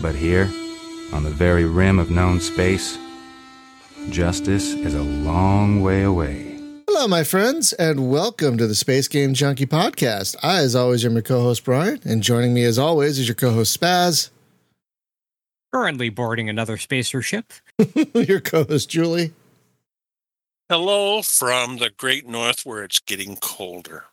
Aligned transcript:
But 0.00 0.14
here, 0.14 0.48
on 1.12 1.24
the 1.24 1.30
very 1.30 1.64
rim 1.64 1.98
of 1.98 2.10
known 2.10 2.40
space, 2.40 2.96
justice 4.10 4.72
is 4.74 4.94
a 4.94 5.02
long 5.02 5.82
way 5.82 6.04
away. 6.04 6.56
Hello, 6.86 7.08
my 7.08 7.24
friends, 7.24 7.72
and 7.72 8.08
welcome 8.08 8.56
to 8.58 8.66
the 8.66 8.76
Space 8.76 9.08
Game 9.08 9.34
Junkie 9.34 9.66
podcast. 9.66 10.36
I, 10.42 10.58
as 10.58 10.76
always, 10.76 11.04
am 11.04 11.14
your 11.14 11.22
co 11.22 11.42
host, 11.42 11.64
Brian, 11.64 12.00
and 12.04 12.22
joining 12.22 12.54
me, 12.54 12.62
as 12.64 12.78
always, 12.78 13.18
is 13.18 13.26
your 13.26 13.34
co 13.34 13.52
host, 13.52 13.78
Spaz, 13.78 14.30
Currently 15.72 16.08
boarding 16.08 16.48
another 16.48 16.78
spacer 16.78 17.20
ship. 17.20 17.52
your 18.14 18.40
co 18.40 18.64
host, 18.64 18.88
Julie, 18.88 19.32
Hello 20.70 21.22
from 21.22 21.78
the 21.78 21.90
great 21.90 22.26
north 22.26 22.64
where 22.64 22.84
it's 22.84 23.00
getting 23.00 23.36
colder. 23.36 24.04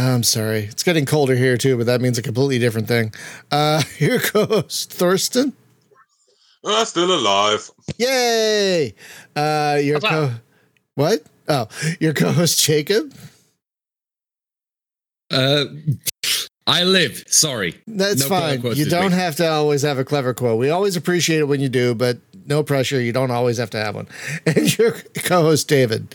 I'm 0.00 0.22
sorry, 0.22 0.60
it's 0.64 0.82
getting 0.82 1.04
colder 1.06 1.34
here 1.36 1.56
too, 1.56 1.76
but 1.76 1.86
that 1.86 2.00
means 2.00 2.16
a 2.18 2.22
completely 2.22 2.58
different 2.58 2.88
thing. 2.88 3.12
Uh, 3.50 3.82
your 3.98 4.20
co 4.20 4.46
host, 4.46 4.92
Thorsten, 4.92 5.52
Ah, 6.64 6.84
still 6.84 7.14
alive. 7.14 7.70
yay! 7.98 8.94
Uh, 9.36 9.78
your 9.82 9.98
Hello. 10.00 10.28
co 10.28 10.34
what? 10.94 11.22
Oh, 11.48 11.68
your 11.98 12.14
co 12.14 12.30
host, 12.32 12.60
Jacob. 12.62 13.12
Uh, 15.30 15.64
I 16.66 16.84
live. 16.84 17.24
Sorry. 17.26 17.80
That's 17.86 18.20
No 18.20 18.28
fine. 18.28 18.62
You 18.76 18.84
don't 18.84 19.06
week. 19.06 19.12
have 19.12 19.36
to 19.36 19.48
always 19.50 19.82
have 19.82 19.98
a 19.98 20.04
clever 20.04 20.34
quote. 20.34 20.58
We 20.58 20.70
always 20.70 20.96
appreciate 20.96 21.38
it 21.40 21.48
when 21.48 21.60
you 21.60 21.68
do, 21.68 21.94
but 21.94 22.18
no 22.46 22.62
pressure. 22.62 23.00
You 23.00 23.12
don't 23.12 23.30
always 23.30 23.58
have 23.58 23.70
to 23.70 23.78
have 23.78 23.94
one. 23.94 24.06
And 24.46 24.76
your 24.78 24.92
co 25.24 25.42
host, 25.42 25.66
David. 25.68 26.14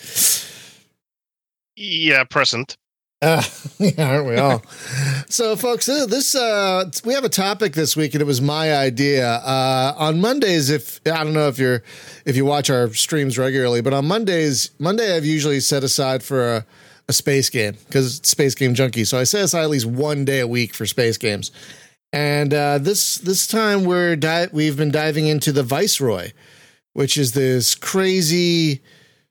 Yeah, 1.76 2.24
present. 2.26 2.78
Uh, 3.22 3.42
yeah, 3.80 4.10
aren't 4.10 4.28
we 4.28 4.36
all? 4.36 4.62
so, 5.30 5.56
folks, 5.56 5.88
uh, 5.88 6.06
this 6.06 6.36
uh, 6.36 6.90
we 7.06 7.14
have 7.14 7.24
a 7.24 7.30
topic 7.30 7.74
this 7.74 7.96
week, 7.96 8.14
and 8.14 8.22
it 8.22 8.26
was 8.26 8.42
my 8.42 8.76
idea. 8.76 9.28
Uh, 9.28 9.94
on 9.98 10.20
Mondays, 10.20 10.70
if 10.70 11.00
I 11.06 11.24
don't 11.24 11.34
know 11.34 11.48
if 11.48 11.58
you're 11.58 11.82
if 12.26 12.36
you 12.36 12.46
watch 12.46 12.70
our 12.70 12.94
streams 12.94 13.38
regularly, 13.38 13.82
but 13.82 13.94
on 13.94 14.06
Mondays, 14.06 14.72
Monday 14.80 15.16
I've 15.16 15.26
usually 15.26 15.60
set 15.60 15.84
aside 15.84 16.24
for 16.24 16.56
a, 16.58 16.66
a 17.08 17.14
space 17.14 17.50
game 17.50 17.78
because 17.86 18.18
space 18.18 18.54
game 18.54 18.74
junkie. 18.74 19.06
So 19.06 19.18
I 19.18 19.24
set 19.24 19.44
aside 19.44 19.64
at 19.64 19.70
least 19.70 19.86
one 19.86 20.26
day 20.26 20.42
a 20.42 20.48
week 20.48 20.74
for 20.74 20.86
space 20.86 21.18
games. 21.18 21.52
And 22.12 22.54
uh, 22.54 22.78
this 22.78 23.18
this 23.18 23.48
time 23.48 23.86
we're 23.86 24.16
di- 24.16 24.48
we've 24.52 24.78
been 24.78 24.92
diving 24.92 25.28
into 25.28 25.52
the 25.52 25.64
Viceroy, 25.64 26.32
which 26.94 27.18
is 27.18 27.32
this 27.34 27.76
crazy 27.76 28.82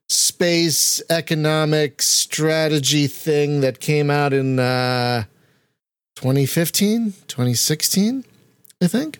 space 0.07 1.01
economic 1.09 2.01
strategy 2.01 3.07
thing 3.07 3.61
that 3.61 3.79
came 3.79 4.11
out 4.11 4.33
in 4.33 4.59
uh 4.59 5.23
2015 6.15 7.13
2016 7.27 8.23
i 8.81 8.87
think. 8.87 9.19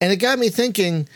And 0.00 0.10
it 0.12 0.16
got 0.16 0.38
me 0.38 0.48
thinking 0.48 1.06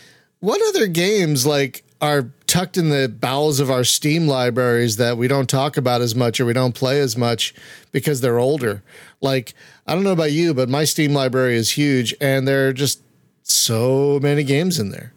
what 0.40 0.60
other 0.68 0.86
games 0.86 1.46
like 1.46 1.82
are 2.02 2.30
tucked 2.46 2.76
in 2.76 2.90
the 2.90 3.08
bowels 3.08 3.60
of 3.60 3.70
our 3.70 3.84
steam 3.84 4.28
libraries 4.28 4.96
that 4.96 5.16
we 5.16 5.26
don't 5.26 5.48
talk 5.48 5.78
about 5.78 6.02
as 6.02 6.14
much 6.14 6.38
or 6.38 6.44
we 6.44 6.52
don't 6.52 6.74
play 6.74 7.00
as 7.00 7.16
much 7.16 7.54
because 7.92 8.20
they're 8.20 8.38
older? 8.38 8.82
Like 9.22 9.54
i 9.86 9.94
don't 9.94 10.04
know 10.04 10.12
about 10.12 10.32
you 10.32 10.52
but 10.52 10.68
my 10.68 10.84
steam 10.84 11.14
library 11.14 11.56
is 11.56 11.70
huge 11.70 12.14
and 12.20 12.46
there 12.46 12.68
are 12.68 12.72
just 12.74 13.00
so 13.42 14.18
many 14.22 14.44
games 14.44 14.78
in 14.78 14.90
there 14.90 15.13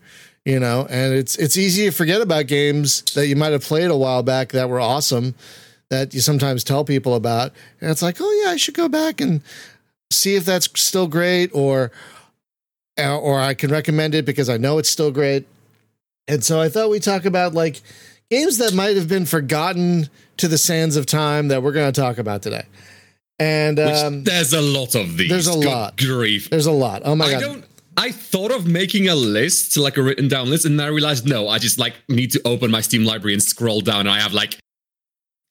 you 0.47 0.59
know 0.61 0.87
and 0.89 1.13
it's 1.13 1.35
it's 1.35 1.57
easy 1.57 1.85
to 1.85 1.91
forget 1.91 2.21
about 2.21 2.47
games 2.47 3.01
that 3.15 3.27
you 3.27 3.35
might 3.35 3.51
have 3.51 3.61
played 3.63 3.91
a 3.91 3.97
while 3.97 4.23
back 4.23 4.53
that 4.53 4.69
were 4.69 4.79
awesome 4.79 5.35
that 5.89 6.13
you 6.13 6.21
sometimes 6.21 6.63
tell 6.63 6.85
people 6.85 7.15
about 7.15 7.51
and 7.81 7.91
it's 7.91 8.01
like 8.01 8.15
oh 8.21 8.41
yeah 8.43 8.51
i 8.51 8.55
should 8.55 8.73
go 8.73 8.87
back 8.87 9.19
and 9.19 9.41
see 10.09 10.35
if 10.35 10.45
that's 10.45 10.69
still 10.79 11.05
great 11.07 11.49
or 11.53 11.91
or 12.97 13.41
i 13.41 13.53
can 13.53 13.69
recommend 13.69 14.15
it 14.15 14.23
because 14.25 14.47
i 14.49 14.55
know 14.55 14.77
it's 14.77 14.89
still 14.89 15.11
great 15.11 15.45
and 16.29 16.45
so 16.45 16.61
i 16.61 16.69
thought 16.69 16.89
we'd 16.89 17.03
talk 17.03 17.25
about 17.25 17.53
like 17.53 17.81
games 18.31 18.57
that 18.57 18.73
might 18.73 18.95
have 18.95 19.09
been 19.09 19.25
forgotten 19.25 20.07
to 20.37 20.47
the 20.47 20.57
sands 20.57 20.95
of 20.95 21.05
time 21.05 21.49
that 21.49 21.61
we're 21.61 21.73
going 21.73 21.91
to 21.91 22.01
talk 22.01 22.17
about 22.17 22.41
today 22.41 22.63
and 23.37 23.79
um, 23.79 24.23
there's 24.23 24.53
a 24.53 24.61
lot 24.61 24.95
of 24.95 25.17
these. 25.17 25.29
there's 25.29 25.47
a 25.47 25.59
Good 25.59 25.65
lot. 25.65 25.97
Grief. 25.97 26.49
there's 26.49 26.67
a 26.67 26.71
lot 26.71 27.01
oh 27.03 27.15
my 27.15 27.25
I 27.35 27.41
god. 27.41 27.63
I 27.99 28.11
thought 28.11 28.51
of 28.51 28.67
making 28.67 29.07
a 29.09 29.15
list, 29.15 29.75
like 29.75 29.97
a 29.97 30.03
written 30.03 30.27
down 30.27 30.49
list, 30.49 30.65
and 30.65 30.79
then 30.79 30.85
I 30.85 30.89
realized 30.89 31.25
no, 31.27 31.49
I 31.49 31.57
just 31.57 31.79
like 31.79 31.95
need 32.07 32.31
to 32.31 32.41
open 32.45 32.69
my 32.71 32.81
Steam 32.81 33.03
library 33.03 33.33
and 33.33 33.41
scroll 33.43 33.81
down. 33.81 34.01
And 34.01 34.09
I 34.09 34.19
have 34.19 34.33
like 34.33 34.57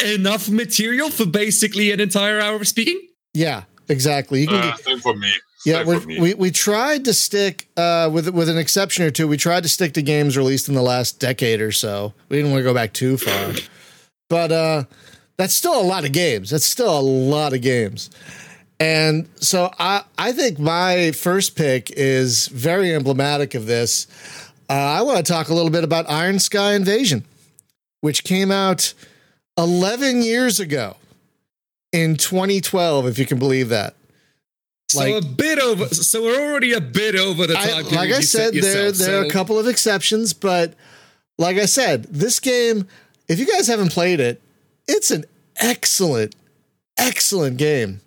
enough 0.04 0.48
material 0.48 1.10
for 1.10 1.26
basically 1.26 1.90
an 1.90 2.00
entire 2.00 2.40
hour 2.40 2.56
of 2.56 2.68
speaking. 2.68 3.00
yeah 3.34 3.64
exactly 3.88 4.40
you 4.42 4.46
can 4.48 4.56
Uh, 4.56 4.70
get, 4.76 4.80
same 4.84 4.98
for 5.00 5.14
me. 5.14 5.32
Yeah, 5.64 5.78
Same 5.78 5.86
we're, 5.86 6.00
for 6.00 6.06
me. 6.08 6.20
we 6.20 6.34
we 6.34 6.50
tried 6.52 7.04
to 7.06 7.12
stick 7.14 7.68
uh, 7.76 8.08
with 8.12 8.28
with 8.28 8.48
an 8.48 8.58
exception 8.58 9.04
or 9.04 9.10
two. 9.10 9.26
We 9.26 9.36
tried 9.36 9.62
to 9.64 9.68
stick 9.68 9.94
to 9.94 10.02
games 10.02 10.36
released 10.36 10.68
in 10.68 10.74
the 10.74 10.82
last 10.82 11.18
decade 11.18 11.60
or 11.60 11.72
so. 11.72 12.14
We 12.28 12.36
didn't 12.36 12.52
want 12.52 12.60
to 12.60 12.64
go 12.64 12.74
back 12.74 12.92
too 12.92 13.16
far, 13.16 13.52
but 14.30 14.52
uh, 14.52 14.84
that's 15.38 15.54
still 15.54 15.80
a 15.80 15.82
lot 15.82 16.04
of 16.04 16.12
games. 16.12 16.50
That's 16.50 16.66
still 16.66 16.96
a 16.96 17.00
lot 17.00 17.52
of 17.52 17.62
games. 17.62 18.10
And 18.78 19.28
so 19.36 19.70
I 19.78 20.02
I 20.18 20.32
think 20.32 20.58
my 20.58 21.12
first 21.12 21.56
pick 21.56 21.90
is 21.90 22.48
very 22.48 22.94
emblematic 22.94 23.54
of 23.54 23.66
this. 23.66 24.06
Uh, 24.68 24.72
I 24.74 25.02
want 25.02 25.24
to 25.24 25.32
talk 25.32 25.48
a 25.48 25.54
little 25.54 25.70
bit 25.70 25.84
about 25.84 26.10
Iron 26.10 26.38
Sky 26.38 26.74
Invasion, 26.74 27.24
which 28.00 28.24
came 28.24 28.50
out 28.50 28.92
11 29.56 30.22
years 30.22 30.58
ago 30.60 30.96
in 31.92 32.16
2012, 32.16 33.06
if 33.06 33.18
you 33.18 33.24
can 33.26 33.38
believe 33.38 33.68
that. 33.70 33.94
So 34.90 34.98
Like- 35.00 35.24
a 35.24 35.26
bit 35.26 35.58
over. 35.58 35.86
So 35.94 36.22
we're 36.22 36.40
already 36.50 36.72
a 36.72 36.80
bit 36.80 37.16
over 37.16 37.46
the 37.46 37.54
time. 37.54 37.84
like 37.86 38.12
I 38.12 38.20
said, 38.20 38.52
there 38.54 38.86
yourself, 38.88 39.06
there 39.08 39.20
are 39.20 39.24
a 39.24 39.30
couple 39.30 39.58
of 39.58 39.66
exceptions, 39.66 40.32
but 40.32 40.74
like 41.38 41.56
I 41.56 41.66
said, 41.66 42.04
this 42.10 42.38
game, 42.40 42.86
if 43.28 43.38
you 43.38 43.46
guys 43.46 43.66
haven't 43.68 43.92
played 43.92 44.20
it, 44.20 44.42
it's 44.88 45.10
an 45.10 45.24
excellent, 45.56 46.34
excellent 46.98 47.56
game. 47.56 48.00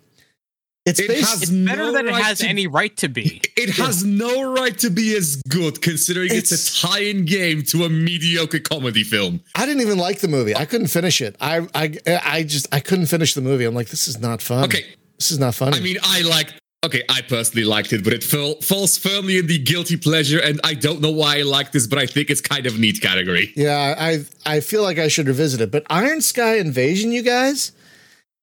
It's 0.86 0.98
It 0.98 1.10
has 1.10 1.42
It's 1.42 1.50
better 1.50 1.82
no 1.86 1.92
than 1.92 2.08
it 2.08 2.12
right 2.12 2.22
has 2.24 2.38
to- 2.38 2.48
any 2.48 2.66
right 2.66 2.96
to 2.98 3.08
be. 3.08 3.42
It 3.56 3.70
has 3.76 4.02
no 4.02 4.54
right 4.54 4.76
to 4.78 4.88
be 4.90 5.14
as 5.14 5.36
good, 5.48 5.82
considering 5.82 6.28
it's, 6.32 6.50
It's- 6.52 6.82
a 6.82 6.86
tie-in 6.86 7.26
game 7.26 7.62
to 7.64 7.84
a 7.84 7.90
mediocre 7.90 8.58
comedy 8.60 9.02
film. 9.04 9.40
I 9.54 9.66
didn't 9.66 9.82
even 9.82 9.98
like 9.98 10.20
the 10.20 10.28
movie. 10.28 10.56
I 10.56 10.64
couldn't 10.64 10.86
finish 10.88 11.20
it. 11.20 11.36
I 11.40 11.66
I 11.74 11.98
I 12.24 12.42
just 12.44 12.66
I 12.72 12.80
couldn't 12.80 13.06
finish 13.06 13.34
the 13.34 13.42
movie. 13.42 13.64
I'm 13.64 13.74
like, 13.74 13.88
this 13.88 14.08
is 14.08 14.18
not 14.18 14.40
fun. 14.40 14.64
Okay. 14.64 14.84
this 15.18 15.30
is 15.30 15.38
not 15.38 15.54
funny. 15.54 15.76
I 15.76 15.80
mean, 15.80 15.98
I 16.02 16.22
like. 16.22 16.54
Okay, 16.82 17.02
I 17.10 17.20
personally 17.20 17.66
liked 17.66 17.92
it, 17.92 18.02
but 18.02 18.14
it 18.14 18.24
fell, 18.24 18.54
falls 18.62 18.96
firmly 18.96 19.36
in 19.36 19.46
the 19.46 19.58
guilty 19.58 19.98
pleasure, 19.98 20.38
and 20.38 20.58
I 20.64 20.72
don't 20.72 21.02
know 21.02 21.10
why 21.10 21.40
I 21.40 21.42
like 21.42 21.72
this, 21.72 21.86
but 21.86 21.98
I 21.98 22.06
think 22.06 22.30
it's 22.30 22.40
kind 22.40 22.64
of 22.66 22.78
neat 22.78 23.02
category. 23.02 23.52
Yeah, 23.54 23.94
I 23.98 24.24
I 24.46 24.60
feel 24.60 24.82
like 24.82 24.98
I 24.98 25.08
should 25.08 25.28
revisit 25.28 25.60
it. 25.60 25.70
But 25.70 25.84
Iron 25.90 26.22
Sky 26.22 26.56
Invasion, 26.56 27.12
you 27.12 27.20
guys, 27.20 27.72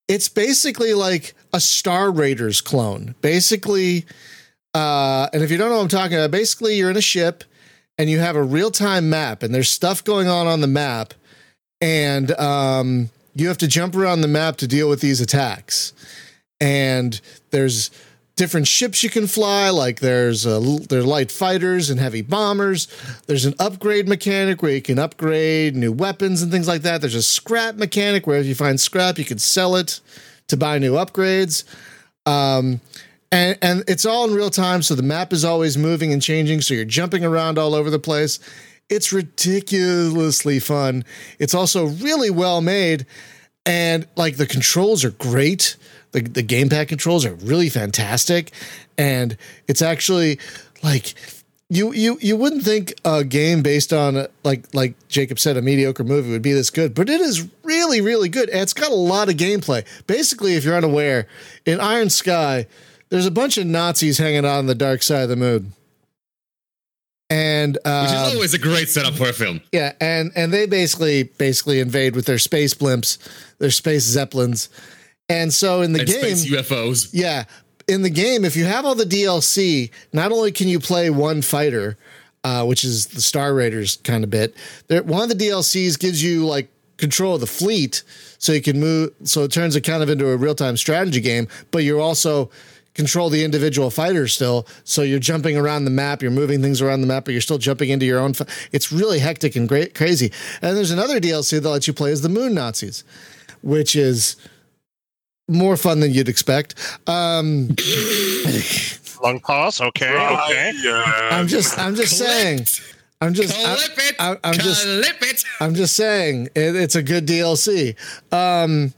it's 0.07 0.29
basically 0.29 0.93
like 0.93 1.33
a 1.57 1.59
Star 1.59 2.11
Raiders 2.11 2.61
clone. 2.61 3.15
Basically, 3.21 4.05
uh, 4.73 5.27
and 5.33 5.41
if 5.43 5.49
you 5.49 5.57
don't 5.57 5.69
know 5.69 5.77
what 5.77 5.81
I'm 5.81 5.89
talking 5.89 6.15
about, 6.15 6.31
basically 6.31 6.77
you're 6.77 6.91
in 6.91 6.97
a 6.97 7.01
ship 7.01 7.43
and 7.97 8.09
you 8.09 8.19
have 8.19 8.35
a 8.35 8.43
real 8.43 8.69
time 8.69 9.09
map, 9.09 9.41
and 9.41 9.53
there's 9.53 9.69
stuff 9.69 10.03
going 10.03 10.27
on 10.27 10.45
on 10.45 10.61
the 10.61 10.67
map, 10.67 11.15
and 11.81 12.31
um, 12.39 13.09
you 13.33 13.47
have 13.47 13.57
to 13.57 13.67
jump 13.67 13.95
around 13.95 14.21
the 14.21 14.27
map 14.27 14.57
to 14.57 14.67
deal 14.67 14.87
with 14.87 15.01
these 15.01 15.19
attacks. 15.19 15.93
And 16.61 17.19
there's 17.49 17.89
different 18.35 18.67
ships 18.67 19.01
you 19.01 19.09
can 19.09 19.25
fly. 19.25 19.71
Like 19.71 19.99
there's 19.99 20.45
a, 20.45 20.59
there 20.89 20.99
are 20.99 21.03
light 21.03 21.31
fighters 21.31 21.89
and 21.89 21.99
heavy 21.99 22.21
bombers. 22.21 22.87
There's 23.25 23.45
an 23.45 23.55
upgrade 23.57 24.07
mechanic 24.07 24.61
where 24.61 24.73
you 24.73 24.81
can 24.81 24.99
upgrade 24.99 25.75
new 25.75 25.91
weapons 25.91 26.43
and 26.43 26.51
things 26.51 26.67
like 26.67 26.83
that. 26.83 27.01
There's 27.01 27.15
a 27.15 27.23
scrap 27.23 27.75
mechanic 27.75 28.27
where 28.27 28.39
if 28.39 28.45
you 28.45 28.53
find 28.53 28.79
scrap, 28.79 29.17
you 29.17 29.25
can 29.25 29.39
sell 29.39 29.75
it 29.75 29.99
to 30.47 30.57
buy 30.57 30.79
new 30.79 30.93
upgrades. 30.93 31.63
Um, 32.25 32.81
and 33.31 33.57
and 33.61 33.83
it's 33.87 34.05
all 34.05 34.27
in 34.27 34.33
real 34.33 34.49
time, 34.49 34.81
so 34.81 34.95
the 34.95 35.03
map 35.03 35.33
is 35.33 35.43
always 35.43 35.77
moving 35.77 36.13
and 36.13 36.21
changing. 36.21 36.61
So 36.61 36.73
you're 36.73 36.85
jumping 36.85 37.25
around 37.25 37.57
all 37.57 37.75
over 37.75 37.89
the 37.89 37.99
place. 37.99 38.39
It's 38.89 39.11
ridiculously 39.11 40.59
fun. 40.59 41.03
It's 41.39 41.53
also 41.53 41.87
really 41.87 42.29
well 42.29 42.61
made, 42.61 43.05
and 43.65 44.07
like 44.15 44.37
the 44.37 44.45
controls 44.45 45.03
are 45.03 45.11
great. 45.11 45.75
The 46.11 46.21
the 46.21 46.43
gamepad 46.43 46.87
controls 46.87 47.25
are 47.25 47.33
really 47.35 47.69
fantastic, 47.69 48.51
and 48.97 49.37
it's 49.67 49.81
actually 49.81 50.39
like 50.81 51.15
you 51.69 51.91
you 51.91 52.17
you 52.21 52.37
wouldn't 52.37 52.63
think 52.63 52.93
a 53.03 53.25
game 53.25 53.61
based 53.61 53.91
on 53.91 54.27
like 54.43 54.73
like 54.73 54.95
Jacob 55.09 55.37
said 55.37 55.57
a 55.57 55.61
mediocre 55.61 56.05
movie 56.05 56.31
would 56.31 56.41
be 56.41 56.53
this 56.53 56.69
good, 56.69 56.95
but 56.95 57.09
it 57.09 57.19
is 57.19 57.45
really 57.87 58.01
really 58.01 58.29
good. 58.29 58.49
And 58.49 58.61
it's 58.61 58.73
got 58.73 58.91
a 58.91 58.95
lot 58.95 59.29
of 59.29 59.35
gameplay. 59.35 59.85
Basically, 60.07 60.55
if 60.55 60.63
you're 60.65 60.75
unaware, 60.75 61.27
in 61.65 61.79
Iron 61.79 62.09
Sky, 62.09 62.67
there's 63.09 63.25
a 63.25 63.31
bunch 63.31 63.57
of 63.57 63.65
Nazis 63.65 64.17
hanging 64.17 64.39
out 64.45 64.57
on 64.57 64.65
the 64.65 64.75
dark 64.75 65.03
side 65.03 65.23
of 65.23 65.29
the 65.29 65.35
moon, 65.35 65.73
and 67.29 67.75
Which 67.75 67.85
is 67.85 68.11
um, 68.13 68.35
always 68.35 68.53
a 68.53 68.59
great 68.59 68.89
setup 68.89 69.13
for 69.15 69.29
a 69.29 69.33
film. 69.33 69.61
yeah, 69.71 69.93
and 70.01 70.31
and 70.35 70.53
they 70.53 70.65
basically 70.65 71.23
basically 71.23 71.79
invade 71.79 72.15
with 72.15 72.25
their 72.25 72.39
space 72.39 72.73
blimps, 72.73 73.17
their 73.59 73.71
space 73.71 74.03
zeppelins, 74.03 74.69
and 75.29 75.53
so 75.53 75.81
in 75.81 75.93
the 75.93 75.99
and 75.99 76.07
game, 76.07 76.35
space 76.35 76.45
UFOs. 76.49 77.09
yeah, 77.13 77.45
in 77.87 78.01
the 78.01 78.09
game, 78.09 78.43
if 78.45 78.55
you 78.55 78.65
have 78.65 78.85
all 78.85 78.95
the 78.95 79.05
DLC, 79.05 79.91
not 80.13 80.31
only 80.31 80.51
can 80.51 80.67
you 80.67 80.79
play 80.79 81.09
one 81.09 81.41
fighter, 81.41 81.97
uh, 82.43 82.65
which 82.65 82.83
is 82.83 83.07
the 83.07 83.21
Star 83.21 83.53
Raiders 83.53 83.97
kind 84.03 84.23
of 84.23 84.29
bit, 84.29 84.55
there, 84.87 85.03
one 85.03 85.23
of 85.23 85.29
the 85.29 85.45
DLCs 85.45 85.97
gives 85.97 86.21
you 86.21 86.45
like 86.45 86.69
control 86.97 87.35
of 87.35 87.41
the 87.41 87.47
fleet, 87.47 88.03
so 88.37 88.51
you 88.51 88.61
can 88.61 88.79
move. 88.79 89.11
So 89.23 89.43
it 89.43 89.51
turns 89.51 89.75
it 89.75 89.81
kind 89.81 90.03
of 90.03 90.09
into 90.09 90.27
a 90.29 90.37
real 90.37 90.55
time 90.55 90.77
strategy 90.77 91.21
game, 91.21 91.47
but 91.71 91.79
you're 91.79 92.01
also 92.01 92.49
control 92.97 93.29
the 93.29 93.43
individual 93.43 93.91
fighters 93.91 94.33
still. 94.33 94.67
So 94.83 95.03
you're 95.03 95.19
jumping 95.19 95.55
around 95.55 95.85
the 95.85 95.91
map, 95.91 96.21
you're 96.21 96.31
moving 96.31 96.61
things 96.61 96.81
around 96.81 97.01
the 97.01 97.07
map, 97.07 97.25
but 97.25 97.31
you're 97.31 97.41
still 97.41 97.59
jumping 97.59 97.89
into 97.89 98.05
your 98.05 98.19
own. 98.19 98.33
Fi- 98.33 98.47
it's 98.71 98.91
really 98.91 99.19
hectic 99.19 99.55
and 99.55 99.69
great, 99.69 99.93
crazy. 99.93 100.31
And 100.61 100.75
there's 100.75 100.91
another 100.91 101.19
DLC 101.19 101.61
that 101.61 101.69
lets 101.69 101.87
you 101.87 101.93
play 101.93 102.11
as 102.11 102.21
the 102.21 102.29
Moon 102.29 102.55
Nazis, 102.55 103.03
which 103.61 103.95
is 103.95 104.35
more 105.47 105.77
fun 105.77 105.99
than 105.99 106.11
you'd 106.11 106.27
expect. 106.27 106.73
Um, 107.07 107.69
Long 109.23 109.39
pause. 109.39 109.79
Okay. 109.79 110.09
Okay. 110.09 110.71
Yeah. 110.83 111.29
I'm 111.31 111.47
just, 111.47 111.77
I'm 111.79 111.95
just 111.95 112.17
saying. 112.17 112.65
I'm 113.19 113.33
just, 113.33 113.53
Clip 113.53 114.09
it. 114.09 114.15
I, 114.19 114.37
I'm 114.43 114.53
just, 114.53 114.83
Clip 114.83 115.21
it. 115.21 115.43
I'm 115.59 115.75
just 115.75 115.95
saying 115.95 116.49
it, 116.55 116.75
it's 116.75 116.95
a 116.95 117.03
good 117.03 117.25
DLC. 117.25 117.95
Um, 118.31 118.93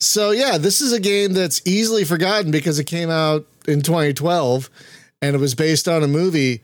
so 0.00 0.30
yeah, 0.30 0.58
this 0.58 0.80
is 0.80 0.92
a 0.92 1.00
game 1.00 1.32
that's 1.32 1.60
easily 1.66 2.04
forgotten 2.04 2.50
because 2.50 2.78
it 2.78 2.84
came 2.84 3.10
out 3.10 3.46
in 3.66 3.82
2012 3.82 4.70
and 5.20 5.34
it 5.34 5.38
was 5.38 5.54
based 5.54 5.88
on 5.88 6.02
a 6.02 6.08
movie 6.08 6.62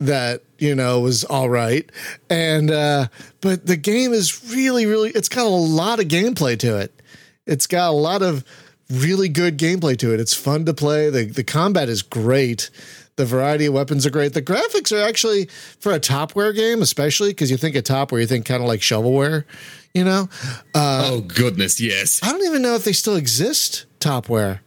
that 0.00 0.42
you 0.58 0.74
know 0.74 1.00
was 1.00 1.22
all 1.22 1.48
right 1.48 1.90
and 2.28 2.72
uh 2.72 3.06
but 3.40 3.66
the 3.66 3.76
game 3.76 4.12
is 4.12 4.50
really 4.52 4.84
really 4.84 5.10
it's 5.10 5.28
got 5.28 5.46
a 5.46 5.48
lot 5.48 6.00
of 6.00 6.06
gameplay 6.06 6.58
to 6.58 6.76
it 6.76 7.00
it's 7.46 7.68
got 7.68 7.88
a 7.88 7.92
lot 7.92 8.20
of 8.20 8.44
really 8.90 9.28
good 9.28 9.56
gameplay 9.56 9.96
to 9.96 10.12
it 10.12 10.18
it's 10.18 10.34
fun 10.34 10.64
to 10.64 10.74
play 10.74 11.08
the 11.08 11.24
the 11.24 11.44
combat 11.44 11.88
is 11.88 12.02
great 12.02 12.68
the 13.16 13.24
variety 13.26 13.66
of 13.66 13.74
weapons 13.74 14.06
are 14.06 14.10
great 14.10 14.32
the 14.34 14.42
graphics 14.42 14.90
are 14.90 15.06
actually 15.06 15.46
for 15.80 15.92
a 15.92 16.00
topware 16.00 16.54
game 16.54 16.80
especially 16.82 17.28
because 17.30 17.50
you 17.50 17.56
think 17.56 17.76
of 17.76 17.84
topware 17.84 18.20
you 18.20 18.26
think 18.26 18.46
kind 18.46 18.62
of 18.62 18.68
like 18.68 18.80
shovelware 18.80 19.44
you 19.94 20.04
know 20.04 20.28
uh 20.74 21.02
oh 21.10 21.20
goodness, 21.20 21.80
yes. 21.80 22.20
I 22.22 22.30
don't 22.32 22.44
even 22.46 22.62
know 22.62 22.74
if 22.74 22.84
they 22.84 22.92
still 22.92 23.16
exist, 23.16 23.84
Topware. 24.00 24.60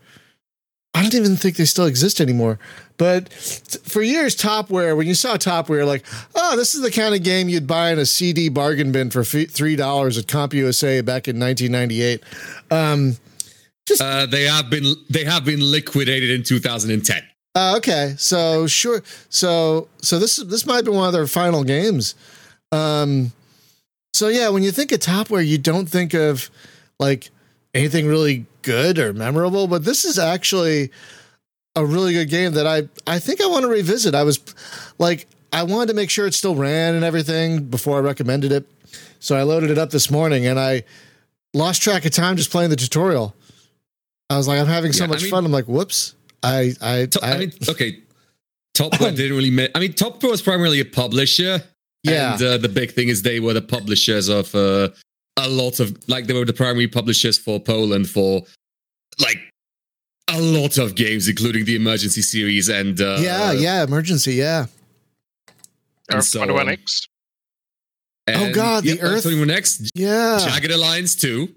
I 0.94 1.02
don't 1.02 1.16
even 1.16 1.36
think 1.36 1.58
they 1.58 1.66
still 1.66 1.88
exist 1.88 2.22
anymore. 2.22 2.58
But 2.98 3.34
for 3.34 4.02
years, 4.02 4.36
Topware, 4.36 4.96
when 4.96 5.08
you 5.08 5.14
saw 5.16 5.36
Topware, 5.36 5.86
like, 5.86 6.06
oh, 6.36 6.56
this 6.56 6.74
is 6.74 6.82
the 6.82 6.92
kind 6.92 7.14
of 7.14 7.22
game 7.24 7.50
you'd 7.50 7.68
buy 7.68 7.92
in 7.92 8.00
a 8.00 8.06
CD 8.06 8.48
bargain 8.48 8.94
bin 8.94 9.10
for 9.10 9.22
$3 9.22 9.50
at 10.20 10.26
CompUSA 10.28 11.04
back 11.04 11.28
in 11.28 11.38
1998. 11.38 12.24
Um, 12.72 13.18
Uh, 14.00 14.26
they 14.26 14.44
have 14.44 14.70
been 14.70 14.96
they 15.10 15.26
have 15.26 15.44
been 15.44 15.60
liquidated 15.60 16.30
in 16.30 16.44
2010. 16.44 17.24
Uh, 17.56 17.76
okay, 17.78 18.16
so 18.18 18.68
sure. 18.68 19.02
So 19.30 19.88
so 20.02 20.20
this 20.20 20.38
is 20.38 20.48
this 20.48 20.66
might 20.66 20.84
be 20.86 20.92
one 20.92 21.08
of 21.08 21.14
their 21.14 21.28
final 21.28 21.64
games. 21.64 22.16
Um, 22.72 23.32
so 24.14 24.28
yeah, 24.28 24.50
when 24.50 24.64
you 24.64 24.72
think 24.72 24.92
of 24.92 25.00
Topware, 25.00 25.46
you 25.46 25.58
don't 25.58 25.88
think 25.88 26.14
of 26.14 26.50
like 27.00 27.30
anything 27.74 28.08
really 28.08 28.46
good 28.62 28.98
or 29.00 29.14
memorable, 29.14 29.68
but 29.68 29.86
this 29.86 30.06
is 30.06 30.18
actually 30.18 30.92
a 31.76 31.86
really 31.86 32.14
good 32.14 32.30
game 32.30 32.54
that 32.54 32.66
I 32.66 32.88
I 33.06 33.20
think 33.20 33.42
I 33.42 33.48
want 33.48 33.64
to 33.64 33.70
revisit. 33.70 34.16
I 34.16 34.24
was 34.24 34.40
like 34.98 35.28
I 35.54 35.64
wanted 35.64 35.88
to 35.90 35.94
make 35.94 36.10
sure 36.10 36.26
it 36.28 36.34
still 36.34 36.56
ran 36.56 36.96
and 36.96 37.04
everything 37.06 37.66
before 37.66 37.98
I 37.98 38.02
recommended 38.02 38.52
it. 38.52 38.66
So 39.20 39.36
I 39.36 39.44
loaded 39.44 39.70
it 39.72 39.78
up 39.78 39.90
this 39.90 40.10
morning 40.12 40.46
and 40.46 40.60
I 40.60 40.84
lost 41.54 41.82
track 41.82 42.06
of 42.06 42.12
time 42.12 42.36
just 42.38 42.52
playing 42.52 42.70
the 42.70 42.76
tutorial. 42.76 43.34
I 44.30 44.38
was 44.38 44.48
like, 44.48 44.60
I'm 44.60 44.68
having 44.68 44.92
so 44.92 45.04
Yeah, 45.04 45.10
I 45.10 45.14
much 45.14 45.22
mean- 45.24 45.32
fun. 45.32 45.46
I'm 45.46 45.52
like, 45.52 45.66
whoops. 45.66 46.15
I 46.46 46.74
I, 46.82 47.06
To- 47.08 47.20
I, 47.24 47.32
I, 47.34 47.38
mean, 47.40 47.52
okay. 47.70 48.00
Topware 48.78 49.16
didn't 49.16 49.36
really. 49.38 49.52
Ma- 49.52 49.68
I 49.76 49.80
mean, 49.80 49.94
Topware 49.94 50.30
was 50.32 50.42
primarily 50.42 50.80
a 50.80 50.86
publisher. 50.86 51.62
yeah. 52.04 52.34
And 52.34 52.42
uh, 52.44 52.58
the 52.58 52.70
big 52.70 52.92
thing 52.92 53.08
is 53.10 53.22
they 53.22 53.40
were 53.40 53.54
the 53.54 53.62
publishers 53.62 54.28
of 54.30 54.54
uh, 54.54 54.90
a 55.38 55.50
lot 55.50 55.80
of 55.80 55.98
like 56.08 56.28
they 56.28 56.34
were 56.34 56.46
the 56.46 56.54
primary 56.54 56.88
publishers 56.88 57.38
for 57.38 57.60
Poland 57.60 58.10
for 58.10 58.44
like 59.20 59.40
a 60.30 60.42
lot 60.42 60.78
of 60.78 60.96
games, 60.96 61.28
including 61.28 61.66
the 61.66 61.76
Emergency 61.76 62.22
series 62.22 62.68
and 62.70 63.00
uh, 63.00 63.18
yeah, 63.22 63.52
yeah, 63.54 63.84
emergency, 63.84 64.34
yeah. 64.36 64.66
And 66.10 66.18
Earth 66.20 66.26
so 66.26 66.40
21 66.40 66.62
on. 66.68 66.74
X. 66.74 67.08
and- 68.28 68.42
Oh, 68.42 68.54
God, 68.54 68.84
the 68.84 68.90
yep, 68.96 69.00
Earth- 69.04 69.24
21 69.24 69.50
X, 69.52 69.90
Yeah. 69.96 70.40
Jagged 70.44 70.72
Alliance 70.72 71.16
2. 71.16 71.48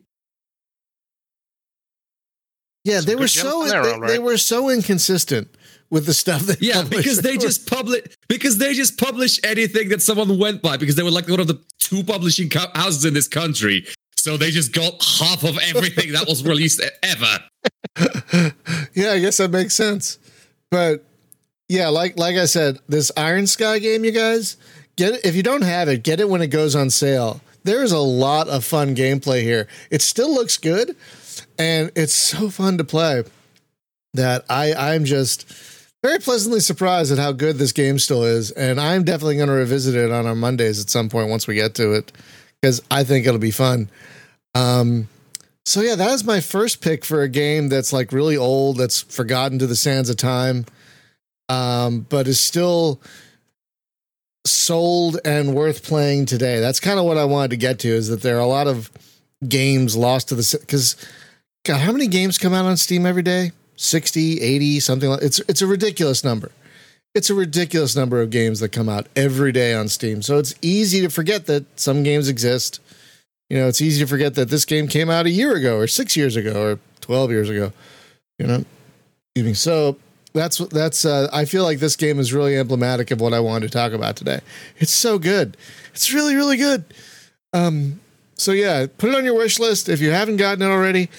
Yeah, 2.84 3.00
they 3.00 3.16
were 3.16 3.28
so 3.28 3.66
there, 3.66 3.82
they, 3.82 3.92
all 3.92 4.00
they 4.00 4.18
were 4.18 4.38
so 4.38 4.70
inconsistent 4.70 5.48
with 5.90 6.06
the 6.06 6.14
stuff 6.14 6.42
they 6.42 6.56
Yeah, 6.60 6.82
because 6.82 7.20
they 7.20 7.36
just 7.38 7.68
publish 7.68 8.02
because 8.28 8.58
they 8.58 8.74
just 8.74 8.98
publish 8.98 9.40
anything 9.44 9.88
that 9.90 10.02
someone 10.02 10.38
went 10.38 10.62
by 10.62 10.76
because 10.76 10.96
they 10.96 11.02
were 11.02 11.10
like 11.10 11.28
one 11.28 11.40
of 11.40 11.46
the 11.46 11.60
two 11.78 12.02
publishing 12.04 12.48
co- 12.48 12.70
houses 12.74 13.04
in 13.04 13.14
this 13.14 13.28
country. 13.28 13.86
So 14.16 14.36
they 14.36 14.50
just 14.50 14.72
got 14.72 15.02
half 15.02 15.44
of 15.44 15.58
everything 15.58 16.12
that 16.12 16.26
was 16.26 16.44
released 16.44 16.82
ever. 17.02 17.44
yeah, 18.94 19.12
I 19.12 19.20
guess 19.20 19.36
that 19.36 19.50
makes 19.50 19.74
sense. 19.74 20.18
But 20.70 21.04
yeah, 21.68 21.88
like 21.88 22.18
like 22.18 22.36
I 22.36 22.46
said, 22.46 22.78
this 22.88 23.12
Iron 23.16 23.46
Sky 23.46 23.78
game, 23.78 24.04
you 24.04 24.12
guys 24.12 24.56
get 24.96 25.14
it 25.14 25.24
if 25.24 25.36
you 25.36 25.42
don't 25.42 25.62
have 25.62 25.88
it, 25.88 26.02
get 26.02 26.20
it 26.20 26.28
when 26.28 26.42
it 26.42 26.48
goes 26.48 26.74
on 26.74 26.90
sale. 26.90 27.40
There's 27.64 27.92
a 27.92 27.98
lot 27.98 28.48
of 28.48 28.64
fun 28.64 28.94
gameplay 28.94 29.42
here. 29.42 29.68
It 29.90 30.00
still 30.00 30.32
looks 30.32 30.56
good, 30.56 30.96
and 31.58 31.90
it's 31.94 32.14
so 32.14 32.48
fun 32.48 32.78
to 32.78 32.84
play 32.84 33.24
that 34.14 34.44
I 34.48 34.72
I'm 34.74 35.04
just 35.04 35.50
very 36.02 36.18
pleasantly 36.18 36.60
surprised 36.60 37.10
at 37.12 37.18
how 37.18 37.32
good 37.32 37.56
this 37.56 37.72
game 37.72 37.98
still 37.98 38.24
is, 38.24 38.50
and 38.52 38.80
I'm 38.80 39.04
definitely 39.04 39.36
going 39.36 39.48
to 39.48 39.54
revisit 39.54 39.94
it 39.94 40.10
on 40.10 40.26
our 40.26 40.34
Mondays 40.34 40.80
at 40.80 40.90
some 40.90 41.08
point 41.08 41.28
once 41.28 41.46
we 41.46 41.54
get 41.54 41.74
to 41.76 41.92
it 41.92 42.12
because 42.60 42.80
I 42.90 43.04
think 43.04 43.26
it'll 43.26 43.38
be 43.38 43.50
fun. 43.50 43.90
Um, 44.54 45.08
so 45.66 45.80
yeah, 45.82 45.96
that 45.96 46.10
is 46.12 46.24
my 46.24 46.40
first 46.40 46.80
pick 46.80 47.04
for 47.04 47.22
a 47.22 47.28
game 47.28 47.68
that's 47.68 47.92
like 47.92 48.12
really 48.12 48.36
old, 48.36 48.78
that's 48.78 49.02
forgotten 49.02 49.58
to 49.58 49.66
the 49.66 49.76
sands 49.76 50.08
of 50.08 50.16
time, 50.16 50.64
um, 51.48 52.06
but 52.08 52.26
is 52.26 52.40
still 52.40 53.00
sold 54.46 55.18
and 55.24 55.54
worth 55.54 55.84
playing 55.84 56.26
today. 56.26 56.60
That's 56.60 56.80
kind 56.80 56.98
of 56.98 57.04
what 57.04 57.18
I 57.18 57.24
wanted 57.24 57.50
to 57.50 57.56
get 57.56 57.80
to. 57.80 57.88
Is 57.88 58.08
that 58.08 58.22
there 58.22 58.36
are 58.36 58.40
a 58.40 58.46
lot 58.46 58.66
of 58.66 58.90
games 59.46 59.96
lost 59.96 60.28
to 60.28 60.34
the 60.34 60.58
because 60.60 60.96
God, 61.68 61.82
how 61.82 61.92
many 61.92 62.06
games 62.06 62.38
come 62.38 62.54
out 62.54 62.64
on 62.64 62.78
Steam 62.78 63.04
every 63.04 63.20
day? 63.20 63.52
60, 63.76 64.40
80, 64.40 64.80
something 64.80 65.10
like 65.10 65.20
it's 65.20 65.38
it's 65.40 65.60
a 65.60 65.66
ridiculous 65.66 66.24
number. 66.24 66.50
It's 67.14 67.28
a 67.28 67.34
ridiculous 67.34 67.94
number 67.94 68.22
of 68.22 68.30
games 68.30 68.60
that 68.60 68.70
come 68.70 68.88
out 68.88 69.06
every 69.14 69.52
day 69.52 69.74
on 69.74 69.88
Steam. 69.88 70.22
So 70.22 70.38
it's 70.38 70.54
easy 70.62 71.02
to 71.02 71.10
forget 71.10 71.44
that 71.44 71.66
some 71.78 72.02
games 72.02 72.26
exist. 72.26 72.80
You 73.50 73.58
know, 73.58 73.68
it's 73.68 73.82
easy 73.82 74.00
to 74.00 74.06
forget 74.06 74.34
that 74.36 74.48
this 74.48 74.64
game 74.64 74.88
came 74.88 75.10
out 75.10 75.26
a 75.26 75.30
year 75.30 75.54
ago 75.54 75.76
or 75.76 75.86
6 75.86 76.16
years 76.16 76.36
ago 76.36 76.58
or 76.58 76.78
12 77.02 77.30
years 77.32 77.50
ago. 77.50 77.74
You 78.38 78.46
know. 78.46 79.52
So 79.52 79.98
that's 80.32 80.56
that's 80.56 81.04
uh, 81.04 81.28
I 81.34 81.44
feel 81.44 81.64
like 81.64 81.80
this 81.80 81.96
game 81.96 82.18
is 82.18 82.32
really 82.32 82.56
emblematic 82.56 83.10
of 83.10 83.20
what 83.20 83.34
I 83.34 83.40
wanted 83.40 83.66
to 83.66 83.72
talk 83.72 83.92
about 83.92 84.16
today. 84.16 84.40
It's 84.78 84.92
so 84.92 85.18
good. 85.18 85.54
It's 85.92 86.14
really 86.14 86.34
really 86.34 86.56
good. 86.56 86.84
Um 87.52 88.00
so 88.36 88.52
yeah, 88.52 88.86
put 88.96 89.10
it 89.10 89.16
on 89.16 89.26
your 89.26 89.36
wish 89.36 89.58
list 89.58 89.90
if 89.90 90.00
you 90.00 90.12
haven't 90.12 90.38
gotten 90.38 90.62
it 90.62 90.70
already. 90.70 91.10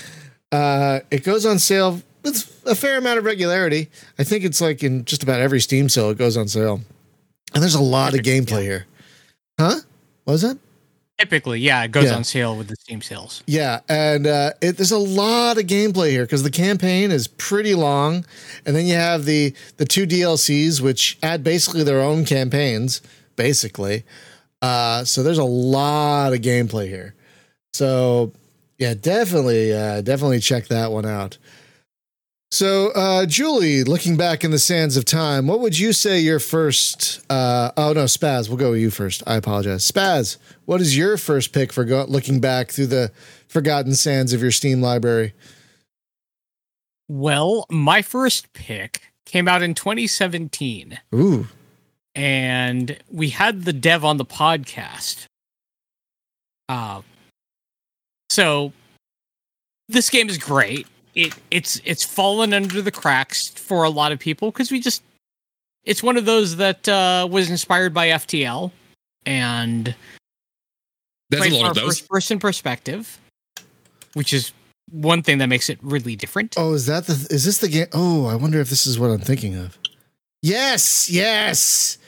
Uh, 0.52 1.00
it 1.12 1.24
goes 1.24 1.46
on 1.46 1.60
sale 1.60 2.02
with 2.24 2.62
a 2.66 2.76
fair 2.76 2.98
amount 2.98 3.20
of 3.20 3.26
regularity. 3.26 3.90
I 4.18 4.24
think 4.24 4.44
it's 4.44 4.62
like 4.62 4.84
in 4.84 5.06
just 5.06 5.24
about 5.24 5.42
every 5.42 5.60
Steam 5.62 5.90
sale, 5.90 6.10
it 6.10 6.18
goes 6.18 6.38
on 6.38 6.48
sale. 6.48 6.82
And 7.54 7.64
there's 7.64 7.76
a 7.76 7.82
lot 7.82 8.14
of 8.14 8.22
gameplay 8.22 8.62
here. 8.64 8.86
Huh? 9.60 9.76
What 10.26 10.34
was 10.34 10.42
that? 10.44 10.58
Typically, 11.18 11.60
yeah, 11.60 11.84
it 11.84 11.92
goes 11.92 12.06
Yeah. 12.06 12.16
on 12.16 12.24
sale 12.24 12.56
with 12.56 12.68
the 12.70 12.78
Steam 12.78 13.02
sales. 13.02 13.44
Yeah, 13.46 13.82
and 13.90 14.26
uh, 14.26 14.54
it, 14.62 14.78
there's 14.78 14.92
a 14.94 14.98
lot 14.98 15.58
of 15.58 15.66
gameplay 15.66 16.12
here 16.12 16.24
because 16.24 16.44
the 16.44 16.50
campaign 16.52 17.12
is 17.12 17.28
pretty 17.28 17.76
long, 17.76 18.26
and 18.66 18.74
then 18.74 18.86
you 18.86 18.94
have 18.94 19.26
the 19.26 19.54
the 19.76 19.86
two 19.86 20.08
DLCs 20.08 20.80
which 20.80 21.18
add 21.22 21.44
basically 21.44 21.84
their 21.84 22.00
own 22.00 22.24
campaigns, 22.24 23.02
basically. 23.36 24.06
Uh, 24.62 25.04
so 25.04 25.22
there's 25.22 25.38
a 25.38 25.44
lot 25.44 26.32
of 26.34 26.40
gameplay 26.40 26.88
here. 26.88 27.16
So 27.74 28.32
yeah, 28.80 28.94
definitely, 28.96 29.74
uh, 29.74 30.02
definitely 30.02 30.40
check 30.40 30.68
that 30.68 30.92
one 30.92 31.06
out. 31.06 31.38
So, 32.52 32.90
uh, 32.96 33.28
Julie, 33.28 33.84
looking 33.84 34.18
back 34.18 34.44
in 34.44 34.50
the 34.50 34.58
sands 34.58 34.98
of 34.98 35.06
time, 35.06 35.46
what 35.46 35.60
would 35.60 35.78
you 35.78 35.94
say 35.94 36.20
your 36.20 36.40
first? 36.40 37.24
Uh, 37.30 37.72
oh 37.78 37.94
no, 37.94 38.06
Spaz, 38.06 38.50
we'll 38.50 38.58
go 38.58 38.72
with 38.72 38.80
you 38.80 38.90
first. 38.90 39.22
I 39.28 39.36
apologize, 39.36 39.90
Spaz. 39.90 40.38
What 40.66 40.82
is 40.82 40.98
your 40.98 41.18
first 41.18 41.54
pick 41.54 41.72
for 41.72 41.86
go- 41.86 42.06
looking 42.08 42.40
back 42.40 42.72
through 42.72 42.88
the 42.88 43.12
forgotten 43.48 43.94
sands 43.94 44.34
of 44.34 44.42
your 44.42 44.50
Steam 44.50 44.82
library? 44.82 45.34
Well, 47.08 47.68
my 47.70 48.02
first 48.02 48.52
pick 48.54 49.02
came 49.26 49.48
out 49.48 49.62
in 49.62 49.76
2017, 49.76 51.00
Ooh, 51.14 51.48
and 52.16 52.98
we 53.12 53.30
had 53.30 53.64
the 53.66 53.74
dev 53.74 54.04
on 54.04 54.18
the 54.18 54.26
podcast. 54.26 55.28
Uh, 56.68 57.02
so 58.30 58.72
this 59.88 60.10
game 60.10 60.30
is 60.30 60.38
great. 60.38 60.88
it 61.16 61.34
it's 61.52 61.82
it's 61.86 62.04
fallen 62.04 62.54
under 62.54 62.82
the 62.82 62.92
cracks 62.92 63.50
for 63.50 63.84
a 63.84 63.90
lot 63.90 64.12
of 64.12 64.20
people 64.20 64.52
because 64.52 64.72
we 64.72 64.80
just 64.80 65.04
it's 65.86 66.04
one 66.04 66.18
of 66.18 66.26
those 66.26 66.58
that 66.58 66.88
uh, 66.88 67.28
was 67.30 67.50
inspired 67.50 67.94
by 67.94 68.08
FTL 68.10 68.72
and 69.26 69.96
There's 71.30 71.48
a 71.48 71.56
lot 71.58 71.72
of 71.72 71.78
from 71.78 71.86
those. 71.86 72.00
first 72.00 72.10
person 72.10 72.40
perspective, 72.40 73.20
which 74.14 74.34
is 74.34 74.52
one 74.92 75.22
thing 75.24 75.38
that 75.38 75.48
makes 75.48 75.70
it 75.70 75.78
really 75.82 76.16
different. 76.16 76.56
Oh, 76.58 76.74
is 76.74 76.86
that 76.88 77.06
the? 77.06 77.14
Is 77.30 77.46
this 77.46 77.60
the 77.60 77.68
game? 77.68 77.88
Oh, 77.94 78.26
I 78.26 78.36
wonder 78.36 78.60
if 78.60 78.70
this 78.70 78.88
is 78.88 78.98
what 79.00 79.08
I'm 79.10 79.20
thinking 79.20 79.56
of. 79.56 79.78
Yes, 80.42 81.10
yes, 81.10 81.99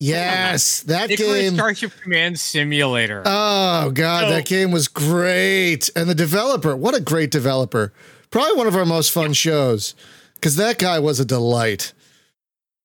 yes. 0.00 0.80
That 0.82 1.10
Icarus 1.10 1.32
game. 1.32 1.54
Starship 1.54 1.92
Command 2.02 2.38
Simulator. 2.38 3.22
Oh 3.24 3.90
god, 3.90 4.24
So- 4.24 4.30
that 4.30 4.46
game 4.46 4.70
was 4.70 4.88
great. 4.88 5.90
And 5.96 6.08
the 6.08 6.14
developer, 6.14 6.76
what 6.76 6.94
a 6.94 7.00
great 7.00 7.30
developer. 7.30 7.92
Probably 8.30 8.54
one 8.56 8.66
of 8.66 8.76
our 8.76 8.84
most 8.86 9.10
fun 9.10 9.32
shows 9.32 9.94
cuz 10.40 10.56
that 10.56 10.78
guy 10.78 10.98
was 10.98 11.18
a 11.20 11.24
delight. 11.24 11.92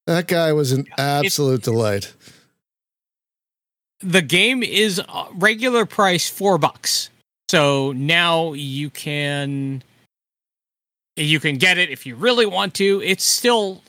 That 0.08 0.28
guy 0.28 0.52
was 0.54 0.72
an 0.72 0.86
absolute 0.98 1.62
delight. 1.64 2.14
the 4.02 4.22
game 4.22 4.64
is 4.64 5.00
uh, 5.08 5.26
regular 5.36 5.86
price 5.86 6.30
four 6.30 6.58
bucks. 6.58 7.10
So 7.50 7.94
now 7.94 8.52
you 8.54 8.90
can 8.90 9.82
you 11.16 11.40
can 11.40 11.58
get 11.58 11.78
it 11.78 11.90
if 11.90 12.06
you 12.06 12.16
really 12.16 12.46
want 12.46 12.74
to. 12.76 13.02
It's 13.04 13.24
still 13.24 13.82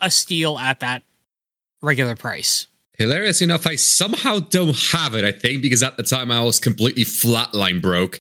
a 0.00 0.10
steal 0.10 0.58
at 0.58 0.80
that 0.80 1.02
regular 1.82 2.16
price. 2.16 2.66
Hilarious 2.98 3.40
enough, 3.42 3.66
I 3.66 3.76
somehow 3.76 4.40
don't 4.40 4.76
have 4.92 5.14
it, 5.14 5.24
I 5.24 5.30
think, 5.32 5.62
because 5.62 5.82
at 5.82 5.96
the 5.96 6.02
time 6.02 6.30
I 6.32 6.42
was 6.42 6.58
completely 6.58 7.04
flatline 7.04 7.80
broke 7.80 8.18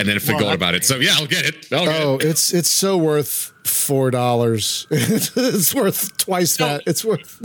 and 0.00 0.08
then 0.08 0.16
I 0.16 0.18
forgot 0.18 0.40
that's 0.40 0.54
about 0.56 0.74
it. 0.74 0.84
So 0.84 0.96
yeah, 0.96 1.14
I'll 1.16 1.26
get 1.26 1.44
it. 1.44 1.72
I'll 1.72 1.84
get 1.86 2.02
Oh, 2.02 2.14
it. 2.16 2.24
it's 2.24 2.52
it's 2.52 2.68
so 2.70 2.96
worth 2.96 3.52
$4. 3.64 4.86
it's 4.90 5.74
worth 5.74 6.16
twice 6.16 6.52
So- 6.52 6.64
that. 6.66 6.82
It's 6.86 7.04
worth 7.04 7.40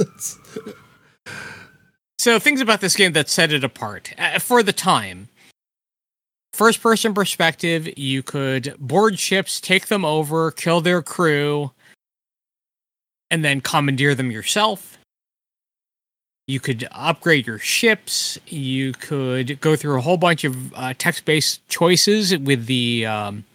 So 2.19 2.39
things 2.39 2.62
about 2.62 2.79
this 2.81 2.95
game 2.95 3.13
that 3.13 3.27
set 3.29 3.51
it 3.51 3.63
apart 3.63 4.13
uh, 4.17 4.39
for 4.39 4.63
the 4.63 4.74
time. 4.74 5.27
First 6.53 6.81
person 6.81 7.13
perspective, 7.13 7.89
you 7.98 8.22
could 8.24 8.75
board 8.79 9.17
ships, 9.19 9.60
take 9.60 9.88
them 9.88 10.05
over, 10.05 10.51
kill 10.51 10.81
their 10.81 11.01
crew, 11.01 11.72
and 13.31 13.43
then 13.43 13.60
commandeer 13.60 14.13
them 14.15 14.31
yourself. 14.31 14.98
You 16.48 16.60
could 16.60 16.88
upgrade 16.92 17.48
your 17.48 17.60
ships. 17.60 18.38
You 18.48 18.92
could 18.94 19.62
go 19.62 19.76
through 19.76 19.98
a 19.98 20.02
whole 20.02 20.18
bunch 20.18 20.44
of 20.44 20.74
uh, 20.74 20.94
text-based 20.98 21.66
choices 21.70 22.38
with 22.38 22.66
the 22.66 23.06
um, 23.06 23.46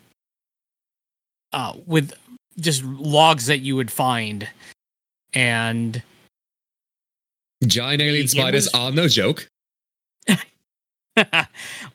uh, 1.52 1.74
with 1.86 2.12
just 2.58 2.82
logs 2.84 3.46
that 3.46 3.58
you 3.58 3.76
would 3.76 3.90
find, 3.90 4.48
and 5.34 6.02
Giant 7.66 8.00
alien 8.00 8.28
spiders 8.28 8.66
was- 8.66 8.74
are 8.74 8.90
no 8.90 9.06
joke. 9.08 9.48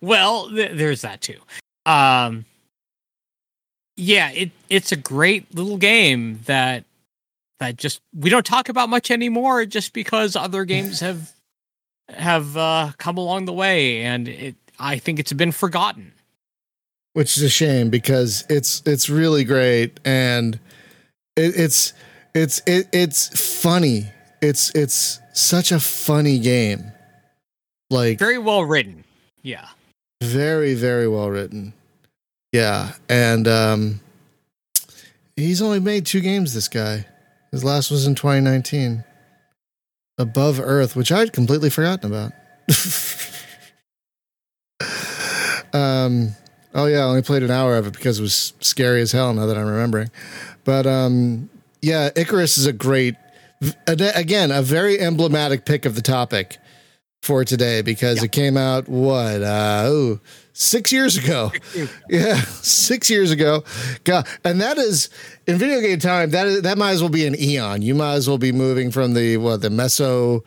well, 0.02 0.50
th- 0.50 0.72
there's 0.78 1.02
that 1.02 1.22
too. 1.22 1.40
Um, 1.86 2.46
yeah, 3.98 4.30
it 4.32 4.52
it's 4.70 4.92
a 4.92 4.96
great 4.96 5.54
little 5.56 5.78
game 5.78 6.40
that 6.46 6.84
that 7.64 7.78
just 7.78 8.02
we 8.14 8.30
don't 8.30 8.46
talk 8.46 8.70
about 8.70 8.90
much 8.90 9.10
anymore, 9.10 9.66
just 9.66 9.94
because 9.94 10.36
other 10.36 10.66
games 10.74 11.00
have 11.00 11.32
have 12.10 12.56
uh, 12.58 12.92
come 12.98 13.18
along 13.18 13.46
the 13.46 13.54
way, 13.54 14.02
and 14.04 14.28
it 14.28 14.56
I 14.80 14.98
think 15.00 15.20
it's 15.20 15.34
been 15.34 15.52
forgotten. 15.52 16.12
which 17.14 17.38
is 17.38 17.44
a 17.44 17.50
shame 17.50 17.90
because 17.90 18.44
it's 18.50 18.82
it's 18.86 19.10
really 19.10 19.44
great 19.44 20.00
and 20.04 20.56
it, 21.38 21.54
it's 21.56 21.94
it's 22.34 22.62
it, 22.68 22.88
it's 22.92 23.62
funny. 23.62 24.08
It's 24.42 24.72
it's 24.76 25.20
such 25.34 25.72
a 25.72 25.80
funny 25.80 26.40
game. 26.40 26.92
Like 27.90 28.18
Very 28.20 28.38
well 28.40 28.66
written. 28.66 29.04
Yeah. 29.44 29.68
very 30.22 30.74
very 30.74 31.08
well 31.08 31.30
written. 31.30 31.74
Yeah, 32.52 32.94
and 33.10 33.48
um 33.48 34.00
he's 35.36 35.62
only 35.62 35.80
made 35.80 36.06
two 36.06 36.22
games 36.22 36.54
this 36.54 36.68
guy. 36.68 37.06
His 37.54 37.64
last 37.64 37.90
was 37.92 38.08
in 38.08 38.16
2019. 38.16 39.04
Above 40.18 40.60
Earth, 40.60 40.96
which 40.96 41.12
I'd 41.12 41.34
completely 41.34 41.70
forgotten 41.70 42.12
about. 42.12 42.32
um 45.74 46.32
oh 46.74 46.88
yeah, 46.88 47.00
I 47.00 47.04
only 47.04 47.22
played 47.22 47.44
an 47.44 47.52
hour 47.52 47.78
of 47.78 47.86
it 47.86 47.94
because 47.94 48.18
it 48.18 48.24
was 48.24 48.54
scary 48.60 49.02
as 49.02 49.12
hell 49.12 49.36
now 49.36 49.46
that 49.46 49.56
I'm 49.56 49.68
remembering. 49.68 50.10
But 50.64 50.88
um 50.88 51.52
yeah, 51.82 52.10
Icarus 52.16 52.58
is 52.58 52.66
a 52.66 52.74
great 52.74 53.16
again, 53.86 54.50
a 54.50 54.64
very 54.64 55.00
emblematic 55.00 55.64
pick 55.64 55.86
of 55.86 55.94
the 55.94 56.02
topic 56.02 56.58
for 57.24 57.46
today 57.46 57.82
because 57.82 58.22
it 58.22 58.34
came 58.34 58.58
out 58.58 58.88
what 58.90 59.42
uh 59.42 59.86
ooh, 59.90 60.20
six 60.52 60.92
years 60.92 61.16
ago. 61.18 61.52
Yeah, 62.10 62.36
six 62.62 63.10
years 63.10 63.32
ago. 63.32 63.64
God, 64.04 64.28
and 64.44 64.60
that 64.62 64.78
is 64.78 65.10
in 65.48 65.58
video 65.58 65.80
game 65.80 66.00
time. 66.00 66.32
That 66.32 66.48
is, 66.48 66.62
that 66.64 66.78
might 66.78 66.92
as 66.92 67.02
well 67.02 67.10
be 67.10 67.26
an 67.26 67.36
eon. 67.40 67.82
You 67.82 67.96
might 67.96 68.14
as 68.16 68.28
well 68.28 68.38
be 68.38 68.52
moving 68.52 68.92
from 68.92 69.14
the 69.14 69.38
what 69.38 69.62
the 69.62 69.70
meso 69.70 70.44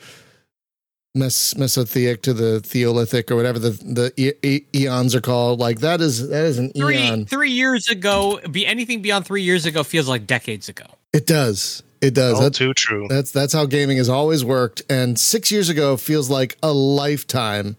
mes, 1.15 1.55
mesotheic 1.55 2.21
to 2.23 2.35
the 2.35 2.61
theolithic 2.61 3.31
or 3.31 3.37
whatever 3.37 3.59
the 3.59 3.71
the 3.71 4.13
e- 4.17 4.33
e- 4.43 4.65
eons 4.75 5.15
are 5.15 5.21
called. 5.23 5.59
Like 5.59 5.81
that 5.81 6.01
is 6.03 6.29
that 6.29 6.45
is 6.45 6.59
an 6.59 6.73
Three 6.73 6.99
eon. 6.99 7.25
three 7.27 7.51
years 7.53 7.89
ago, 7.89 8.39
be 8.51 8.67
anything 8.67 9.01
beyond 9.03 9.25
three 9.27 9.43
years 9.43 9.65
ago 9.67 9.83
feels 9.83 10.09
like 10.09 10.27
decades 10.27 10.69
ago. 10.69 10.85
It 11.15 11.27
does. 11.27 11.83
It 12.01 12.15
does. 12.15 12.35
All 12.35 12.43
That's 12.43 12.59
too 12.59 12.75
true. 12.75 13.07
That's 13.09 13.31
that's 13.31 13.53
how 13.53 13.67
gaming 13.67 13.99
has 13.99 14.09
always 14.09 14.45
worked. 14.45 14.83
And 14.91 15.19
six 15.19 15.51
years 15.51 15.69
ago 15.69 15.97
feels 15.97 16.29
like 16.31 16.57
a 16.63 16.73
lifetime. 16.73 17.77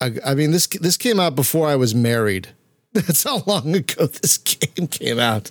I, 0.00 0.12
I 0.24 0.34
mean 0.34 0.52
this 0.52 0.66
this 0.66 0.96
came 0.96 1.18
out 1.18 1.34
before 1.34 1.68
I 1.68 1.76
was 1.76 1.94
married. 1.94 2.48
That's 2.96 3.24
how 3.24 3.42
long 3.46 3.74
ago 3.74 4.06
this 4.22 4.38
game 4.38 4.86
came 4.86 5.18
out. 5.18 5.50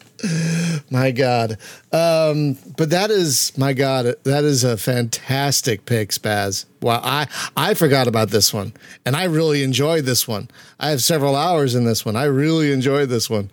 My 0.90 1.12
God. 1.12 1.58
Um, 1.92 2.58
but 2.76 2.90
that 2.90 3.12
is 3.12 3.56
my 3.56 3.74
God. 3.74 4.16
That 4.24 4.44
is 4.44 4.64
a 4.64 4.78
fantastic 4.78 5.86
pick, 5.86 6.10
Spaz. 6.10 6.66
Wow, 6.82 7.02
I 7.04 7.28
I 7.56 7.76
forgot 7.76 8.08
about 8.08 8.30
this 8.30 8.52
one, 8.52 8.74
and 9.06 9.16
I 9.16 9.26
really 9.26 9.62
enjoyed 9.62 10.06
this 10.06 10.28
one. 10.28 10.50
I 10.80 10.90
have 10.90 11.04
several 11.04 11.36
hours 11.36 11.76
in 11.76 11.86
this 11.86 12.04
one. 12.04 12.16
I 12.16 12.24
really 12.24 12.72
enjoyed 12.72 13.10
this 13.10 13.30
one, 13.30 13.52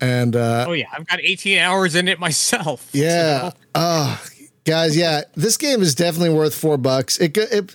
and 0.00 0.34
uh, 0.36 0.64
Oh 0.68 0.72
yeah, 0.72 0.86
I've 0.92 1.06
got 1.06 1.20
18 1.20 1.58
hours 1.58 1.94
in 1.94 2.08
it 2.08 2.18
myself. 2.18 2.88
yeah. 2.92 3.50
So- 3.50 3.56
Oh, 3.74 4.22
guys, 4.64 4.96
yeah. 4.96 5.22
This 5.34 5.56
game 5.56 5.80
is 5.82 5.94
definitely 5.94 6.30
worth 6.34 6.54
four 6.54 6.76
bucks. 6.76 7.18
It 7.18 7.36
it 7.36 7.74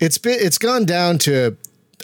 it's 0.00 0.18
been 0.18 0.38
it's 0.40 0.58
gone 0.58 0.84
down 0.84 1.18
to 1.18 1.56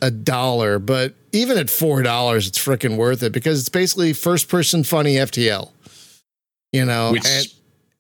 a 0.03 0.11
dollar, 0.11 0.79
but 0.79 1.15
even 1.33 1.57
at 1.59 1.71
four 1.71 2.03
dollars, 2.03 2.47
it's 2.49 2.59
freaking 2.59 2.97
worth 2.97 3.23
it 3.23 3.33
because 3.33 3.61
it's 3.61 3.69
basically 3.69 4.13
first 4.13 4.49
person 4.49 4.85
funny 4.85 5.15
FTL. 5.17 5.71
You 6.73 6.85
know, 6.85 7.13
Which 7.13 7.27
and 7.27 7.47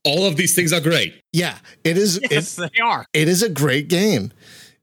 all 0.04 0.26
of 0.26 0.36
these 0.36 0.54
things 0.54 0.72
are 0.72 0.80
great. 0.80 1.14
yeah, 1.32 1.58
it 1.84 1.96
is. 1.96 2.18
yes, 2.30 2.58
It, 2.58 2.72
they 2.74 2.80
are. 2.82 3.06
it 3.12 3.28
is 3.28 3.42
a 3.42 3.48
great 3.48 3.88
game. 3.88 4.32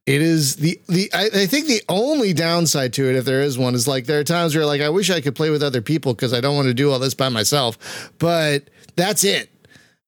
It 0.09 0.23
is 0.23 0.55
the 0.55 0.81
the 0.87 1.07
I, 1.13 1.25
I 1.41 1.45
think 1.45 1.67
the 1.67 1.83
only 1.87 2.33
downside 2.33 2.93
to 2.93 3.07
it, 3.07 3.15
if 3.15 3.25
there 3.25 3.41
is 3.41 3.59
one, 3.59 3.75
is 3.75 3.87
like 3.87 4.07
there 4.07 4.19
are 4.19 4.23
times 4.23 4.55
where 4.55 4.65
like 4.65 4.81
I 4.81 4.89
wish 4.89 5.11
I 5.11 5.21
could 5.21 5.35
play 5.35 5.51
with 5.51 5.61
other 5.61 5.83
people 5.83 6.15
because 6.15 6.33
I 6.33 6.41
don't 6.41 6.55
want 6.55 6.67
to 6.67 6.73
do 6.73 6.91
all 6.91 6.97
this 6.97 7.13
by 7.13 7.29
myself. 7.29 8.11
But 8.17 8.71
that's 8.95 9.23
it. 9.23 9.51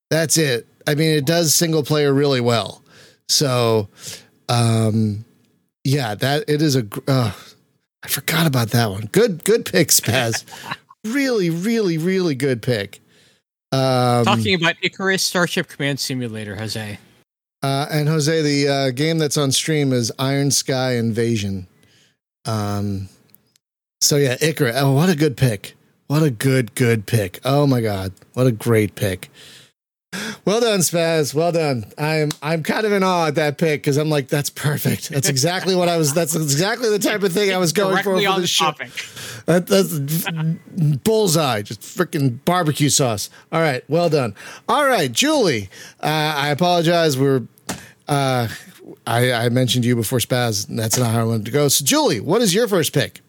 That's 0.09 0.37
it. 0.37 0.65
I 0.87 0.95
mean, 0.95 1.11
it 1.11 1.27
does 1.27 1.53
single 1.53 1.83
player 1.83 2.11
really 2.15 2.41
well. 2.41 2.83
So, 3.29 3.89
um, 4.49 5.23
yeah, 5.83 6.15
that 6.15 6.45
it 6.47 6.63
is 6.63 6.73
a. 6.73 6.81
gr- 6.81 7.01
Uh, 7.07 7.31
I 8.01 8.07
forgot 8.07 8.47
about 8.47 8.69
that 8.71 8.89
one. 8.89 9.07
Good, 9.11 9.43
good 9.43 9.65
pick, 9.65 9.89
Spaz. 9.89 10.45
really, 11.05 11.51
really, 11.51 11.99
really 11.99 12.33
good 12.33 12.63
pick. 12.63 13.01
Um, 13.71 14.25
Talking 14.25 14.55
about 14.55 14.77
Icarus 14.81 15.23
Starship 15.23 15.67
Command 15.67 15.99
Simulator, 15.99 16.55
Jose. 16.55 16.97
Uh, 17.63 17.87
and 17.91 18.07
Jose, 18.07 18.41
the 18.41 18.67
uh, 18.67 18.91
game 18.91 19.17
that's 19.17 19.37
on 19.37 19.51
stream 19.51 19.93
is 19.93 20.11
Iron 20.17 20.51
Sky 20.51 20.93
Invasion. 20.95 21.67
Um, 22.45 23.09
so 23.99 24.17
yeah, 24.17 24.37
Icarus. 24.41 24.75
Oh, 24.77 24.93
what 24.93 25.09
a 25.09 25.15
good 25.15 25.37
pick! 25.37 25.75
What 26.07 26.23
a 26.23 26.31
good, 26.31 26.75
good 26.75 27.05
pick! 27.05 27.39
Oh 27.45 27.67
my 27.67 27.81
god, 27.81 28.13
what 28.33 28.47
a 28.47 28.51
great 28.51 28.95
pick! 28.95 29.29
Well 30.43 30.59
done, 30.59 30.79
Spaz. 30.79 31.33
Well 31.33 31.51
done. 31.51 31.85
I'm 31.97 32.31
I'm 32.41 32.63
kind 32.63 32.85
of 32.85 32.91
in 32.91 33.03
awe 33.03 33.27
at 33.27 33.35
that 33.35 33.57
pick 33.57 33.81
because 33.81 33.97
I'm 33.97 34.09
like, 34.09 34.27
that's 34.27 34.49
perfect. 34.49 35.09
That's 35.09 35.29
exactly 35.29 35.75
what 35.75 35.87
I 35.87 35.97
was. 35.97 36.13
That's 36.13 36.35
exactly 36.35 36.89
the 36.89 36.99
type 36.99 37.23
of 37.23 37.31
thing 37.31 37.53
I 37.53 37.57
was 37.57 37.73
going 37.73 37.97
for 37.97 38.15
Directly 38.15 38.25
for 38.25 38.31
on 38.31 38.41
this 38.41 38.57
topic. 38.57 38.91
That, 39.45 39.67
that's 39.67 40.97
bullseye, 41.03 41.61
just 41.61 41.81
freaking 41.81 42.43
barbecue 42.45 42.89
sauce. 42.89 43.29
All 43.51 43.61
right, 43.61 43.83
well 43.87 44.09
done. 44.09 44.35
All 44.67 44.85
right, 44.85 45.11
Julie. 45.11 45.69
Uh, 46.01 46.33
I 46.35 46.49
apologize. 46.49 47.17
We're 47.17 47.43
uh, 48.07 48.47
I, 49.07 49.31
I 49.31 49.49
mentioned 49.49 49.85
you 49.85 49.95
before 49.95 50.19
Spaz. 50.19 50.67
And 50.67 50.77
that's 50.77 50.97
not 50.97 51.11
how 51.11 51.21
I 51.21 51.23
wanted 51.23 51.45
to 51.45 51.51
go. 51.51 51.67
So, 51.67 51.85
Julie, 51.85 52.19
what 52.19 52.41
is 52.41 52.53
your 52.53 52.67
first 52.67 52.93
pick? 52.93 53.21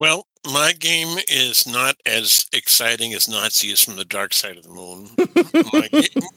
Well, 0.00 0.26
my 0.50 0.72
game 0.72 1.18
is 1.28 1.66
not 1.66 1.96
as 2.06 2.46
exciting 2.52 3.12
as 3.12 3.28
Nazis 3.28 3.82
from 3.84 3.96
the 3.96 4.04
Dark 4.04 4.32
Side 4.32 4.56
of 4.56 4.64
the 4.64 4.70
Moon. 4.70 5.10
Game- 5.90 6.28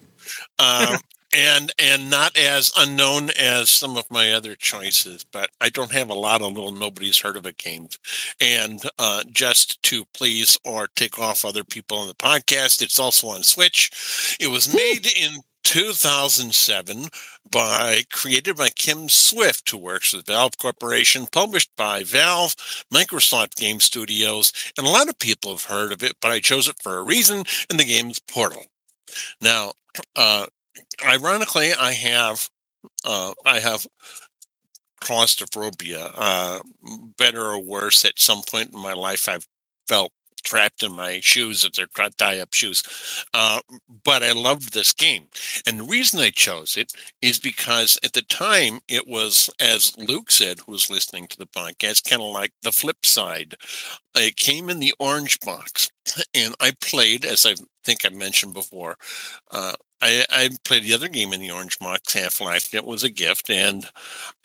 um, 0.60 0.98
and 1.36 1.72
and 1.80 2.10
not 2.10 2.38
as 2.38 2.72
unknown 2.78 3.30
as 3.40 3.70
some 3.70 3.98
of 3.98 4.10
my 4.12 4.34
other 4.34 4.56
choices, 4.56 5.24
but 5.24 5.50
I 5.62 5.70
don't 5.70 5.92
have 5.92 6.10
a 6.10 6.14
lot 6.16 6.42
of 6.42 6.54
little 6.54 6.72
nobody's 6.72 7.20
heard 7.20 7.38
of 7.38 7.46
it 7.46 7.58
games. 7.58 7.98
And 8.40 8.82
uh, 9.00 9.24
just 9.32 9.82
to 9.84 10.06
please 10.14 10.58
or 10.64 10.88
take 10.96 11.18
off 11.18 11.44
other 11.46 11.64
people 11.64 11.98
on 11.98 12.08
the 12.08 12.14
podcast, 12.14 12.82
it's 12.82 13.00
also 13.00 13.28
on 13.30 13.44
Switch. 13.44 14.38
It 14.40 14.48
was 14.48 14.74
made 14.74 15.08
in 15.08 15.38
2007 15.64 17.10
by 17.50 18.04
created 18.12 18.58
by 18.58 18.70
Kim 18.70 19.10
Swift, 19.10 19.70
who 19.70 19.78
works 19.78 20.14
with 20.14 20.26
Valve 20.26 20.58
Corporation, 20.58 21.28
published 21.32 21.72
by 21.76 22.04
Valve, 22.04 22.56
Microsoft 22.92 23.56
Game 23.56 23.80
Studios, 23.80 24.52
and 24.78 24.88
a 24.88 24.90
lot 24.90 25.10
of 25.10 25.20
people 25.20 25.52
have 25.52 25.66
heard 25.66 25.92
of 25.92 26.04
it, 26.04 26.16
but 26.22 26.32
I 26.32 26.40
chose 26.40 26.68
it 26.68 26.82
for 26.82 26.98
a 26.98 27.04
reason, 27.04 27.44
and 27.70 27.80
the 27.80 27.86
game's 27.86 28.20
Portal. 28.20 28.66
Now, 29.42 29.74
uh, 30.16 30.48
ironically, 31.06 31.74
I 31.74 31.92
have 31.94 32.50
uh, 33.06 33.34
I 33.46 33.60
have 33.60 33.86
claustrophobia. 35.00 36.12
Uh, 36.16 36.60
better 37.18 37.42
or 37.42 37.60
worse, 37.60 38.06
at 38.06 38.20
some 38.20 38.42
point 38.42 38.74
in 38.74 38.80
my 38.82 38.94
life, 38.94 39.28
I've 39.28 39.48
felt 39.88 40.12
trapped 40.44 40.84
in 40.84 40.94
my 40.94 41.20
shoes 41.22 41.64
if 41.64 41.74
they're 41.74 41.88
tie 42.18 42.40
up 42.40 42.54
shoes. 42.54 42.84
Uh, 43.34 43.60
but 44.04 44.24
I 44.24 44.32
loved 44.34 44.74
this 44.74 44.94
game, 44.94 45.28
and 45.66 45.80
the 45.80 45.84
reason 45.84 46.20
I 46.20 46.30
chose 46.30 46.78
it 46.78 46.94
is 47.22 47.40
because 47.40 47.98
at 48.04 48.14
the 48.14 48.22
time 48.22 48.80
it 48.88 49.08
was, 49.08 49.50
as 49.60 49.98
Luke 49.98 50.32
said, 50.32 50.60
who 50.60 50.74
was 50.74 50.90
listening 50.90 51.28
to 51.28 51.38
the 51.38 51.48
podcast, 51.48 52.10
kind 52.10 52.22
of 52.22 52.32
like 52.32 52.52
the 52.62 52.72
flip 52.72 53.06
side. 53.06 53.56
It 54.16 54.36
came 54.38 54.70
in 54.70 54.80
the 54.80 54.94
orange 55.00 55.40
box, 55.40 55.90
and 56.34 56.56
I 56.60 56.74
played, 56.82 57.26
as 57.26 57.46
I 57.46 57.56
think 57.84 58.06
I 58.06 58.10
mentioned 58.10 58.54
before. 58.54 58.96
Uh, 59.52 59.74
I, 60.02 60.26
I 60.30 60.50
played 60.66 60.84
the 60.84 60.94
other 60.94 61.08
game 61.08 61.34
in 61.34 61.40
the 61.40 61.52
orange 61.52 61.80
box, 61.80 62.14
Half 62.14 62.42
Life. 62.42 62.74
It 62.74 62.86
was 62.86 63.04
a 63.04 63.10
gift, 63.10 63.50
and 63.50 63.86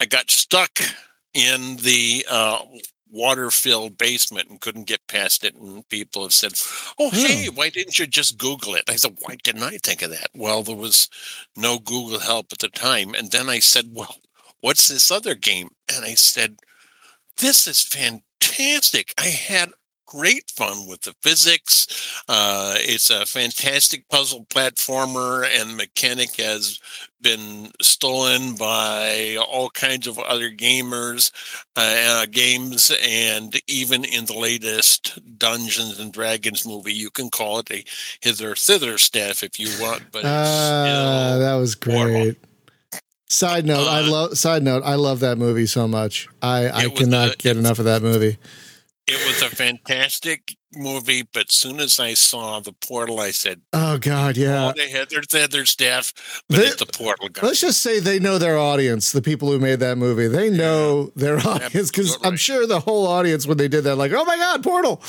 I 0.01 0.07
got 0.07 0.31
stuck 0.31 0.79
in 1.35 1.77
the 1.77 2.25
uh, 2.31 2.61
water 3.11 3.51
filled 3.51 3.99
basement 3.99 4.49
and 4.49 4.61
couldn't 4.61 4.87
get 4.87 5.07
past 5.07 5.45
it. 5.45 5.55
And 5.55 5.89
people 5.89 6.23
have 6.23 6.33
said, 6.33 6.53
Oh, 6.99 7.11
hey, 7.11 7.47
hmm. 7.47 7.55
why 7.55 7.71
didn't 7.71 7.99
you 7.99 8.07
just 8.07 8.39
Google 8.39 8.75
it? 8.75 8.85
I 8.89 8.97
said, 8.97 9.17
Why 9.21 9.37
didn't 9.43 9.63
I 9.63 9.79
think 9.79 10.03
of 10.03 10.11
that? 10.11 10.31
Well, 10.35 10.63
there 10.63 10.77
was 10.77 11.09
no 11.57 11.79
Google 11.79 12.21
help 12.21 12.53
at 12.53 12.59
the 12.59 12.69
time. 12.69 13.15
And 13.15 13.31
then 13.31 13.49
I 13.49 13.59
said, 13.59 13.91
Well, 13.93 14.17
what's 14.61 14.89
this 14.89 15.11
other 15.11 15.35
game? 15.35 15.71
And 15.95 16.05
I 16.05 16.15
said, 16.15 16.59
This 17.39 17.67
is 17.67 17.83
fantastic. 17.83 19.15
I 19.19 19.29
had 19.29 19.71
great 20.09 20.51
fun 20.51 20.87
with 20.89 21.03
the 21.03 21.15
physics. 21.23 21.87
Uh, 22.29 22.75
it's 22.79 23.11
a 23.11 23.27
fantastic 23.27 24.09
puzzle 24.09 24.47
platformer, 24.47 25.47
and 25.55 25.71
the 25.71 25.75
mechanic 25.77 26.35
has 26.37 26.81
been 27.21 27.71
stolen 27.83 28.55
by 28.55 29.37
all 29.37 29.69
kinds 29.71 30.07
of 30.07 30.19
other 30.21 30.51
gamers, 30.51 31.31
uh, 31.77 32.25
games, 32.31 32.91
and 33.07 33.61
even 33.67 34.05
in 34.05 34.25
the 34.25 34.39
latest 34.39 35.19
Dungeons 35.39 35.99
and 36.01 36.13
Dragons 36.13 36.67
movie, 36.67 36.93
you 36.95 37.11
can 37.11 37.29
call 37.29 37.59
it 37.59 37.71
a 37.71 37.85
hither 38.21 38.55
thither 38.55 38.97
staff 38.99 39.43
if 39.43 39.61
you 39.61 39.69
want, 39.81 40.05
but 40.11 40.23
it's 40.25 40.51
still 40.51 41.39
that 41.41 41.55
was 41.61 41.75
great. 41.75 42.39
Side 43.31 43.67
note, 43.67 43.87
I 43.87 44.01
Uh, 44.01 44.11
love. 44.11 44.39
Side 44.39 44.63
note, 44.63 44.83
I 44.87 44.95
love 44.95 45.21
that 45.21 45.37
movie 45.37 45.67
so 45.67 45.87
much. 45.87 46.29
I 46.41 46.71
I 46.71 46.89
cannot 46.89 47.35
a- 47.35 47.37
get 47.37 47.59
enough 47.59 47.79
of 47.79 47.85
that 47.85 48.01
movie. 48.01 48.39
It 49.11 49.27
was 49.27 49.41
a 49.41 49.55
fantastic 49.55 50.55
movie, 50.75 51.23
but 51.33 51.51
soon 51.51 51.81
as 51.81 51.99
I 51.99 52.13
saw 52.13 52.61
the 52.61 52.73
portal, 52.73 53.21
I 53.21 53.31
said, 53.31 53.63
Oh 53.73 53.97
God, 53.97 54.37
"Oh, 54.37 54.41
yeah. 54.41 54.73
they 54.77 54.91
had 54.91 55.09
their, 55.09 55.23
they 55.33 55.41
had 55.41 55.51
their 55.51 55.65
staff, 55.65 56.13
but 56.49 56.59
They- 56.59 56.67
it's 56.67 56.77
the 56.77 56.85
portal 56.87 57.31
guy." 57.31 57.47
Let's 57.47 57.61
just 57.61 57.81
say 57.81 58.01
they 58.01 58.19
know 58.19 58.37
their 58.39 58.59
audience. 58.59 59.11
The 59.13 59.23
people 59.23 59.51
who 59.51 59.59
made 59.59 59.81
that 59.81 59.97
movie, 59.97 60.29
they 60.29 60.51
know 60.51 61.11
their 61.17 61.39
audience 61.47 61.91
because 61.91 62.19
I'm 62.23 62.37
sure 62.37 62.67
the 62.67 62.81
whole 62.81 63.07
audience 63.07 63.47
when 63.47 63.57
they 63.57 63.69
did 63.69 63.85
that, 63.85 63.97
like, 63.97 64.13
oh 64.13 64.25
my 64.27 64.37
God, 64.37 64.63
Portal. 64.63 65.01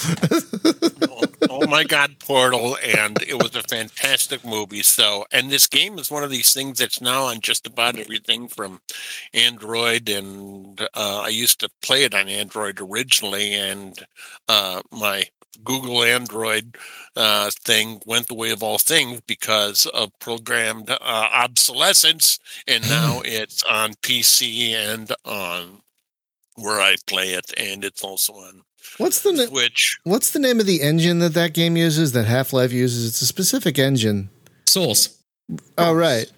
my 1.75 1.83
god 1.83 2.19
portal 2.19 2.77
and 2.83 3.21
it 3.23 3.41
was 3.41 3.55
a 3.55 3.63
fantastic 3.63 4.45
movie. 4.45 4.83
So 4.83 5.25
and 5.31 5.49
this 5.49 5.67
game 5.67 5.97
is 5.99 6.11
one 6.11 6.23
of 6.23 6.31
these 6.31 6.53
things 6.53 6.79
that's 6.79 7.01
now 7.01 7.25
on 7.25 7.41
just 7.41 7.67
about 7.67 7.97
everything 7.97 8.47
from 8.47 8.81
android 9.33 10.09
and 10.09 10.81
uh, 10.95 11.21
i 11.25 11.29
used 11.29 11.59
to 11.59 11.69
play 11.81 12.03
it 12.03 12.13
on 12.13 12.27
android 12.29 12.79
originally 12.81 13.53
and 13.53 14.05
uh, 14.47 14.81
my 14.91 15.25
google 15.63 16.03
android 16.03 16.77
uh, 17.15 17.49
thing 17.63 18.01
went 18.05 18.27
the 18.27 18.35
way 18.35 18.51
of 18.51 18.63
all 18.63 18.77
things 18.77 19.21
because 19.27 19.85
of 19.87 20.11
programmed 20.19 20.89
uh, 20.89 20.97
obsolescence 21.33 22.39
and 22.67 22.87
now 22.89 23.21
it's 23.25 23.63
on 23.63 23.93
pc 23.95 24.71
and 24.73 25.11
on 25.25 25.81
where 26.55 26.79
i 26.81 26.95
play 27.07 27.29
it 27.33 27.51
and 27.57 27.83
it's 27.83 28.03
also 28.03 28.33
on 28.33 28.61
What's 28.97 29.21
the 29.21 29.31
na- 29.31 29.45
switch 29.45 29.99
What's 30.03 30.31
the 30.31 30.39
name 30.39 30.59
of 30.59 30.65
the 30.65 30.81
engine 30.81 31.19
that 31.19 31.33
that 31.35 31.53
game 31.53 31.77
uses? 31.77 32.11
That 32.13 32.25
Half 32.25 32.53
Life 32.53 32.71
uses? 32.73 33.07
It's 33.07 33.21
a 33.21 33.25
specific 33.25 33.79
engine. 33.79 34.29
Source. 34.67 35.17
Oh 35.77 35.93
right, 35.93 36.31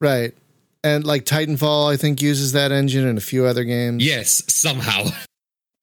right. 0.00 0.34
And 0.84 1.04
like 1.04 1.24
Titanfall, 1.24 1.92
I 1.92 1.96
think 1.96 2.20
uses 2.22 2.52
that 2.52 2.70
engine 2.72 3.06
and 3.06 3.18
a 3.18 3.20
few 3.20 3.44
other 3.46 3.64
games. 3.64 4.04
Yes, 4.04 4.42
somehow. 4.52 5.04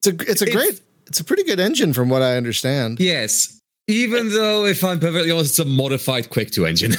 it's 0.03 0.07
a 0.07 0.31
it's 0.31 0.41
a 0.41 0.45
It's- 0.47 0.51
great, 0.55 0.81
it's 1.07 1.19
a 1.19 1.23
pretty 1.23 1.43
good 1.43 1.59
engine 1.59 1.93
from 1.93 2.09
what 2.09 2.21
I 2.21 2.37
understand. 2.37 2.99
Yes. 2.99 3.59
Even 3.87 4.29
though, 4.29 4.65
if 4.65 4.83
I'm 4.83 4.99
perfectly 4.99 5.29
honest, 5.31 5.51
it's 5.51 5.59
a 5.59 5.65
modified 5.65 6.31
Quake 6.31 6.49
2 6.49 6.65
engine. 6.65 6.93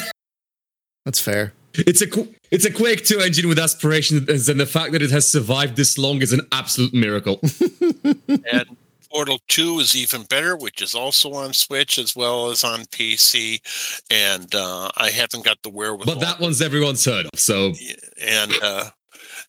That's 1.04 1.18
fair. 1.20 1.52
It's 1.74 2.00
a 2.00 2.06
qu- 2.06 2.32
it's 2.50 2.64
a 2.64 2.70
Quake 2.72 3.04
2 3.04 3.20
engine 3.20 3.48
with 3.48 3.58
aspirations, 3.58 4.48
and 4.48 4.58
the 4.60 4.66
fact 4.66 4.92
that 4.92 5.02
it 5.02 5.10
has 5.10 5.28
survived 5.30 5.76
this 5.76 5.98
long 5.98 6.22
is 6.22 6.32
an 6.32 6.40
absolute 6.52 6.94
miracle. 6.94 7.40
and 8.28 8.66
Portal 9.10 9.38
2 9.48 9.80
is 9.80 9.96
even 9.96 10.22
better, 10.24 10.56
which 10.56 10.82
is 10.82 10.94
also 10.94 11.32
on 11.34 11.52
Switch 11.52 11.98
as 11.98 12.14
well 12.14 12.50
as 12.50 12.64
on 12.64 12.80
PC. 12.86 13.60
And 14.10 14.54
uh, 14.54 14.90
I 14.96 15.10
haven't 15.10 15.44
got 15.44 15.62
the 15.62 15.70
wherewithal. 15.70 16.14
but 16.14 16.20
that 16.20 16.40
one's 16.40 16.60
everyone's 16.60 17.04
heard 17.04 17.26
of, 17.26 17.38
so 17.38 17.72
and 18.20 18.52
uh, 18.62 18.90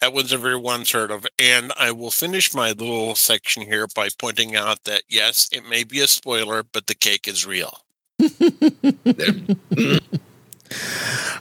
that 0.02 0.14
one's 0.14 0.34
everyone's 0.34 0.92
heard 0.92 1.12
of. 1.12 1.26
And 1.40 1.72
I 1.78 1.92
will 1.92 2.12
finish 2.12 2.54
my 2.54 2.70
little 2.70 3.16
section 3.16 3.64
here 3.64 3.88
by 3.96 4.10
pointing 4.18 4.56
out 4.56 4.84
that 4.86 5.04
yes, 5.10 5.50
it 5.52 5.68
may 5.68 5.84
be 5.84 6.00
a 6.02 6.08
spoiler, 6.08 6.64
but 6.64 6.88
the 6.88 6.96
cake 6.96 7.28
is 7.28 7.46
real. 7.46 7.80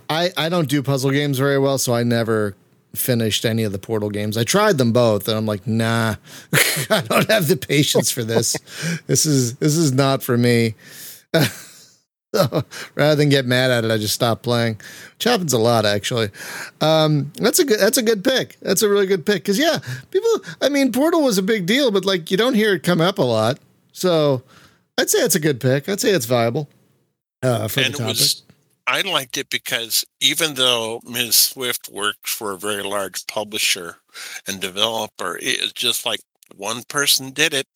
I 0.09 0.33
I 0.37 0.49
don't 0.49 0.69
do 0.69 0.83
puzzle 0.83 1.11
games 1.11 1.39
very 1.39 1.59
well, 1.59 1.79
so 1.79 1.95
I 1.95 2.03
never 2.05 2.55
finished 2.99 3.45
any 3.45 3.63
of 3.63 3.73
the 3.73 3.79
Portal 3.79 4.11
games. 4.11 4.37
I 4.37 4.45
tried 4.45 4.79
them 4.79 4.93
both, 4.93 5.29
and 5.29 5.37
I'm 5.37 5.47
like, 5.47 5.67
nah, 5.67 6.17
I 6.91 7.03
don't 7.09 7.31
have 7.31 7.49
the 7.49 7.57
patience 7.57 8.11
for 8.11 8.25
this. 8.25 8.57
this 9.07 9.27
is 9.27 9.57
this 9.57 9.77
is 9.77 9.93
not 9.93 10.23
for 10.23 10.37
me. 10.37 10.75
So, 12.35 12.65
rather 12.95 13.15
than 13.15 13.31
get 13.31 13.47
mad 13.47 13.71
at 13.71 13.85
it, 13.85 13.91
I 13.91 13.97
just 13.97 14.13
stopped 14.13 14.43
playing, 14.43 14.75
which 15.15 15.25
happens 15.25 15.55
a 15.55 15.59
lot 15.59 15.87
actually. 15.87 16.29
Um, 16.83 17.33
that's 17.37 17.61
a 17.61 17.65
good 17.65 17.81
that's 17.81 17.97
a 17.97 18.03
good 18.03 18.23
pick. 18.23 18.59
That's 18.61 18.83
a 18.83 18.91
really 18.91 19.07
good 19.07 19.25
pick 19.25 19.37
because 19.37 19.59
yeah, 19.59 19.79
people. 20.11 20.31
I 20.61 20.69
mean, 20.69 20.93
Portal 20.93 21.23
was 21.23 21.39
a 21.39 21.43
big 21.43 21.65
deal, 21.65 21.91
but 21.91 22.05
like 22.05 22.31
you 22.31 22.37
don't 22.37 22.53
hear 22.53 22.75
it 22.75 22.83
come 22.83 23.01
up 23.01 23.19
a 23.19 23.23
lot. 23.23 23.59
So 23.93 24.43
I'd 24.99 25.09
say 25.09 25.21
it's 25.21 25.35
a 25.35 25.41
good 25.41 25.61
pick. 25.61 25.89
I'd 25.89 26.01
say 26.01 26.11
it's 26.11 26.27
viable 26.27 26.69
uh, 27.43 27.69
for 27.69 27.81
and 27.81 27.95
the 27.95 27.97
it 27.97 28.01
topic. 28.01 28.09
was 28.09 28.43
I 28.87 29.01
liked 29.03 29.37
it 29.37 29.51
because 29.51 30.05
even 30.21 30.55
though 30.55 31.01
Ms. 31.05 31.37
Swift 31.37 31.89
worked 31.91 32.29
for 32.29 32.53
a 32.53 32.59
very 32.59 32.83
large 32.83 33.27
publisher 33.27 33.97
and 34.47 34.61
developer, 34.61 35.37
it 35.37 35.61
is 35.61 35.73
just 35.73 36.07
like 36.07 36.21
one 36.57 36.83
person 36.85 37.31
did 37.33 37.53
it. 37.55 37.67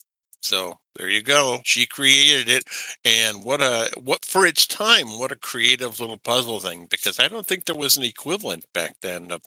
So 0.43 0.79
there 0.97 1.09
you 1.09 1.23
go. 1.23 1.61
She 1.65 1.87
created 1.87 2.49
it, 2.49 2.65
and 3.05 3.45
what 3.45 3.61
a 3.61 3.91
what 4.01 4.25
for 4.25 4.47
its 4.47 4.67
time. 4.67 5.19
What 5.19 5.33
a 5.33 5.37
creative 5.37 6.01
little 6.01 6.17
puzzle 6.19 6.61
thing. 6.61 6.87
Because 6.91 7.19
I 7.21 7.29
don't 7.29 7.47
think 7.47 7.65
there 7.67 7.77
was 7.77 7.97
an 7.99 8.05
equivalent 8.05 8.65
back 8.73 8.97
then 9.03 9.31
of 9.33 9.43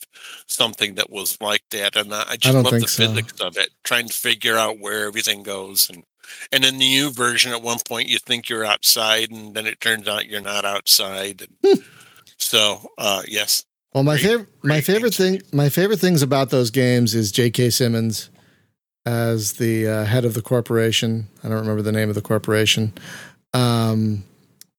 something 0.47 0.95
that 0.95 1.10
was 1.10 1.38
like 1.41 1.63
that. 1.71 1.95
And 1.95 2.13
I 2.13 2.26
I 2.30 2.38
just 2.38 2.54
don't 2.54 2.63
love 2.63 2.80
the 2.80 2.88
so. 2.88 3.04
physics 3.08 3.34
of 3.41 3.58
it, 3.58 3.69
trying 3.84 4.08
to 4.08 4.13
figure 4.13 4.58
out 4.58 4.80
where 4.80 5.08
everything 5.08 5.41
goes 5.43 5.89
and 5.89 6.04
and 6.52 6.64
in 6.66 6.78
the 6.78 6.86
new 6.86 7.12
version, 7.12 7.52
at 7.52 7.62
one 7.62 7.80
point, 7.88 8.10
you 8.10 8.20
think 8.20 8.50
you're 8.50 8.66
outside, 8.66 9.32
and 9.32 9.54
then 9.54 9.66
it 9.66 9.80
turns 9.80 10.08
out 10.08 10.28
you're 10.28 10.42
not 10.42 10.66
outside. 10.66 11.48
And 11.64 11.84
so, 12.38 12.92
uh, 12.98 13.24
yes, 13.28 13.64
Well, 13.94 14.04
my 14.04 14.18
favorite 14.18 14.48
my 14.64 14.82
favorite 14.82 15.14
thing 15.14 15.42
my 15.52 15.70
favorite 15.70 16.00
things 16.00 16.22
about 16.22 16.50
those 16.50 16.70
games 16.72 17.14
is 17.16 17.32
J.K. 17.32 17.70
Simmons 17.70 18.30
as 19.06 19.54
the 19.54 19.88
uh, 19.88 20.06
head 20.06 20.26
of 20.26 20.34
the 20.34 20.42
corporation. 20.42 21.28
I 21.44 21.50
don't 21.50 21.60
remember 21.60 21.82
the 21.82 21.92
name 21.92 22.10
of 22.10 22.16
the 22.16 22.22
corporation, 22.22 22.94
um, 23.54 24.24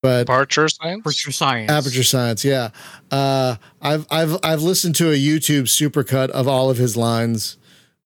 but 0.03 0.29
Aperture 0.29 0.69
science. 0.69 1.01
Aperture 1.01 1.33
Science. 1.33 1.71
Aperture 1.71 2.03
Science. 2.03 2.45
Yeah, 2.45 2.71
uh, 3.11 3.57
I've 3.81 4.07
I've 4.11 4.37
I've 4.43 4.63
listened 4.63 4.95
to 4.97 5.11
a 5.11 5.17
YouTube 5.17 5.65
supercut 5.65 6.31
of 6.31 6.49
all 6.49 6.71
of 6.71 6.79
his 6.79 6.97
lines 6.97 7.57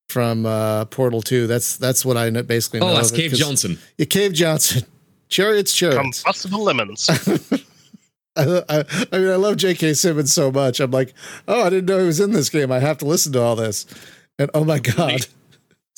from 0.08 0.46
uh, 0.46 0.84
Portal 0.86 1.22
Two. 1.22 1.46
That's 1.46 1.76
that's 1.76 2.04
what 2.04 2.16
I 2.16 2.30
kn- 2.30 2.44
basically 2.46 2.80
know. 2.80 2.88
Oh, 2.90 2.94
that's 2.94 3.10
of 3.10 3.18
it, 3.18 3.22
Cave 3.22 3.30
'cause- 3.32 3.38
Johnson. 3.40 3.78
Yeah, 3.96 4.06
Cave 4.06 4.32
Johnson. 4.32 4.82
Chariots, 5.28 5.74
chariots. 5.74 6.22
Combustible 6.22 6.62
lemons. 6.64 7.06
I, 8.36 8.62
I, 8.68 8.84
I 9.12 9.18
mean, 9.18 9.28
I 9.28 9.36
love 9.36 9.56
J.K. 9.56 9.92
Simmons 9.94 10.32
so 10.32 10.50
much. 10.52 10.80
I'm 10.80 10.90
like, 10.90 11.12
oh, 11.48 11.64
I 11.64 11.70
didn't 11.70 11.86
know 11.86 11.98
he 11.98 12.06
was 12.06 12.20
in 12.20 12.30
this 12.32 12.48
game. 12.48 12.70
I 12.72 12.78
have 12.78 12.96
to 12.98 13.04
listen 13.04 13.32
to 13.32 13.42
all 13.42 13.56
this. 13.56 13.84
And 14.38 14.50
oh 14.54 14.64
my 14.64 14.78
god, 14.78 15.26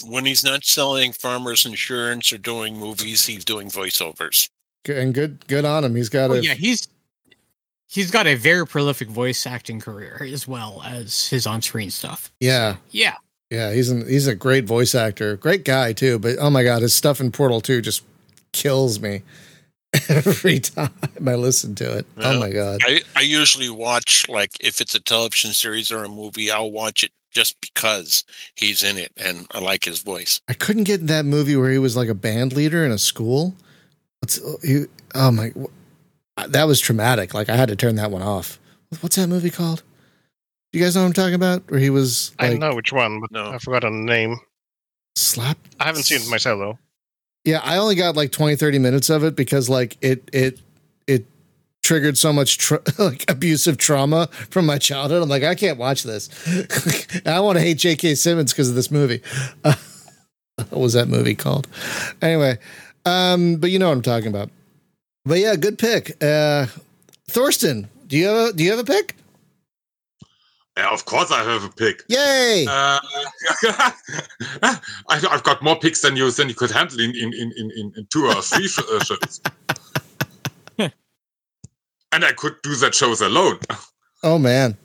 When 0.04 0.24
he's 0.24 0.42
not 0.42 0.64
selling 0.64 1.12
farmers 1.12 1.64
insurance 1.66 2.32
or 2.32 2.38
doing 2.38 2.76
movies, 2.76 3.26
he's 3.26 3.44
doing 3.44 3.68
voiceovers. 3.70 4.48
and 4.88 5.12
good, 5.14 5.46
good 5.46 5.64
on 5.66 5.84
him. 5.84 5.94
He's 5.94 6.08
got 6.08 6.30
Oh, 6.30 6.34
a 6.34 6.40
yeah, 6.40 6.54
he's 6.54 6.88
he's 7.88 8.10
got 8.10 8.26
a 8.26 8.34
very 8.34 8.66
prolific 8.66 9.08
voice 9.08 9.46
acting 9.46 9.78
career 9.78 10.26
as 10.32 10.48
well 10.48 10.82
as 10.84 11.28
his 11.28 11.46
on-screen 11.46 11.90
stuff. 11.90 12.32
yeah, 12.40 12.76
Yeah, 12.90 13.14
yeah. 13.50 13.72
He's 13.72 13.90
an, 13.90 14.06
he's 14.08 14.26
a 14.26 14.34
great 14.34 14.64
voice 14.64 14.94
actor, 14.94 15.36
great 15.36 15.64
guy 15.64 15.92
too. 15.92 16.18
But 16.18 16.36
oh 16.38 16.50
my 16.50 16.62
god, 16.62 16.82
his 16.82 16.94
stuff 16.94 17.20
in 17.20 17.32
Portal 17.32 17.60
Two 17.60 17.80
just 17.80 18.04
kills 18.52 19.00
me 19.00 19.22
every 20.08 20.60
time 20.60 20.90
I 21.26 21.34
listen 21.34 21.74
to 21.76 21.98
it. 21.98 22.06
Oh 22.18 22.38
my 22.38 22.50
god. 22.50 22.80
I, 22.84 23.00
I 23.16 23.22
usually 23.22 23.70
watch 23.70 24.28
like 24.28 24.52
if 24.60 24.80
it's 24.80 24.94
a 24.94 25.00
television 25.00 25.52
series 25.52 25.90
or 25.90 26.04
a 26.04 26.08
movie, 26.08 26.50
I'll 26.50 26.70
watch 26.70 27.02
it 27.02 27.10
just 27.30 27.60
because 27.60 28.24
he's 28.54 28.82
in 28.82 28.98
it 28.98 29.12
and 29.16 29.46
I 29.52 29.60
like 29.60 29.84
his 29.84 30.02
voice. 30.02 30.40
I 30.48 30.54
couldn't 30.54 30.84
get 30.84 31.06
that 31.06 31.24
movie 31.24 31.56
where 31.56 31.70
he 31.70 31.78
was 31.78 31.96
like 31.96 32.08
a 32.08 32.14
band 32.14 32.52
leader 32.52 32.84
in 32.84 32.92
a 32.92 32.98
school. 32.98 33.54
What's 34.20 34.40
oh, 34.44 34.58
he, 34.62 34.84
oh 35.14 35.30
my, 35.30 35.52
that 36.48 36.64
was 36.64 36.80
traumatic. 36.80 37.34
Like 37.34 37.48
I 37.48 37.56
had 37.56 37.68
to 37.68 37.76
turn 37.76 37.96
that 37.96 38.10
one 38.10 38.22
off. 38.22 38.58
What's 39.00 39.16
that 39.16 39.28
movie 39.28 39.50
called? 39.50 39.82
You 40.72 40.80
guys 40.80 40.94
know 40.94 41.02
what 41.02 41.08
I'm 41.08 41.12
talking 41.12 41.34
about? 41.34 41.68
Where 41.70 41.80
he 41.80 41.90
was 41.90 42.32
I 42.38 42.54
know 42.54 42.74
which 42.74 42.92
one, 42.92 43.20
but 43.20 43.32
No. 43.32 43.40
I 43.48 43.58
forgot 43.58 43.62
forgotten 43.82 44.06
the 44.06 44.12
name. 44.12 44.38
slap. 45.16 45.58
I 45.80 45.84
haven't 45.84 46.04
seen 46.04 46.20
it 46.22 46.28
myself 46.30 46.58
though. 46.58 46.78
Yeah, 47.44 47.60
I 47.64 47.78
only 47.78 47.94
got 47.94 48.16
like 48.16 48.32
20, 48.32 48.56
30 48.56 48.78
minutes 48.78 49.08
of 49.10 49.24
it 49.24 49.34
because 49.34 49.68
like 49.68 49.96
it 50.00 50.28
it 50.32 50.60
it 51.06 51.26
triggered 51.82 52.18
so 52.18 52.32
much 52.32 52.58
tra- 52.58 52.82
like 52.98 53.28
abusive 53.30 53.78
trauma 53.78 54.28
from 54.50 54.66
my 54.66 54.78
childhood. 54.78 55.22
I'm 55.22 55.28
like, 55.28 55.42
I 55.42 55.54
can't 55.54 55.78
watch 55.78 56.02
this. 56.04 56.28
I 57.26 57.40
want 57.40 57.56
to 57.58 57.62
hate 57.62 57.78
J.K. 57.78 58.14
Simmons 58.14 58.52
because 58.52 58.68
of 58.68 58.74
this 58.76 58.90
movie. 58.90 59.22
Uh, 59.64 59.74
what 60.68 60.80
was 60.80 60.92
that 60.92 61.08
movie 61.08 61.34
called? 61.34 61.66
Anyway, 62.22 62.58
um, 63.06 63.56
but 63.56 63.70
you 63.70 63.78
know 63.78 63.88
what 63.88 63.94
I'm 63.96 64.02
talking 64.02 64.28
about. 64.28 64.50
But 65.24 65.38
yeah, 65.38 65.56
good 65.56 65.78
pick, 65.78 66.22
uh, 66.22 66.66
Thorsten. 67.28 67.88
Do 68.06 68.16
you 68.16 68.26
have 68.26 68.50
a 68.50 68.52
Do 68.52 68.62
you 68.62 68.70
have 68.70 68.78
a 68.80 68.84
pick? 68.84 69.16
Of 70.88 71.04
course 71.04 71.30
I 71.30 71.42
have 71.44 71.64
a 71.64 71.68
pick. 71.68 72.02
Yay! 72.08 72.66
Uh, 72.68 72.98
I, 74.62 74.78
I've 75.08 75.42
got 75.42 75.62
more 75.62 75.78
picks 75.78 76.00
than 76.02 76.16
you 76.16 76.30
than 76.30 76.48
you 76.48 76.54
could 76.54 76.70
handle 76.70 77.00
in 77.00 77.10
in 77.16 77.32
in 77.34 77.52
in, 77.56 77.70
in- 77.96 78.06
two 78.12 78.26
or 78.26 78.40
three 78.42 78.66
uh, 78.78 79.04
shows. 79.04 79.40
and 82.12 82.24
I 82.24 82.32
could 82.32 82.56
do 82.62 82.74
that 82.76 82.94
shows 82.94 83.20
alone. 83.20 83.58
oh 84.22 84.38
man, 84.38 84.76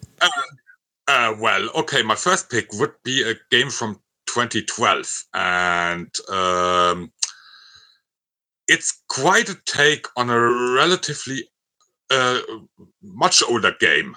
Uh, 1.08 1.36
well, 1.40 1.70
okay, 1.76 2.02
my 2.02 2.16
first 2.16 2.50
pick 2.50 2.72
would 2.74 2.94
be 3.04 3.22
a 3.30 3.36
game 3.52 3.70
from 3.70 4.00
2012, 4.28 5.24
and 5.36 6.10
um, 6.32 7.12
it's 8.68 9.04
quite 9.08 9.48
a 9.50 9.56
take 9.68 10.08
on 10.18 10.30
a 10.32 10.40
relatively 10.74 11.48
uh, 12.12 12.40
much 13.04 13.44
older 13.48 13.74
game, 13.80 14.16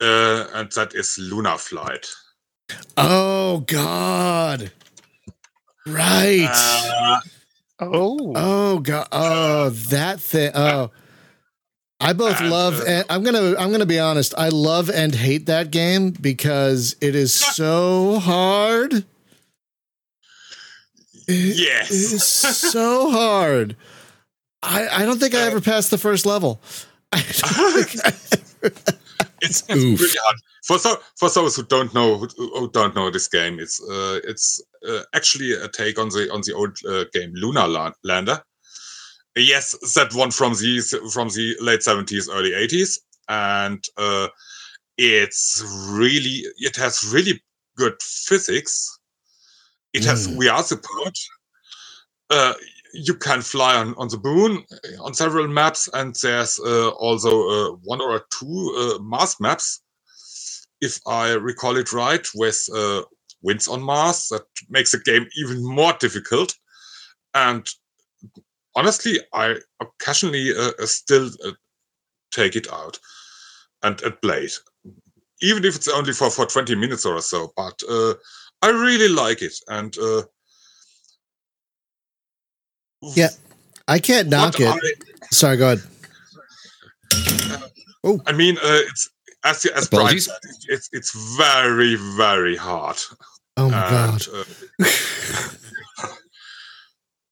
uh, 0.00 0.46
and 0.54 0.70
that 0.72 0.94
is 0.94 1.18
Lunar 1.18 1.58
Flight. 1.58 2.06
oh 2.96 3.60
god, 3.66 4.70
right. 5.86 6.48
Uh, 6.50 7.20
Oh, 7.78 8.32
Oh 8.34 8.78
god! 8.78 9.06
Oh, 9.12 9.68
that 9.68 10.18
thing. 10.18 10.50
Oh, 10.54 10.90
I 12.00 12.14
both 12.14 12.40
And, 12.40 12.50
love. 12.50 12.80
uh, 12.80 12.84
and 12.86 13.04
I'm 13.10 13.22
gonna. 13.22 13.54
I'm 13.58 13.70
gonna 13.70 13.84
be 13.84 13.98
honest. 13.98 14.32
I 14.38 14.48
love 14.48 14.88
and 14.88 15.14
hate 15.14 15.44
that 15.46 15.70
game 15.70 16.10
because 16.10 16.96
it 17.02 17.14
is 17.14 17.34
so 17.34 18.18
hard. 18.18 19.04
It 21.28 21.56
yes. 21.58 21.90
is 21.90 22.24
so 22.72 23.10
hard. 23.10 23.76
I. 24.62 24.88
I 24.88 25.04
don't 25.04 25.18
think 25.18 25.34
I 25.34 25.40
ever 25.40 25.60
passed 25.60 25.90
the 25.90 25.98
first 25.98 26.24
level. 26.24 26.60
I 27.12 27.18
don't 27.20 27.86
think 27.86 28.80
I- 28.88 28.92
it's, 29.42 29.62
it's 29.68 30.00
really 30.00 30.18
hard 30.22 30.36
for 30.66 30.78
so 30.78 30.96
for 31.16 31.28
those 31.30 31.56
who 31.56 31.64
don't 31.64 31.94
know 31.94 32.18
who, 32.18 32.28
who 32.36 32.70
don't 32.70 32.94
know 32.94 33.10
this 33.10 33.28
game. 33.28 33.58
It's 33.58 33.80
uh, 33.82 34.20
it's 34.24 34.62
uh, 34.88 35.02
actually 35.14 35.52
a 35.52 35.68
take 35.68 35.98
on 35.98 36.08
the 36.08 36.30
on 36.32 36.42
the 36.44 36.52
old 36.54 36.76
uh, 36.88 37.04
game 37.12 37.32
Lunar 37.34 37.66
Lander. 38.02 38.42
Yes, 39.36 39.76
that 39.94 40.14
one 40.14 40.30
from 40.30 40.54
the 40.54 40.80
from 41.12 41.28
the 41.28 41.56
late 41.60 41.82
seventies, 41.82 42.28
early 42.28 42.54
eighties, 42.54 43.00
and 43.28 43.82
uh, 43.96 44.28
it's 44.96 45.62
really 45.90 46.44
it 46.58 46.76
has 46.76 47.10
really 47.12 47.42
good 47.76 47.94
physics. 48.00 48.98
It 49.92 50.04
has 50.04 50.28
VR 50.28 50.62
support. 50.62 51.16
Uh, 52.28 52.54
you 52.96 53.14
can 53.14 53.42
fly 53.42 53.76
on, 53.76 53.94
on 53.96 54.08
the 54.08 54.18
moon 54.22 54.64
uh, 54.72 55.04
on 55.04 55.14
several 55.14 55.46
maps, 55.48 55.88
and 55.92 56.14
there's 56.22 56.58
uh, 56.60 56.90
also 56.90 57.48
uh, 57.48 57.76
one 57.84 58.00
or 58.00 58.24
two 58.38 58.74
uh, 58.98 59.02
Mars 59.02 59.36
maps, 59.40 59.80
if 60.80 60.98
I 61.06 61.32
recall 61.32 61.76
it 61.76 61.92
right, 61.92 62.26
with 62.34 62.66
uh, 62.74 63.02
winds 63.42 63.68
on 63.68 63.82
Mars. 63.82 64.28
That 64.28 64.42
makes 64.68 64.92
the 64.92 64.98
game 64.98 65.26
even 65.38 65.64
more 65.64 65.94
difficult. 66.00 66.54
And 67.34 67.68
honestly, 68.74 69.20
I 69.32 69.56
occasionally 69.80 70.52
uh, 70.56 70.72
still 70.86 71.30
take 72.32 72.56
it 72.56 72.72
out 72.72 72.98
and, 73.82 74.00
and 74.02 74.20
play 74.20 74.44
it, 74.44 74.54
even 75.42 75.64
if 75.64 75.76
it's 75.76 75.88
only 75.88 76.12
for, 76.12 76.30
for 76.30 76.46
20 76.46 76.74
minutes 76.74 77.04
or 77.04 77.20
so. 77.20 77.52
But 77.56 77.80
I 78.62 78.70
really 78.70 79.08
like 79.08 79.42
it. 79.42 79.54
And 79.68 79.96
Yeah, 83.02 83.28
I 83.88 83.98
can't 83.98 84.28
knock 84.28 84.58
what 84.58 84.78
it. 84.82 85.02
Sorry, 85.32 85.56
go 85.56 85.72
ahead. 85.72 85.82
I, 88.04 88.16
I 88.26 88.32
mean, 88.32 88.56
uh, 88.58 88.80
it's 88.88 89.10
as 89.44 89.66
as 89.66 89.88
Brian 89.88 90.18
said, 90.20 90.36
it's, 90.42 90.66
it's 90.68 90.88
it's 90.92 91.36
very 91.36 91.94
very 92.16 92.56
hard. 92.56 92.96
Oh 93.56 93.68
my 93.70 93.80
god! 93.90 94.26
And, 94.28 94.86
uh, 94.86 96.08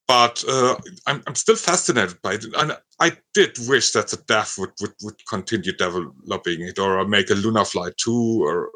but 0.06 0.44
uh, 0.48 0.76
I'm, 1.06 1.22
I'm 1.26 1.34
still 1.34 1.56
fascinated 1.56 2.20
by 2.22 2.34
it. 2.34 2.44
And 2.56 2.76
I 3.00 3.12
did 3.32 3.56
wish 3.66 3.92
that 3.92 4.08
the 4.08 4.18
dev 4.28 4.52
would, 4.58 4.70
would, 4.80 4.92
would 5.02 5.26
continue 5.28 5.72
developing 5.72 6.60
it 6.62 6.78
or 6.78 7.06
make 7.06 7.30
a 7.30 7.34
Lunar 7.34 7.64
Flight 7.64 7.94
2 7.98 8.44
or 8.44 8.70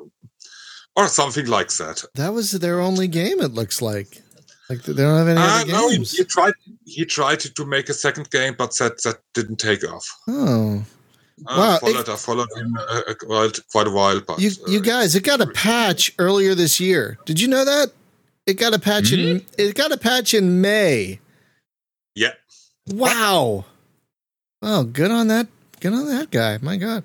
or 0.97 1.07
something 1.07 1.47
like 1.47 1.69
that. 1.75 2.03
That 2.15 2.33
was 2.33 2.53
their 2.53 2.81
only 2.81 3.09
game. 3.09 3.41
It 3.41 3.53
looks 3.53 3.81
like. 3.83 4.23
Like 4.71 4.83
they 4.83 4.93
don't 4.95 5.17
have 5.19 5.29
any 5.29 5.39
Uh, 5.41 5.61
other 5.63 5.73
no, 5.73 5.89
he, 5.89 5.97
games. 5.97 6.27
tried 6.29 6.53
he 6.89 7.05
tried 7.05 7.41
to, 7.41 7.53
to 7.55 7.65
make 7.67 7.89
a 7.89 7.95
second 7.95 8.31
game, 8.31 8.55
but 8.57 8.77
that, 8.79 9.03
that 9.05 9.17
didn't 9.35 9.57
take 9.57 9.85
off. 9.91 10.07
Oh, 10.29 10.83
Uh, 11.47 11.55
Wow, 11.57 11.75
it- 11.77 11.81
followed, 11.81 12.09
I 12.09 12.17
followed 12.17 12.49
him 12.57 12.77
uh, 12.77 13.03
uh, 13.09 13.15
well, 13.29 13.51
quite 13.71 13.87
a 13.87 13.91
while, 13.91 14.21
but 14.27 14.41
you 14.41 14.51
uh, 14.67 14.71
you 14.71 14.81
guys, 14.81 15.15
it 15.15 15.23
got 15.23 15.41
a 15.41 15.47
patch 15.47 16.13
earlier 16.19 16.55
this 16.57 16.81
year. 16.81 17.17
Did 17.27 17.41
you 17.41 17.47
know 17.47 17.65
that? 17.65 17.93
It 18.47 18.55
got 18.55 18.75
a 18.75 18.79
patch 18.79 19.13
in 19.13 19.45
it 19.59 19.75
got 19.77 19.93
a 19.93 19.97
patch 19.99 20.35
in 20.35 20.61
May. 20.61 21.21
yeah. 22.17 22.33
Wow. 22.91 23.67
Oh, 24.63 24.83
good 24.85 25.11
on 25.13 25.29
that. 25.29 25.47
Good 25.81 25.93
on 25.93 26.07
that 26.09 26.31
guy. 26.31 26.59
My 26.63 26.77
God. 26.77 27.05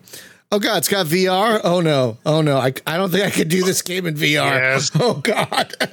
Oh 0.53 0.59
God, 0.59 0.77
it's 0.77 0.87
got 0.87 1.07
VR. 1.07 1.59
Oh 1.63 1.81
no. 1.81 2.19
Oh 2.27 2.41
no. 2.43 2.57
I, 2.57 2.71
I 2.85 2.97
don't 2.97 3.09
think 3.09 3.25
I 3.25 3.31
could 3.31 3.49
do 3.49 3.63
this 3.63 3.81
game 3.81 4.05
in 4.05 4.13
VR. 4.13 4.51
Yes. 4.53 4.91
Oh 4.99 5.15
God. 5.15 5.73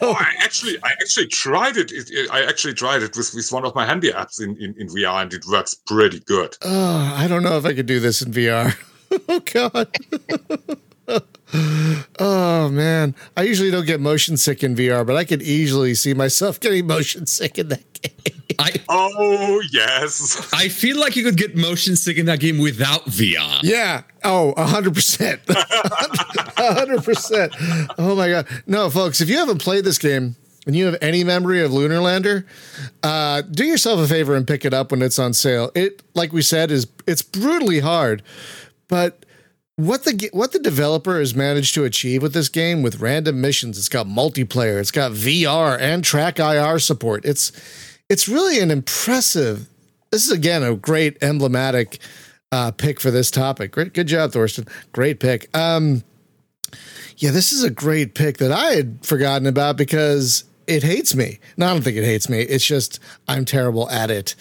Oh, 0.00 0.12
I 0.12 0.34
actually, 0.42 0.76
I 0.82 0.90
actually 1.00 1.26
tried 1.28 1.76
it. 1.76 1.92
It- 1.92 2.10
it- 2.10 2.30
I 2.30 2.42
actually 2.44 2.74
tried 2.74 3.02
it 3.02 3.16
with, 3.16 3.32
with 3.34 3.48
one 3.52 3.64
of 3.64 3.74
my 3.76 3.86
handy 3.86 4.10
apps 4.10 4.40
in, 4.40 4.56
in, 4.56 4.74
in 4.78 4.88
VR, 4.88 5.22
and 5.22 5.32
it 5.32 5.44
works 5.46 5.74
pretty 5.74 6.20
good. 6.20 6.56
oh, 6.62 7.14
I 7.16 7.26
don't 7.28 7.42
know 7.44 7.56
if 7.56 7.64
I 7.64 7.72
could 7.72 7.86
do 7.86 8.00
this 8.00 8.20
in 8.22 8.32
VR. 8.32 8.76
oh 9.28 9.40
God. 9.40 11.28
Oh 11.54 12.68
man. 12.72 13.14
I 13.36 13.42
usually 13.42 13.70
don't 13.70 13.86
get 13.86 14.00
motion 14.00 14.36
sick 14.36 14.62
in 14.64 14.74
VR, 14.74 15.06
but 15.06 15.16
I 15.16 15.24
could 15.24 15.42
easily 15.42 15.94
see 15.94 16.14
myself 16.14 16.58
getting 16.60 16.86
motion 16.86 17.26
sick 17.26 17.58
in 17.58 17.68
that 17.68 17.92
game. 18.02 18.40
I 18.58 18.72
Oh 18.88 19.62
yes, 19.72 20.48
I 20.54 20.68
feel 20.68 20.98
like 20.98 21.16
you 21.16 21.24
could 21.24 21.36
get 21.36 21.56
motion 21.56 21.96
sick 21.96 22.18
in 22.18 22.26
that 22.26 22.40
game 22.40 22.58
without 22.58 23.04
VR. 23.06 23.60
Yeah. 23.62 24.02
Oh, 24.22 24.52
a 24.56 24.64
hundred 24.66 24.94
percent. 24.94 25.40
A 26.56 26.72
hundred 26.72 27.04
percent. 27.04 27.52
Oh 27.98 28.14
my 28.16 28.28
god. 28.28 28.46
No, 28.66 28.88
folks, 28.88 29.20
if 29.20 29.28
you 29.28 29.36
haven't 29.36 29.58
played 29.58 29.84
this 29.84 29.98
game 29.98 30.36
and 30.66 30.74
you 30.74 30.86
have 30.86 30.96
any 31.02 31.24
memory 31.24 31.60
of 31.62 31.72
Lunar 31.72 32.00
Lander, 32.00 32.46
uh, 33.02 33.42
do 33.42 33.64
yourself 33.64 34.00
a 34.00 34.08
favor 34.08 34.34
and 34.34 34.46
pick 34.46 34.64
it 34.64 34.72
up 34.72 34.90
when 34.92 35.02
it's 35.02 35.18
on 35.18 35.34
sale. 35.34 35.70
It, 35.74 36.02
like 36.14 36.32
we 36.32 36.40
said, 36.42 36.70
is 36.70 36.86
it's 37.06 37.22
brutally 37.22 37.80
hard, 37.80 38.22
but 38.88 39.23
what 39.76 40.04
the 40.04 40.30
what 40.32 40.52
the 40.52 40.58
developer 40.58 41.18
has 41.18 41.34
managed 41.34 41.74
to 41.74 41.84
achieve 41.84 42.22
with 42.22 42.32
this 42.32 42.48
game 42.48 42.82
with 42.82 43.00
random 43.00 43.40
missions. 43.40 43.78
It's 43.78 43.88
got 43.88 44.06
multiplayer. 44.06 44.78
It's 44.78 44.90
got 44.90 45.12
VR 45.12 45.78
and 45.78 46.04
TrackIR 46.04 46.80
support. 46.80 47.24
It's 47.24 47.52
it's 48.08 48.28
really 48.28 48.60
an 48.60 48.70
impressive. 48.70 49.68
This 50.10 50.24
is 50.26 50.30
again 50.30 50.62
a 50.62 50.76
great 50.76 51.20
emblematic 51.22 51.98
uh, 52.52 52.70
pick 52.70 53.00
for 53.00 53.10
this 53.10 53.30
topic. 53.30 53.72
Great, 53.72 53.94
good 53.94 54.06
job, 54.06 54.30
Thorsten. 54.30 54.66
Great 54.92 55.18
pick. 55.18 55.48
Um, 55.56 56.04
yeah, 57.16 57.30
this 57.30 57.52
is 57.52 57.64
a 57.64 57.70
great 57.70 58.14
pick 58.14 58.38
that 58.38 58.52
I 58.52 58.72
had 58.72 59.04
forgotten 59.04 59.46
about 59.46 59.76
because 59.76 60.44
it 60.66 60.82
hates 60.82 61.14
me. 61.14 61.40
No, 61.56 61.66
I 61.66 61.72
don't 61.72 61.82
think 61.82 61.96
it 61.96 62.04
hates 62.04 62.28
me. 62.28 62.40
It's 62.40 62.64
just 62.64 63.00
I'm 63.26 63.44
terrible 63.44 63.90
at 63.90 64.10
it. 64.10 64.36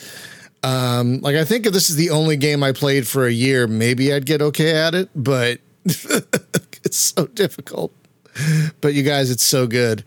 Um, 0.63 1.19
like 1.21 1.35
I 1.35 1.43
think 1.45 1.65
if 1.65 1.73
this 1.73 1.89
is 1.89 1.95
the 1.97 2.09
only 2.11 2.37
game 2.37 2.63
I 2.63 2.71
played 2.71 3.07
for 3.07 3.25
a 3.25 3.31
year, 3.31 3.67
maybe 3.67 4.13
I'd 4.13 4.25
get 4.25 4.41
okay 4.41 4.73
at 4.75 4.95
it, 4.95 5.09
but 5.15 5.59
it's 5.85 6.97
so 6.97 7.27
difficult. 7.27 7.93
But 8.81 8.93
you 8.93 9.03
guys, 9.03 9.29
it's 9.29 9.43
so 9.43 9.67
good. 9.67 10.03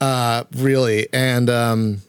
Uh, 0.00 0.44
really. 0.52 1.08
And 1.12 1.48
um 1.50 2.02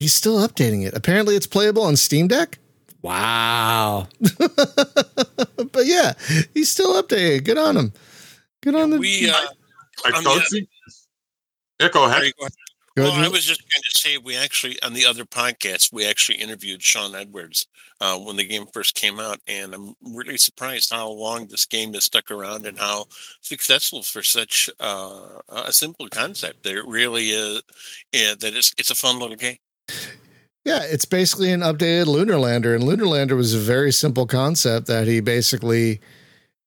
he's 0.00 0.14
still 0.14 0.38
updating 0.46 0.86
it. 0.86 0.94
Apparently 0.96 1.36
it's 1.36 1.46
playable 1.46 1.82
on 1.82 1.96
Steam 1.96 2.28
Deck. 2.28 2.58
Wow. 3.02 4.08
but 4.20 5.84
yeah, 5.86 6.14
he's 6.54 6.68
still 6.70 7.00
updating. 7.00 7.44
Good 7.44 7.58
on 7.58 7.76
him. 7.76 7.92
Good 8.62 8.74
on 8.74 8.90
the 8.90 8.98
We, 8.98 9.28
uh, 9.30 9.34
I 10.04 10.16
On 10.16 10.24
don't 10.24 10.42
the- 10.50 10.66
Yeah, 11.80 11.88
go 11.90 12.06
ahead. 12.06 12.32
Sorry, 12.98 13.10
go 13.10 13.10
ahead. 13.10 13.16
Go 13.16 13.20
Well. 13.20 13.24
I 13.24 13.28
was 13.28 13.44
just 13.44 13.62
going 13.70 13.82
to 13.82 14.00
say 14.00 14.18
we 14.18 14.36
actually 14.36 14.80
on 14.82 14.92
the 14.92 15.06
other 15.06 15.24
podcast 15.24 15.92
we 15.92 16.06
actually 16.06 16.38
interviewed 16.38 16.82
Sean 16.82 17.14
Edwards 17.14 17.66
uh, 18.00 18.18
when 18.18 18.36
the 18.36 18.46
game 18.46 18.66
first 18.72 18.94
came 18.94 19.18
out, 19.18 19.38
and 19.46 19.74
I'm 19.74 19.94
really 20.02 20.38
surprised 20.38 20.92
how 20.92 21.08
long 21.10 21.46
this 21.46 21.66
game 21.66 21.94
has 21.94 22.04
stuck 22.04 22.30
around 22.30 22.66
and 22.66 22.78
how 22.78 23.06
successful 23.40 24.02
for 24.02 24.22
such 24.22 24.70
uh, 24.80 25.40
a 25.48 25.72
simple 25.72 26.08
concept. 26.08 26.62
That 26.64 26.76
it 26.76 26.86
really 26.86 27.30
is. 27.30 27.62
Yeah, 28.12 28.34
that 28.40 28.54
it's 28.54 28.72
it's 28.78 28.90
a 28.90 28.94
fun 28.94 29.18
little 29.18 29.36
game. 29.36 29.58
Yeah, 30.64 30.80
it's 30.82 31.06
basically 31.06 31.50
an 31.52 31.60
updated 31.60 32.06
Lunar 32.06 32.38
Lander, 32.38 32.74
and 32.74 32.84
Lunar 32.84 33.06
Lander 33.06 33.36
was 33.36 33.54
a 33.54 33.58
very 33.58 33.92
simple 33.92 34.26
concept 34.26 34.86
that 34.86 35.06
he 35.06 35.20
basically 35.20 36.00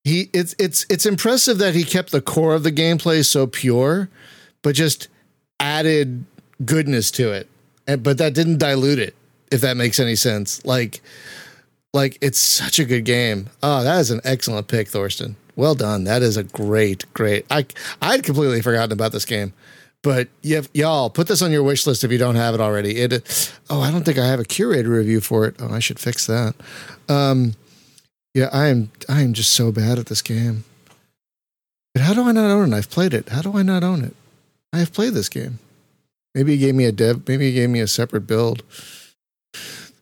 he 0.04 0.30
it's 0.34 0.56
it's 0.58 0.86
it's 0.90 1.06
impressive 1.06 1.60
that 1.60 1.76
he 1.76 1.84
kept 1.84 2.12
the 2.12 2.22
core 2.22 2.56
of 2.56 2.64
the 2.64 2.72
gameplay 2.72 3.24
so 3.26 3.46
pure, 3.46 4.10
but 4.64 4.76
just 4.76 5.08
added 5.62 6.26
goodness 6.66 7.12
to 7.12 7.32
it, 7.32 7.48
and 7.88 8.04
but 8.04 8.18
that 8.18 8.34
didn't 8.34 8.58
dilute 8.58 9.00
it. 9.00 9.16
If 9.52 9.62
that 9.62 9.78
makes 9.78 10.00
any 10.00 10.16
sense, 10.16 10.64
like 10.66 11.02
like 11.94 12.18
it's 12.22 12.40
such 12.40 12.80
a 12.80 12.86
good 12.86 13.06
game. 13.06 13.50
Oh, 13.64 13.84
that 13.84 14.00
is 14.00 14.12
an 14.12 14.22
excellent 14.24 14.68
pick, 14.68 14.88
Thorsten. 14.88 15.36
Well 15.56 15.76
done. 15.76 16.06
That 16.06 16.22
is 16.22 16.38
a 16.38 16.44
great, 16.44 17.06
great. 17.14 17.46
I 17.50 17.66
I'd 18.02 18.24
completely 18.24 18.62
forgotten 18.62 18.92
about 18.92 19.12
this 19.12 19.26
game. 19.26 19.54
But 20.04 20.30
you 20.42 20.64
y'all 20.74 21.10
put 21.10 21.28
this 21.28 21.42
on 21.42 21.52
your 21.52 21.64
wish 21.64 21.86
list 21.86 22.04
if 22.04 22.12
you 22.12 22.18
don't 22.18 22.36
have 22.36 22.56
it 22.56 22.62
already. 22.62 22.98
It 22.98 23.54
oh, 23.70 23.82
I 23.82 23.92
don't 23.92 24.04
think 24.04 24.18
I 24.18 24.26
have 24.26 24.40
a 24.40 24.46
curator 24.46 24.90
review 24.90 25.22
for 25.22 25.46
it. 25.46 25.56
Oh, 25.60 25.72
I 25.72 25.80
should 25.80 26.00
fix 26.00 26.26
that. 26.26 26.56
Um, 27.08 27.54
yeah, 28.34 28.50
I 28.52 28.68
am 28.68 28.92
I 29.08 29.22
am 29.22 29.34
just 29.34 29.54
so 29.54 29.72
bad 29.72 30.00
at 30.00 30.08
this 30.08 30.22
game. 30.22 30.64
But 31.94 32.04
how 32.04 32.14
do 32.14 32.24
I 32.24 32.32
not 32.32 32.50
own 32.50 32.74
it? 32.74 32.78
I've 32.78 32.90
played 32.90 33.14
it. 33.14 33.30
How 33.30 33.42
do 33.42 33.58
I 33.58 33.64
not 33.64 33.84
own 33.84 34.04
it? 34.04 34.16
I 34.74 34.80
have 34.80 34.94
played 34.94 35.14
this 35.14 35.30
game. 35.30 35.60
Maybe 36.34 36.54
he 36.54 36.58
gave 36.58 36.76
me 36.76 36.86
a 36.86 36.92
dev. 36.92 37.28
Maybe 37.28 37.48
he 37.48 37.54
gave 37.54 37.70
me 37.70 37.82
a 37.82 37.88
separate 37.88 38.22
build 38.22 38.64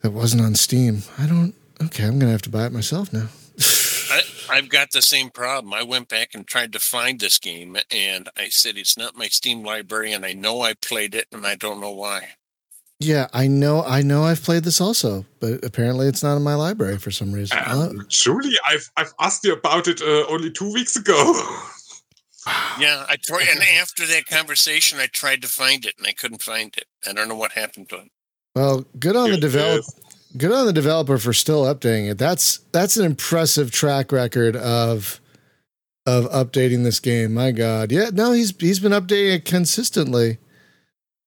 that 0.02 0.12
wasn't 0.12 0.44
on 0.44 0.56
Steam. 0.56 1.04
I 1.18 1.26
don't. 1.26 1.56
Okay, 1.82 2.06
I'm 2.06 2.20
gonna 2.20 2.32
have 2.32 2.42
to 2.44 2.50
buy 2.50 2.66
it 2.66 2.72
myself 2.72 3.12
now. 3.12 3.30
I, 4.12 4.22
I've 4.50 4.70
got 4.70 4.92
the 4.92 5.02
same 5.02 5.30
problem. 5.30 5.74
I 5.74 5.84
went 5.84 6.08
back 6.08 6.30
and 6.34 6.46
tried 6.46 6.74
to 6.74 6.80
find 6.80 7.20
this 7.20 7.40
game, 7.40 7.78
and 7.90 8.30
I 8.38 8.50
said 8.50 8.78
it's 8.78 8.98
not 8.98 9.18
my 9.18 9.28
Steam 9.28 9.64
library, 9.64 10.12
and 10.14 10.26
I 10.26 10.34
know 10.34 10.62
I 10.62 10.74
played 10.74 11.16
it, 11.16 11.28
and 11.32 11.48
I 11.48 11.56
don't 11.56 11.82
know 11.82 11.92
why. 11.92 12.30
Yeah, 13.00 13.28
I 13.34 13.48
know. 13.48 13.82
I 13.84 14.02
know. 14.02 14.24
I've 14.24 14.44
played 14.44 14.66
this 14.66 14.82
also, 14.82 15.26
but 15.40 15.64
apparently 15.64 16.08
it's 16.08 16.22
not 16.22 16.36
in 16.36 16.44
my 16.44 16.56
library 16.56 16.98
for 16.98 17.12
some 17.12 17.32
reason. 17.32 17.58
Uh, 17.58 17.88
Um, 17.92 18.06
Julie, 18.10 18.58
I've 18.68 18.92
I've 18.98 19.14
asked 19.20 19.44
you 19.46 19.54
about 19.54 19.88
it 19.88 20.02
uh, 20.02 20.28
only 20.28 20.52
two 20.52 20.72
weeks 20.72 20.96
ago. 20.96 21.34
Yeah, 22.80 23.06
I 23.10 23.18
tried, 23.22 23.48
and 23.50 23.62
after 23.80 24.06
that 24.08 24.26
conversation, 24.28 25.00
I 25.00 25.08
tried 25.08 25.42
to 25.42 25.48
find 25.48 25.86
it, 25.86 25.96
and 25.98 26.08
I 26.08 26.14
couldn't 26.14 26.42
find 26.42 26.74
it. 26.78 26.86
I 27.08 27.14
don't 27.14 27.28
know 27.28 27.36
what 27.36 27.52
happened 27.54 27.90
to 27.90 27.98
it. 27.98 28.12
well, 28.56 28.86
good 29.00 29.16
on 29.16 29.30
the 29.32 29.38
It 29.38 29.42
develop. 29.42 29.80
is- 29.80 29.96
Good 30.38 30.52
on 30.52 30.68
the 30.68 30.74
developer 30.74 31.18
for 31.18 31.34
still 31.34 31.64
updating 31.64 32.12
it. 32.12 32.20
That's 32.20 32.60
that's 32.72 32.98
an 32.98 33.04
impressive 33.06 33.72
track 33.72 34.12
record 34.12 34.56
of 34.56 35.20
of 36.06 36.26
updating 36.26 36.84
this 36.84 37.00
game. 37.00 37.34
My 37.34 37.50
God, 37.52 37.92
yeah, 37.92 38.12
no, 38.14 38.32
he's 38.34 38.54
he's 38.60 38.80
been 38.80 38.92
updating 38.92 39.38
it 39.38 39.46
consistently. 39.46 40.38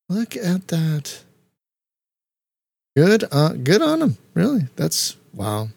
Look 0.08 0.36
at 0.36 0.68
that. 0.68 1.18
Good, 2.96 3.24
uh, 3.32 3.54
good 3.54 3.82
on 3.82 4.02
him. 4.02 4.18
Really, 4.34 4.68
that's 4.76 5.16
wow. 5.34 5.70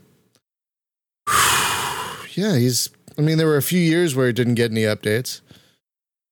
yeah, 2.35 2.57
he's. 2.57 2.89
I 3.17 3.21
mean, 3.21 3.37
there 3.37 3.47
were 3.47 3.57
a 3.57 3.61
few 3.61 3.79
years 3.79 4.15
where 4.15 4.27
he 4.27 4.33
didn't 4.33 4.55
get 4.55 4.71
any 4.71 4.83
updates. 4.83 5.41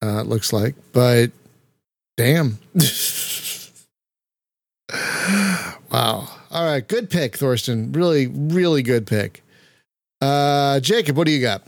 Uh, 0.02 0.20
it 0.20 0.28
looks 0.28 0.52
like, 0.52 0.76
but 0.92 1.32
damn. 2.18 2.60
wow. 5.92 6.28
All 6.52 6.66
right, 6.66 6.86
good 6.88 7.10
pick, 7.10 7.38
Thorsten. 7.38 7.92
Really, 7.94 8.28
really 8.28 8.84
good 8.84 9.08
pick. 9.08 9.44
Uh, 10.22 10.80
Jacob, 10.80 11.18
what 11.18 11.26
do 11.26 11.32
you 11.32 11.42
got? 11.42 11.64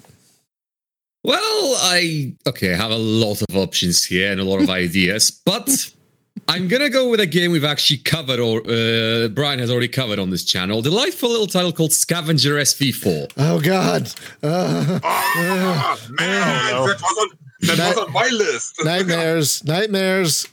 Well, 1.24 1.76
I 1.80 2.36
okay, 2.46 2.74
I 2.74 2.78
have 2.78 2.92
a 2.92 2.98
lot 2.98 3.42
of 3.42 3.58
options 3.58 4.06
here 4.06 4.32
and 4.32 4.40
a 4.40 4.44
lot 4.44 4.62
of 4.62 4.70
ideas, 4.84 5.32
but 5.32 5.92
I'm 6.48 6.68
gonna 6.68 6.90
go 6.90 7.10
with 7.10 7.20
a 7.20 7.26
game 7.26 7.52
we've 7.52 7.64
actually 7.66 7.98
covered, 7.98 8.40
or 8.40 8.60
uh, 8.70 9.28
Brian 9.30 9.60
has 9.60 9.72
already 9.72 9.88
covered 9.88 10.20
on 10.20 10.30
this 10.30 10.44
channel. 10.44 10.82
Delightful 10.82 11.30
little 11.30 11.48
title 11.48 11.72
called 11.72 11.92
Scavenger 11.92 12.56
SV4. 12.56 13.32
Oh 13.38 13.60
God, 13.60 14.12
uh, 14.44 15.00
Ah, 15.04 16.00
man, 16.12 16.72
no. 16.72 16.88
that 16.88 17.02
was 17.02 17.18
on 17.32 17.38
that 17.68 17.78
Night- 17.78 17.96
was 17.96 18.06
on 18.06 18.14
my 18.14 18.28
list. 18.30 18.76
nightmares, 18.84 19.64
nightmares. 19.66 20.48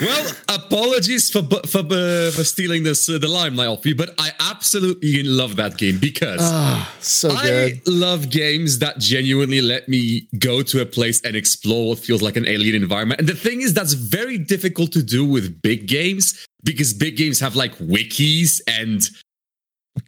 Well, 0.00 0.32
apologies 0.48 1.30
for 1.30 1.42
bu- 1.42 1.66
for 1.66 1.80
uh, 1.80 2.30
for 2.30 2.44
stealing 2.44 2.82
this 2.82 3.08
uh, 3.08 3.18
the 3.18 3.28
limelight 3.28 3.68
off 3.68 3.84
you, 3.86 3.94
but 3.94 4.14
I 4.18 4.32
absolutely 4.40 5.22
love 5.22 5.56
that 5.56 5.76
game 5.78 5.98
because. 5.98 6.40
Ah, 6.42 6.94
so 7.00 7.28
good. 7.42 7.80
I 7.86 7.90
love 7.90 8.30
games 8.30 8.78
that 8.78 8.98
genuinely 8.98 9.60
let 9.60 9.88
me 9.88 10.28
go 10.38 10.62
to 10.62 10.80
a 10.80 10.86
place 10.86 11.20
and 11.22 11.36
explore 11.36 11.88
what 11.90 11.98
feels 11.98 12.22
like 12.22 12.36
an 12.36 12.46
alien 12.46 12.74
environment. 12.74 13.20
And 13.20 13.28
the 13.28 13.34
thing 13.34 13.60
is, 13.62 13.74
that's 13.74 13.92
very 13.94 14.38
difficult 14.38 14.92
to 14.92 15.02
do 15.02 15.24
with 15.24 15.60
big 15.62 15.86
games 15.86 16.46
because 16.64 16.92
big 16.94 17.16
games 17.16 17.40
have 17.40 17.56
like 17.56 17.76
wikis 17.78 18.60
and 18.66 19.08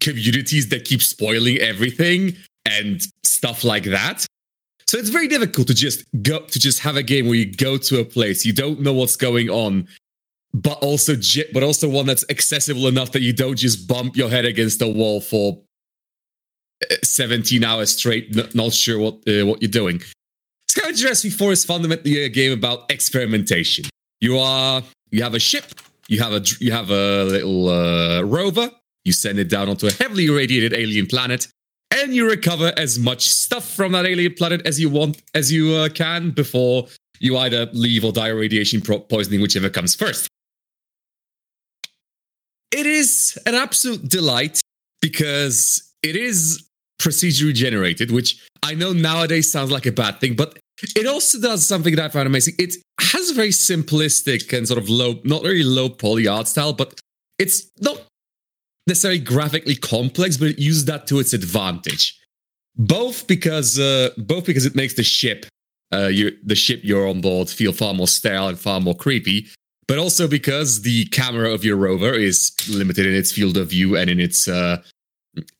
communities 0.00 0.68
that 0.68 0.84
keep 0.84 1.02
spoiling 1.02 1.58
everything 1.58 2.36
and 2.66 3.02
stuff 3.24 3.64
like 3.64 3.84
that. 3.84 4.24
So 4.86 4.98
it's 4.98 5.08
very 5.08 5.28
difficult 5.28 5.68
to 5.68 5.74
just 5.74 6.04
go 6.22 6.40
to 6.40 6.58
just 6.58 6.80
have 6.80 6.96
a 6.96 7.02
game 7.02 7.26
where 7.26 7.36
you 7.36 7.52
go 7.52 7.76
to 7.78 8.00
a 8.00 8.04
place 8.04 8.44
you 8.44 8.52
don't 8.52 8.80
know 8.80 8.92
what's 8.92 9.16
going 9.16 9.48
on, 9.48 9.88
but 10.52 10.78
also 10.78 11.14
but 11.52 11.62
also 11.62 11.88
one 11.88 12.06
that's 12.06 12.24
accessible 12.28 12.88
enough 12.88 13.12
that 13.12 13.22
you 13.22 13.32
don't 13.32 13.56
just 13.56 13.88
bump 13.88 14.16
your 14.16 14.28
head 14.28 14.44
against 14.44 14.78
the 14.78 14.88
wall 14.88 15.20
for 15.20 15.58
17 17.02 17.64
hours 17.64 17.96
straight, 17.96 18.54
not 18.54 18.72
sure 18.72 18.98
what 18.98 19.14
uh, 19.28 19.46
what 19.46 19.62
you're 19.62 19.70
doing. 19.70 20.02
Scavenger 20.68 21.08
SV4 21.08 21.52
is 21.52 21.64
fundamentally 21.64 22.24
a 22.24 22.28
game 22.28 22.52
about 22.52 22.90
experimentation. 22.90 23.84
You 24.20 24.38
are 24.38 24.82
you 25.10 25.22
have 25.22 25.34
a 25.34 25.38
ship, 25.38 25.64
you 26.08 26.20
have 26.20 26.32
a 26.32 26.42
you 26.60 26.72
have 26.72 26.90
a 26.90 27.24
little 27.24 27.68
uh, 27.68 28.22
rover, 28.22 28.70
you 29.04 29.12
send 29.12 29.38
it 29.38 29.48
down 29.48 29.68
onto 29.68 29.86
a 29.86 29.92
heavily 29.92 30.26
irradiated 30.26 30.72
alien 30.72 31.06
planet, 31.06 31.48
and 31.92 32.14
you 32.14 32.28
recover 32.28 32.72
as 32.76 32.98
much 32.98 33.28
stuff 33.28 33.68
from 33.68 33.92
that 33.92 34.06
alien 34.06 34.34
planet 34.34 34.66
as 34.66 34.80
you 34.80 34.88
want 34.88 35.22
as 35.34 35.52
you 35.52 35.74
uh, 35.74 35.88
can 35.88 36.30
before 36.30 36.88
you 37.20 37.36
either 37.38 37.66
leave 37.72 38.04
or 38.04 38.12
die 38.12 38.28
of 38.28 38.38
radiation 38.38 38.80
pro- 38.80 38.98
poisoning, 38.98 39.40
whichever 39.40 39.70
comes 39.70 39.94
first. 39.94 40.28
It 42.72 42.86
is 42.86 43.38
an 43.46 43.54
absolute 43.54 44.08
delight 44.08 44.60
because 45.00 45.92
it 46.02 46.16
is 46.16 46.66
procedurally 47.00 47.54
generated, 47.54 48.10
which 48.10 48.44
I 48.62 48.74
know 48.74 48.92
nowadays 48.92 49.52
sounds 49.52 49.70
like 49.70 49.86
a 49.86 49.92
bad 49.92 50.20
thing, 50.20 50.34
but 50.34 50.58
it 50.96 51.06
also 51.06 51.40
does 51.40 51.66
something 51.66 51.94
that 51.96 52.04
I 52.06 52.08
found 52.08 52.26
amazing. 52.26 52.54
It 52.58 52.74
has 53.00 53.30
a 53.30 53.34
very 53.34 53.50
simplistic 53.50 54.56
and 54.56 54.66
sort 54.66 54.78
of 54.78 54.88
low, 54.88 55.20
not 55.24 55.42
very 55.42 55.62
low 55.62 55.88
poly 55.88 56.26
art 56.26 56.48
style, 56.48 56.72
but 56.72 56.98
it's 57.38 57.70
not 57.80 58.00
necessarily 58.86 59.20
graphically 59.20 59.76
complex, 59.76 60.36
but 60.36 60.48
it 60.48 60.58
uses 60.58 60.84
that 60.86 61.06
to 61.08 61.18
its 61.18 61.32
advantage. 61.32 62.18
Both 62.76 63.26
because 63.26 63.78
uh, 63.78 64.10
both 64.16 64.46
because 64.46 64.64
it 64.64 64.74
makes 64.74 64.94
the 64.94 65.02
ship, 65.02 65.46
uh, 65.92 66.06
you, 66.06 66.36
the 66.42 66.54
ship 66.54 66.80
you're 66.82 67.06
on 67.06 67.20
board, 67.20 67.48
feel 67.48 67.72
far 67.72 67.92
more 67.92 68.08
sterile 68.08 68.48
and 68.48 68.58
far 68.58 68.80
more 68.80 68.94
creepy, 68.94 69.48
but 69.86 69.98
also 69.98 70.26
because 70.26 70.82
the 70.82 71.04
camera 71.06 71.52
of 71.52 71.64
your 71.64 71.76
rover 71.76 72.14
is 72.14 72.50
limited 72.70 73.06
in 73.06 73.14
its 73.14 73.30
field 73.30 73.58
of 73.58 73.68
view 73.70 73.96
and 73.96 74.08
in 74.08 74.20
its 74.20 74.48
uh, 74.48 74.82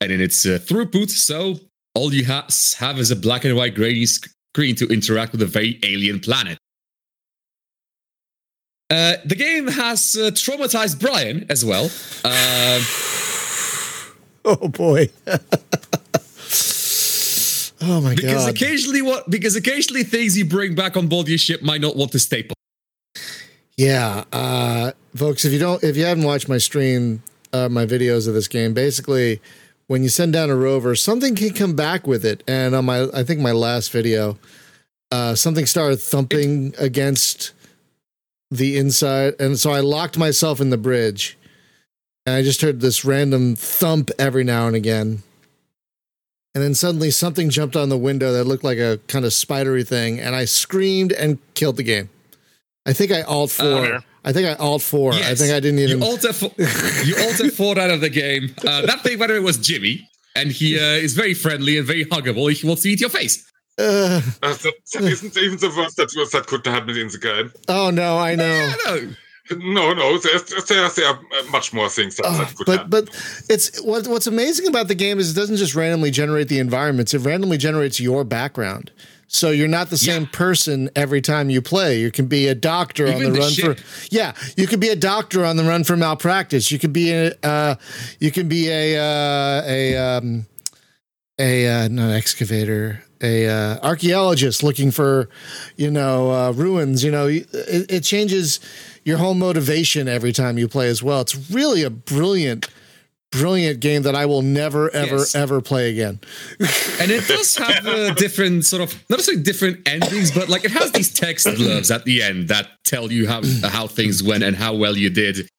and 0.01 0.11
in 0.11 0.21
its 0.21 0.45
uh, 0.45 0.57
throughput. 0.59 1.09
So 1.11 1.59
all 1.93 2.13
you 2.13 2.25
ha- 2.25 2.47
have 2.79 2.97
is 2.97 3.11
a 3.11 3.15
black 3.15 3.45
and 3.45 3.55
white 3.55 3.75
grainy 3.75 4.07
screen 4.07 4.75
to 4.75 4.87
interact 4.87 5.33
with 5.33 5.41
a 5.43 5.45
very 5.45 5.79
alien 5.83 6.19
planet. 6.19 6.57
Uh, 8.93 9.17
the 9.25 9.35
game 9.35 9.67
has 9.67 10.15
uh, 10.15 10.29
traumatized 10.29 10.99
Brian 10.99 11.47
as 11.49 11.65
well. 11.65 11.89
Uh, 12.23 12.79
Oh 14.45 14.67
boy. 14.67 15.07
oh 17.81 18.01
my 18.01 18.09
god 18.09 18.15
because 18.17 18.45
god. 18.45 18.49
occasionally 18.49 19.01
what 19.01 19.29
because 19.29 19.55
occasionally 19.55 20.03
things 20.03 20.37
you 20.37 20.43
bring 20.43 20.75
back 20.75 20.97
on 20.97 21.07
board 21.07 21.29
your 21.29 21.37
ship 21.37 21.61
might 21.61 21.79
not 21.79 21.95
want 21.95 22.11
to 22.11 22.19
staple. 22.19 22.53
Yeah, 23.77 24.25
uh, 24.33 24.91
folks, 25.15 25.45
if 25.45 25.53
you 25.53 25.59
don't, 25.59 25.81
if 25.83 25.95
you 25.95 26.03
haven't 26.03 26.25
watched 26.25 26.49
my 26.49 26.57
stream, 26.57 27.23
uh, 27.53 27.69
my 27.69 27.85
videos 27.85 28.27
of 28.27 28.33
this 28.33 28.47
game, 28.47 28.73
basically, 28.73 29.41
when 29.87 30.03
you 30.03 30.09
send 30.09 30.33
down 30.33 30.49
a 30.49 30.55
rover, 30.55 30.93
something 30.95 31.35
can 31.35 31.53
come 31.53 31.75
back 31.75 32.05
with 32.05 32.25
it. 32.25 32.43
And 32.47 32.75
on 32.75 32.85
my, 32.85 33.07
I 33.13 33.23
think 33.23 33.39
my 33.39 33.51
last 33.51 33.91
video, 33.91 34.37
uh, 35.11 35.35
something 35.35 35.65
started 35.65 36.01
thumping 36.01 36.75
against 36.77 37.53
the 38.57 38.77
inside, 38.77 39.35
and 39.39 39.59
so 39.59 39.71
I 39.71 39.79
locked 39.79 40.17
myself 40.17 40.59
in 40.59 40.69
the 40.69 40.77
bridge, 40.77 41.37
and 42.25 42.35
I 42.35 42.43
just 42.43 42.61
heard 42.61 42.79
this 42.79 43.03
random 43.03 43.55
thump 43.55 44.11
every 44.17 44.43
now 44.43 44.67
and 44.67 44.75
again. 44.75 45.23
And 46.55 46.63
then 46.63 46.75
suddenly 46.75 47.09
something 47.09 47.49
jumped 47.49 47.75
on 47.75 47.89
the 47.89 47.97
window 47.97 48.31
that 48.33 48.43
looked 48.43 48.63
like 48.63 48.77
a 48.77 48.99
kind 49.07 49.25
of 49.25 49.33
spidery 49.33 49.83
thing, 49.83 50.19
and 50.19 50.35
I 50.35 50.45
screamed 50.45 51.11
and 51.11 51.39
killed 51.55 51.77
the 51.77 51.83
game. 51.83 52.09
I 52.85 52.93
think 52.93 53.11
I 53.11 53.21
alt 53.23 53.51
four. 53.51 53.85
Uh, 53.95 54.01
I 54.25 54.33
think 54.33 54.47
I 54.47 54.53
alt 54.55 54.81
four. 54.81 55.13
I 55.13 55.35
think 55.35 55.51
I 55.51 55.59
didn't 55.59 55.79
even. 55.79 55.99
You 55.99 56.05
alter 56.05 56.31
fo- 56.33 56.53
you 57.03 57.15
alter 57.25 57.49
Ford 57.49 57.77
out 57.77 57.89
of 57.89 58.01
the 58.01 58.09
game. 58.09 58.53
Uh, 58.65 58.85
that 58.85 59.01
thing, 59.01 59.17
by 59.17 59.27
the 59.27 59.33
way, 59.33 59.39
was 59.39 59.57
Jimmy, 59.57 60.07
and 60.35 60.51
he 60.51 60.79
uh, 60.79 60.83
is 60.83 61.13
very 61.13 61.33
friendly 61.33 61.77
and 61.77 61.87
very 61.87 62.05
huggable. 62.05 62.51
He 62.51 62.67
wants 62.67 62.83
to 62.83 62.89
eat 62.89 63.01
your 63.01 63.09
face. 63.09 63.49
Uh, 63.77 64.21
isn't 64.43 65.37
even 65.37 65.57
the 65.57 65.73
worst 65.75 65.97
that, 65.97 66.09
was- 66.15 66.31
that 66.31 66.45
could 66.47 66.65
happen 66.65 66.95
in 66.95 67.07
the 67.07 67.17
game. 67.17 67.51
oh 67.69 67.89
no, 67.89 68.17
I 68.17 68.35
know. 68.35 68.45
Yeah, 68.45 68.75
no. 68.85 69.13
No, 69.57 69.93
no, 69.93 70.17
there's, 70.19 70.43
there's, 70.45 70.95
there 70.95 71.05
are 71.07 71.19
much 71.51 71.73
more 71.73 71.89
things 71.89 72.15
that, 72.15 72.25
Oh, 72.25 72.37
that 72.37 72.55
could 72.55 72.65
but 72.65 72.77
happen. 72.77 72.89
but 72.89 73.45
it's 73.49 73.81
what 73.83 74.07
what's 74.07 74.25
amazing 74.27 74.67
about 74.67 74.87
the 74.87 74.95
game 74.95 75.19
is 75.19 75.31
it 75.31 75.35
doesn't 75.35 75.57
just 75.57 75.75
randomly 75.75 76.11
generate 76.11 76.47
the 76.47 76.59
environments; 76.59 77.13
it 77.13 77.19
randomly 77.19 77.57
generates 77.57 77.99
your 77.99 78.23
background. 78.23 78.91
So 79.27 79.49
you're 79.49 79.67
not 79.67 79.89
the 79.89 79.97
same 79.97 80.23
Yeah. 80.23 80.29
person 80.31 80.89
every 80.95 81.19
time 81.19 81.49
you 81.49 81.61
play. 81.61 81.99
You 81.99 82.09
can 82.11 82.27
be 82.27 82.47
a 82.47 82.55
doctor 82.55 83.07
on 83.07 83.19
the, 83.21 83.31
the 83.31 83.39
run 83.39 83.51
ship. 83.51 83.79
for 83.79 84.07
yeah. 84.15 84.33
You 84.55 84.65
could 84.67 84.79
be 84.79 84.89
a 84.89 84.95
doctor 84.95 85.43
on 85.43 85.57
the 85.57 85.63
run 85.63 85.83
for 85.83 85.97
malpractice. 85.97 86.71
You 86.71 86.79
could 86.79 86.93
be 86.93 87.11
a 87.11 87.33
uh, 87.43 87.75
you 88.19 88.31
can 88.31 88.47
be 88.47 88.69
a 88.69 88.97
uh, 88.97 89.63
a 89.65 89.97
um, 89.97 90.45
a 91.37 91.67
uh, 91.67 91.87
not 91.89 92.09
an 92.09 92.15
excavator 92.15 93.03
a 93.23 93.47
uh, 93.47 93.79
archaeologist 93.81 94.61
looking 94.63 94.91
for 94.91 95.29
you 95.77 95.89
know 95.89 96.31
uh, 96.31 96.51
ruins. 96.51 97.03
You 97.03 97.11
know 97.11 97.27
it, 97.27 97.47
it 97.53 98.01
changes 98.01 98.59
your 99.05 99.17
whole 99.17 99.33
motivation 99.33 100.07
every 100.07 100.31
time 100.33 100.57
you 100.57 100.67
play 100.67 100.87
as 100.89 101.01
well. 101.01 101.21
It's 101.21 101.49
really 101.51 101.83
a 101.83 101.89
brilliant, 101.89 102.67
brilliant 103.31 103.79
game 103.79 104.03
that 104.03 104.15
I 104.15 104.25
will 104.25 104.41
never, 104.41 104.89
ever, 104.91 105.17
Yes. 105.17 105.35
ever 105.35 105.59
play 105.61 105.89
again. 105.89 106.19
And 107.01 107.11
it 107.11 107.27
does 107.27 107.55
have 107.57 107.85
uh, 107.85 108.13
different 108.13 108.65
sort 108.65 108.81
of 108.81 108.93
not 109.09 109.17
necessarily 109.17 109.43
different 109.43 109.87
endings, 109.87 110.31
but 110.31 110.47
like 110.49 110.63
it 110.65 110.71
has 110.71 110.91
these 110.91 111.11
text 111.13 111.47
blurbs 111.47 111.93
at 111.93 112.05
the 112.05 112.21
end 112.23 112.47
that 112.49 112.69
tell 112.85 113.11
you 113.11 113.27
how 113.27 113.41
how 113.63 113.87
things 113.87 114.21
went 114.23 114.43
and 114.43 114.55
how 114.55 114.75
well 114.75 114.95
you 114.97 115.09
did. 115.09 115.49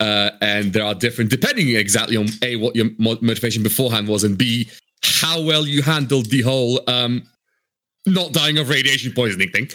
Uh, 0.00 0.30
and 0.40 0.72
there 0.72 0.84
are 0.84 0.94
different 0.96 1.30
depending 1.30 1.68
exactly 1.76 2.16
on 2.16 2.26
a 2.42 2.56
what 2.56 2.74
your 2.74 2.86
motivation 2.98 3.62
beforehand 3.62 4.08
was, 4.08 4.24
and 4.24 4.36
b 4.36 4.68
how 5.04 5.40
well 5.42 5.66
you 5.66 5.82
handled 5.82 6.26
the 6.26 6.42
whole 6.42 6.80
um, 6.88 7.22
not 8.06 8.32
dying 8.32 8.58
of 8.58 8.68
radiation 8.68 9.12
poisoning 9.12 9.50
thing. 9.50 9.68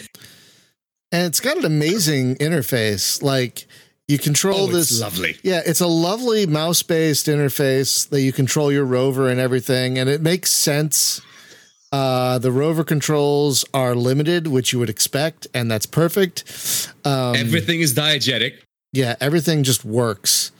And 1.12 1.26
it's 1.26 1.40
got 1.40 1.56
an 1.56 1.64
amazing 1.64 2.36
interface. 2.36 3.22
Like 3.22 3.66
you 4.08 4.18
control 4.18 4.60
Oh, 4.60 4.66
this. 4.66 4.90
it's 4.90 5.00
lovely. 5.00 5.36
Yeah, 5.42 5.62
it's 5.64 5.80
a 5.80 5.86
lovely 5.86 6.46
mouse 6.46 6.82
based 6.82 7.26
interface 7.26 8.08
that 8.10 8.20
you 8.20 8.32
control 8.32 8.70
your 8.72 8.84
rover 8.84 9.28
and 9.28 9.40
everything, 9.40 9.98
and 9.98 10.08
it 10.10 10.20
makes 10.20 10.50
sense. 10.50 11.20
Uh, 11.90 12.38
the 12.38 12.52
rover 12.52 12.84
controls 12.84 13.64
are 13.72 13.94
limited, 13.94 14.46
which 14.46 14.72
you 14.74 14.78
would 14.78 14.90
expect, 14.90 15.46
and 15.54 15.70
that's 15.70 15.86
perfect. 15.86 16.92
Um, 17.06 17.34
Everything 17.36 17.80
is 17.80 17.94
diegetic. 17.94 18.58
yeah 18.92 19.14
everything 19.20 19.62
just 19.62 19.84
works 19.84 20.50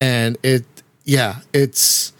and 0.00 0.36
it 0.42 0.64
yeah 1.04 1.36
it's 1.54 2.12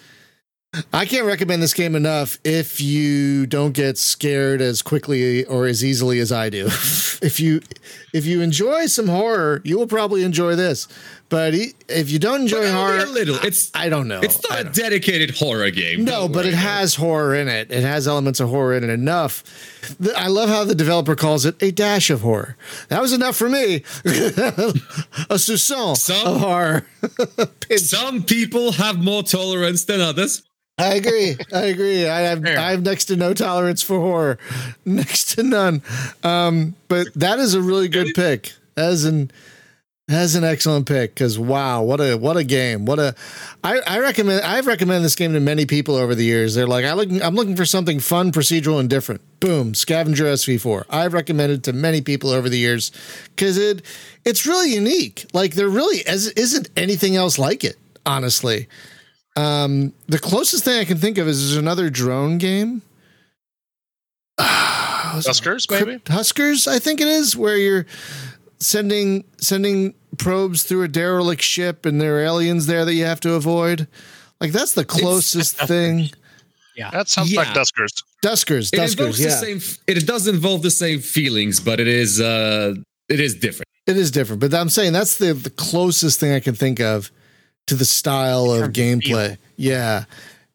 i 0.93 1.05
can't 1.05 1.27
recommend 1.27 1.63
this 1.63 1.75
game 1.75 1.95
enough 1.95 2.39
if 2.45 2.81
you 2.81 3.47
don't 3.47 3.73
get 3.73 3.99
scared 3.99 4.61
as 4.61 4.83
quickly 4.83 5.45
or 5.45 5.67
as 5.67 5.85
easily 5.85 6.19
as 6.19 6.33
i 6.33 6.49
do 6.49 6.67
if 7.23 7.41
you 7.41 7.61
if 8.13 8.25
you 8.27 8.41
enjoy 8.41 8.87
some 8.87 9.09
horror 9.09 9.61
you 9.65 9.79
will 9.79 9.87
probably 9.87 10.23
enjoy 10.23 10.55
this 10.55 10.89
but 11.29 11.55
if 11.55 12.09
you 12.09 12.19
don't 12.21 12.43
enjoy 12.43 12.71
horror 12.71 13.01
a 13.01 13.07
little. 13.07 13.37
It's 13.43 13.71
i 13.75 13.89
don't 13.89 14.07
know 14.07 14.21
it's 14.23 14.49
not 14.49 14.61
a 14.61 14.65
dedicated 14.65 15.37
horror 15.37 15.71
game. 15.71 16.05
no, 16.05 16.29
but 16.29 16.47
it 16.47 16.55
has 16.55 16.95
horror 16.95 17.35
in 17.35 17.49
it. 17.49 17.71
It 17.71 17.83
has 17.83 18.07
elements 18.07 18.39
of 18.41 18.49
horror 18.49 18.77
in 18.77 18.85
it 18.85 18.91
enough. 18.91 19.43
I 20.17 20.29
love 20.29 20.49
how 20.49 20.65
the 20.65 20.75
developer 20.75 21.17
calls 21.17 21.45
it 21.45 21.61
a 21.61 21.71
dash 21.71 22.11
of 22.11 22.21
horror. 22.21 22.57
That 22.89 23.01
was 23.03 23.13
enough 23.13 23.37
for 23.37 23.49
me. 23.49 23.77
a 24.05 25.35
soupçon 25.35 25.97
Some- 25.97 26.27
of 26.35 26.41
horror. 26.41 26.87
Some 27.77 28.23
people 28.23 28.73
have 28.73 29.03
more 29.03 29.23
tolerance 29.23 29.85
than 29.85 30.01
others. 30.01 30.43
I 30.79 30.95
agree. 30.95 31.37
I 31.55 31.65
agree. 31.65 32.07
I 32.07 32.21
have. 32.21 32.45
I 32.45 32.71
have 32.71 32.83
next 32.83 33.07
to 33.07 33.17
no 33.17 33.33
tolerance 33.33 33.83
for 33.83 33.99
horror, 33.99 34.39
next 34.85 35.35
to 35.37 35.43
none. 35.43 35.83
Um, 36.23 36.75
but 36.89 37.09
that 37.15 37.39
is 37.39 37.55
a 37.55 37.63
really 37.63 37.89
good 37.89 38.09
pick. 38.15 38.53
That 38.75 38.93
is 38.93 39.07
an 39.07 39.31
that 40.09 40.23
is 40.23 40.37
an 40.37 40.45
excellent 40.45 40.87
pick 40.87 41.15
because 41.15 41.39
wow, 41.39 41.83
what 41.83 42.01
a 42.01 42.17
what 42.17 42.37
a 42.37 42.45
game. 42.45 42.85
What 42.85 42.99
a 42.99 43.15
I, 43.65 43.81
I 43.87 43.99
recommend 44.01 44.45
I've 44.45 44.67
recommended 44.67 45.05
this 45.05 45.17
game 45.17 45.33
to 45.33 45.41
many 45.41 45.65
people 45.67 45.97
over 45.97 46.15
the 46.15 46.25
years. 46.25 46.55
They're 46.55 46.67
like 46.67 46.85
I 46.85 46.93
look 46.93 47.09
I'm 47.25 47.35
looking 47.35 47.57
for 47.57 47.65
something 47.65 47.99
fun, 47.99 48.31
procedural, 48.31 48.79
and 48.79 48.89
different. 48.89 49.23
Boom, 49.41 49.75
Scavenger 49.75 50.25
SV4. 50.27 50.85
I've 50.91 51.13
recommended 51.15 51.65
to 51.65 51.73
many 51.73 52.03
people 52.03 52.31
over 52.31 52.49
the 52.49 52.59
years 52.59 52.93
because 53.35 53.57
it 53.59 53.83
it's 54.27 54.47
really 54.47 54.75
unique. 54.75 55.25
Like 55.33 55.55
there 55.55 55.69
really 55.69 55.99
is, 55.99 56.29
isn't 56.29 56.69
anything 56.77 57.17
else 57.17 57.39
like 57.39 57.65
it. 57.65 57.77
Honestly, 58.05 58.69
um, 59.37 59.93
the 60.07 60.19
closest 60.19 60.65
thing 60.65 60.79
I 60.81 60.85
can 60.85 60.99
think 60.99 61.19
of 61.19 61.29
is 61.29 61.41
there's 61.41 61.57
another 61.57 61.91
drone 61.91 62.39
game. 62.39 62.83
Huskers, 64.41 65.71
maybe? 65.71 66.01
Huskers, 66.09 66.67
I 66.67 66.79
think 66.79 67.01
it 67.01 67.09
is, 67.09 67.37
where 67.37 67.57
you're 67.57 67.87
sending 68.59 69.25
sending 69.39 69.95
probes 70.19 70.63
through 70.63 70.83
a 70.83 70.89
derelict 70.89 71.43
ship 71.43 71.85
and 71.85 72.01
there 72.01 72.17
are 72.17 72.23
aliens 72.23 72.67
there 72.67 72.85
that 72.85 72.95
you 72.95 73.05
have 73.05 73.21
to 73.21 73.35
avoid. 73.35 73.87
Like 74.41 74.53
that's 74.53 74.73
the 74.73 74.85
closest 74.85 75.57
thing. 75.57 76.11
Yeah, 76.77 76.91
that 76.91 77.09
sounds 77.09 77.35
like 77.35 77.49
Yeah. 77.49 77.55
Duskers. 77.55 78.03
Duskers, 78.23 78.73
It 78.73 78.79
Duskers, 78.81 79.17
the 79.17 79.23
yeah. 79.23 79.37
same. 79.59 79.61
It 79.87 80.07
does 80.07 80.27
involve 80.27 80.63
the 80.63 80.71
same 80.71 81.01
feelings, 81.01 81.61
but 81.61 81.81
it 81.81 81.89
is 81.89 82.21
uh, 82.21 82.75
it 83.09 83.21
is 83.21 83.35
different. 83.35 83.69
It 83.87 83.97
is 83.97 84.11
different, 84.11 84.41
but 84.41 84.53
I'm 84.53 84.69
saying 84.69 84.93
that's 84.93 85.17
the, 85.19 85.33
the 85.33 85.51
closest 85.51 86.19
thing 86.19 86.33
I 86.33 86.41
can 86.41 86.55
think 86.55 86.81
of 86.81 87.11
to 87.67 87.75
the 87.75 87.85
style 87.85 88.51
of 88.53 88.73
gameplay. 88.73 89.37
Yeah. 89.57 90.05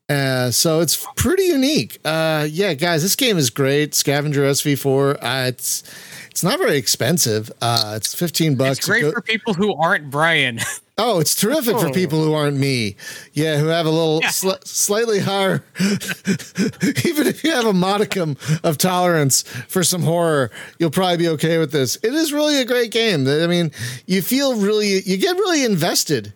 Uh, 0.09 0.51
so 0.51 0.81
it's 0.81 1.05
pretty 1.15 1.43
unique. 1.43 1.97
Uh, 2.03 2.45
yeah, 2.49 2.73
guys, 2.73 3.01
this 3.01 3.15
game 3.15 3.37
is 3.37 3.49
great. 3.49 3.93
Scavenger 3.93 4.41
SV4. 4.43 5.15
Uh, 5.21 5.47
it's 5.47 5.83
it's 6.29 6.43
not 6.43 6.59
very 6.59 6.77
expensive. 6.77 7.51
Uh, 7.61 7.93
it's 7.97 8.13
15 8.15 8.55
bucks. 8.55 8.79
It's 8.79 8.87
great 8.87 9.01
Go- 9.03 9.11
for 9.11 9.21
people 9.21 9.53
who 9.53 9.73
aren't 9.75 10.09
Brian. 10.09 10.59
Oh, 10.97 11.19
it's 11.19 11.33
terrific 11.33 11.79
for 11.79 11.87
Oh. 11.87 11.91
people 11.93 12.23
who 12.23 12.33
aren't 12.33 12.57
me. 12.57 12.95
Yeah, 13.33 13.57
who 13.57 13.67
have 13.67 13.85
a 13.85 13.89
little 13.89 14.19
Yeah. 14.21 14.29
sli- 14.29 14.67
slightly 14.67 15.19
higher, 15.19 15.63
even 15.79 17.25
if 17.27 17.43
you 17.43 17.51
have 17.51 17.65
a 17.65 17.73
modicum 17.73 18.37
of 18.63 18.77
tolerance 18.77 19.41
for 19.67 19.83
some 19.83 20.03
horror, 20.03 20.51
you'll 20.77 20.91
probably 20.91 21.17
be 21.17 21.27
okay 21.29 21.57
with 21.57 21.71
this. 21.71 21.97
It 22.03 22.13
is 22.13 22.31
really 22.31 22.59
a 22.61 22.65
great 22.65 22.91
game. 22.91 23.27
I 23.27 23.47
mean, 23.47 23.71
you 24.05 24.21
feel 24.21 24.55
really, 24.55 25.01
you 25.01 25.17
get 25.17 25.35
really 25.37 25.63
invested 25.63 26.33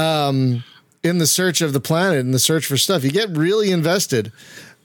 um, 0.00 0.64
in 1.02 1.18
the 1.18 1.26
search 1.26 1.60
of 1.60 1.72
the 1.72 1.80
planet 1.80 2.20
and 2.20 2.34
the 2.34 2.38
search 2.38 2.66
for 2.66 2.76
stuff. 2.76 3.04
You 3.04 3.10
get 3.10 3.30
really 3.30 3.70
invested. 3.70 4.32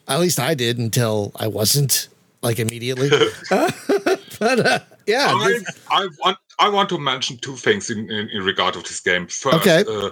At 0.07 0.19
least 0.19 0.39
I 0.39 0.53
did 0.53 0.77
until 0.77 1.31
I 1.35 1.47
wasn't, 1.47 2.09
like 2.41 2.59
immediately. 2.59 3.09
but 3.49 4.59
uh, 4.65 4.79
yeah, 5.07 5.27
I, 5.29 5.59
I 5.89 6.07
want 6.19 6.37
I 6.59 6.69
want 6.69 6.89
to 6.89 6.97
mention 6.97 7.37
two 7.37 7.55
things 7.55 7.89
in, 7.89 8.09
in, 8.09 8.29
in 8.29 8.43
regard 8.43 8.75
of 8.75 8.83
this 8.83 9.01
game. 9.01 9.27
First, 9.27 9.67
Okay. 9.67 9.83
uh, 9.87 10.11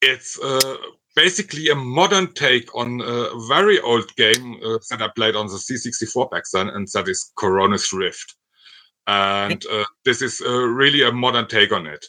it's 0.00 0.38
uh, 0.40 0.76
basically 1.14 1.68
a 1.68 1.74
modern 1.74 2.32
take 2.34 2.74
on 2.74 3.00
a 3.00 3.30
very 3.48 3.80
old 3.80 4.14
game 4.16 4.60
uh, 4.64 4.78
that 4.90 5.00
I 5.00 5.08
played 5.14 5.36
on 5.36 5.46
the 5.46 5.54
C64 5.54 6.30
back 6.30 6.44
then, 6.52 6.68
and 6.68 6.88
that 6.94 7.08
is 7.08 7.32
Koronis 7.38 7.92
Rift. 7.92 8.34
And 9.06 9.64
uh, 9.72 9.84
this 10.04 10.22
is 10.22 10.40
uh, 10.40 10.50
really 10.50 11.02
a 11.02 11.12
modern 11.12 11.48
take 11.48 11.72
on 11.72 11.86
it. 11.86 12.04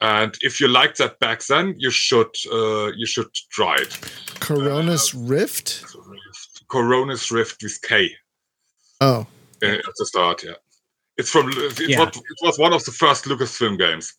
And 0.00 0.36
if 0.42 0.60
you 0.60 0.68
liked 0.68 0.98
that 0.98 1.18
back 1.20 1.44
then, 1.46 1.74
you 1.78 1.90
should 1.90 2.34
uh, 2.52 2.92
you 2.96 3.06
should 3.06 3.32
try 3.50 3.76
it. 3.76 3.90
Koronis 4.40 5.14
Rift. 5.16 5.84
Koronis 6.68 7.30
Rift 7.30 7.62
with 7.62 7.80
K 7.82 8.10
Oh, 9.00 9.26
uh, 9.62 9.66
at 9.66 9.80
the 9.98 10.06
start. 10.06 10.42
Yeah, 10.44 10.54
it's 11.16 11.30
from 11.30 11.50
it, 11.50 11.80
Yeah. 11.80 12.00
was, 12.04 12.16
it 12.16 12.38
was 12.42 12.58
one 12.58 12.72
of 12.74 12.84
the 12.84 12.92
first 12.92 13.24
Lucasfilm 13.24 13.78
games. 13.78 14.14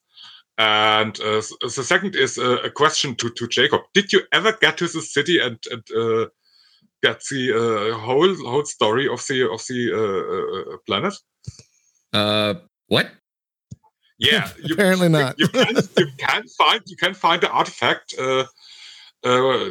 And 0.57 1.19
uh, 1.19 1.41
the 1.61 1.69
second 1.69 2.15
is 2.15 2.39
uh, 2.39 2.57
a 2.63 2.71
question 2.71 3.15
to, 3.15 3.29
to 3.29 3.47
Jacob: 3.47 3.81
Did 3.93 4.11
you 4.11 4.21
ever 4.31 4.53
get 4.53 4.77
to 4.77 4.87
the 4.87 5.01
city 5.01 5.39
and, 5.39 5.59
and 5.69 5.83
uh, 5.95 6.25
get 7.03 7.21
the 7.29 7.53
uh, 7.53 7.97
whole 7.99 8.33
whole 8.49 8.65
story 8.65 9.07
of 9.07 9.23
the 9.27 9.47
of 9.51 9.63
the 9.67 9.91
uh, 9.93 10.73
uh, 10.73 10.77
planet? 10.87 11.13
Uh, 12.13 12.55
what? 12.87 13.11
Yeah, 14.19 14.49
you, 14.63 14.73
apparently 14.73 15.09
not. 15.09 15.35
you 15.37 15.47
can 15.47 15.75
you 15.75 16.07
can 16.17 16.43
find 16.57 16.81
you 16.85 16.97
can 16.97 17.13
find 17.13 17.41
the 17.41 17.49
artifact 17.49 18.15
uh, 18.19 18.45
uh, 19.23 19.69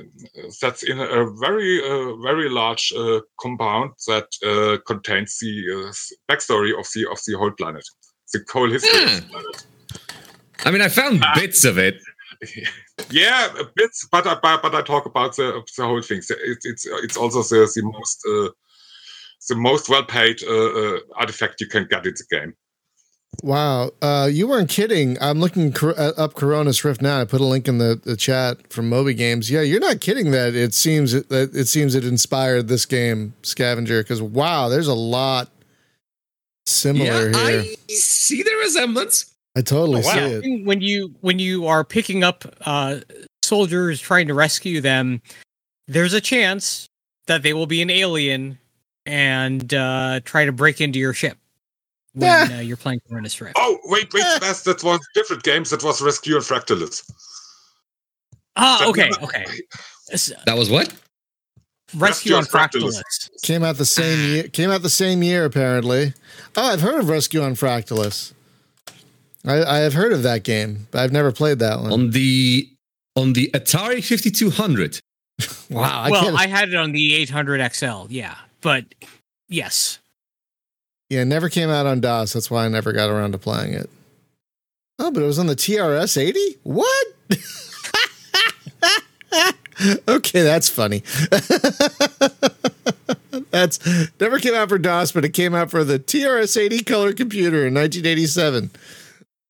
that's 0.60 0.82
in 0.82 1.00
a 1.00 1.26
very 1.40 1.80
uh, 1.82 2.16
very 2.22 2.48
large 2.48 2.92
uh, 2.96 3.20
compound 3.40 3.92
that 4.06 4.28
uh, 4.44 4.78
contains 4.86 5.38
the 5.40 5.64
uh, 5.72 6.32
backstory 6.32 6.78
of 6.78 6.86
the 6.94 7.10
of 7.10 7.18
the 7.26 7.34
whole 7.36 7.50
planet, 7.52 7.84
the 8.32 8.40
whole 8.52 8.70
history 8.70 9.04
of 9.04 9.10
the 9.22 9.28
planet. 9.30 9.66
I 10.64 10.70
mean, 10.70 10.80
I 10.80 10.88
found 10.88 11.22
Ah. 11.24 11.32
bits 11.34 11.64
of 11.64 11.78
it. 11.78 12.00
yeah, 13.10 13.46
a 13.58 13.64
bit, 13.74 13.90
but 14.12 14.26
I 14.26 14.34
but, 14.42 14.62
but 14.62 14.74
I 14.74 14.82
talk 14.82 15.06
about 15.06 15.36
the 15.36 15.62
the 15.76 15.84
whole 15.84 16.02
thing. 16.02 16.22
So 16.22 16.34
It's 16.38 16.66
it's 16.66 16.86
it's 17.04 17.16
also 17.16 17.42
the 17.42 17.70
the 17.74 17.82
most 17.82 18.20
uh, 18.28 18.50
the 19.48 19.54
most 19.56 19.88
well 19.88 20.04
paid 20.04 20.42
uh, 20.42 20.52
uh, 20.52 20.98
artifact 21.14 21.60
you 21.60 21.68
can 21.68 21.86
get 21.90 22.06
in 22.06 22.14
the 22.14 22.36
game. 22.36 22.54
Wow. 23.42 23.90
Uh, 24.00 24.28
you 24.32 24.48
weren't 24.48 24.70
kidding. 24.70 25.18
I'm 25.20 25.40
looking 25.40 25.72
cor- 25.72 25.98
uh, 25.98 26.12
up 26.16 26.34
Koronis 26.34 26.82
Rift 26.84 27.02
now. 27.02 27.20
I 27.20 27.24
put 27.24 27.40
a 27.40 27.44
link 27.44 27.68
in 27.68 27.78
the, 27.78 28.00
the 28.02 28.16
chat 28.16 28.72
from 28.72 28.88
Moby 28.88 29.14
Games. 29.14 29.50
Yeah, 29.50 29.60
you're 29.60 29.80
not 29.80 30.00
kidding 30.00 30.30
that 30.30 30.54
it 30.54 30.72
seems 30.74 31.12
that 31.12 31.50
it 31.54 31.66
seems 31.68 31.94
it 31.94 32.04
inspired 32.04 32.68
this 32.68 32.86
game, 32.86 33.34
Scavenger. 33.42 34.02
Because 34.02 34.22
wow, 34.22 34.68
there's 34.68 34.88
a 34.88 34.94
lot 34.94 35.50
similar 36.66 37.30
yeah, 37.30 37.50
here. 37.50 37.62
I 37.62 37.74
see 37.88 38.42
the 38.42 38.54
resemblance. 38.62 39.32
I 39.54 39.62
totally 39.62 40.02
Oh, 40.02 40.06
wow. 40.06 40.14
see 40.14 40.20
it. 40.50 40.66
when 40.66 40.80
you 40.80 41.14
when 41.20 41.38
you 41.38 41.66
are 41.66 41.84
picking 41.84 42.22
up 42.24 42.44
uh 42.62 43.00
soldiers 43.42 44.00
trying 44.00 44.26
to 44.26 44.34
rescue 44.34 44.80
them 44.80 45.22
there's 45.86 46.12
a 46.12 46.20
chance 46.20 46.88
that 47.26 47.42
they 47.44 47.52
will 47.54 47.66
be 47.66 47.80
an 47.80 47.88
alien 47.88 48.58
and 49.06 49.72
uh 49.72 50.18
try 50.24 50.44
to 50.44 50.52
break 50.52 50.80
into 50.80 50.98
your 50.98 51.14
ship 51.14 51.38
when 52.16 52.50
Yeah. 52.50 52.56
uh, 52.58 52.60
you're 52.60 52.76
playing 52.76 53.00
Koronis 53.10 53.40
Rift. 53.40 53.54
Oh 53.58 53.78
wait, 53.84 54.12
wait, 54.12 54.24
Eh. 54.24 54.38
that's, 54.40 54.62
that 54.62 54.82
was 54.82 55.00
different 55.14 55.42
games. 55.44 55.70
That 55.70 55.82
was 55.84 56.02
Rescue 56.02 56.34
and 56.36 56.44
Fractalus. 56.44 57.08
ah 58.56 58.78
that 58.80 58.88
okay 58.88 59.08
never- 59.10 59.24
okay 59.24 59.44
That 60.46 60.56
was 60.56 60.70
what? 60.70 60.92
rescue 61.94 61.94
on 61.94 62.00
Rescue 62.00 62.34
on 62.34 62.44
Fractalus. 62.44 62.96
Fractalus. 62.98 63.42
Came 63.42 63.62
out 63.62 63.76
the 63.76 63.84
same 63.86 64.30
year. 64.34 64.42
Came 64.48 64.70
out 64.70 64.82
the 64.82 64.90
same 64.90 65.22
year, 65.22 65.44
apparently. 65.44 66.14
Oh, 66.56 66.62
I've 66.72 66.80
heard 66.80 66.98
of 66.98 67.08
Rescue 67.08 67.40
on 67.42 67.54
Fractalus. 67.54 68.32
I, 69.44 69.62
I 69.62 69.76
have 69.78 69.94
heard 69.94 70.12
of 70.12 70.24
that 70.24 70.42
game, 70.42 70.88
but 70.90 71.00
I've 71.02 71.12
never 71.12 71.30
played 71.30 71.60
that 71.60 71.80
one. 71.80 71.92
On 71.92 72.10
the 72.10 72.68
on 73.14 73.32
the 73.34 73.50
Atari 73.54 74.02
5200. 74.04 74.98
wow, 75.70 75.82
I 76.02 76.10
well 76.10 76.24
can't. 76.24 76.36
I 76.36 76.46
had 76.48 76.70
it 76.70 76.74
on 76.74 76.90
the 76.92 77.14
800 77.14 77.72
XL 77.72 78.06
yeah 78.08 78.34
but 78.62 78.84
yes 79.48 79.98
yeah, 81.08 81.24
never 81.24 81.48
came 81.48 81.70
out 81.70 81.86
on 81.86 82.00
DOS. 82.00 82.32
That's 82.32 82.50
why 82.50 82.64
I 82.64 82.68
never 82.68 82.92
got 82.92 83.10
around 83.10 83.32
to 83.32 83.38
playing 83.38 83.74
it. 83.74 83.90
Oh, 84.98 85.10
but 85.10 85.22
it 85.22 85.26
was 85.26 85.38
on 85.38 85.46
the 85.46 85.54
TRS 85.54 86.20
80. 86.20 86.40
What? 86.62 87.06
okay, 90.08 90.42
that's 90.42 90.68
funny. 90.68 91.02
that's 93.50 93.78
never 94.20 94.38
came 94.38 94.54
out 94.54 94.68
for 94.68 94.78
DOS, 94.78 95.12
but 95.12 95.24
it 95.24 95.30
came 95.30 95.54
out 95.54 95.70
for 95.70 95.84
the 95.84 95.98
TRS 95.98 96.56
80 96.56 96.82
color 96.84 97.12
computer 97.12 97.66
in 97.66 97.74
1987. 97.74 98.70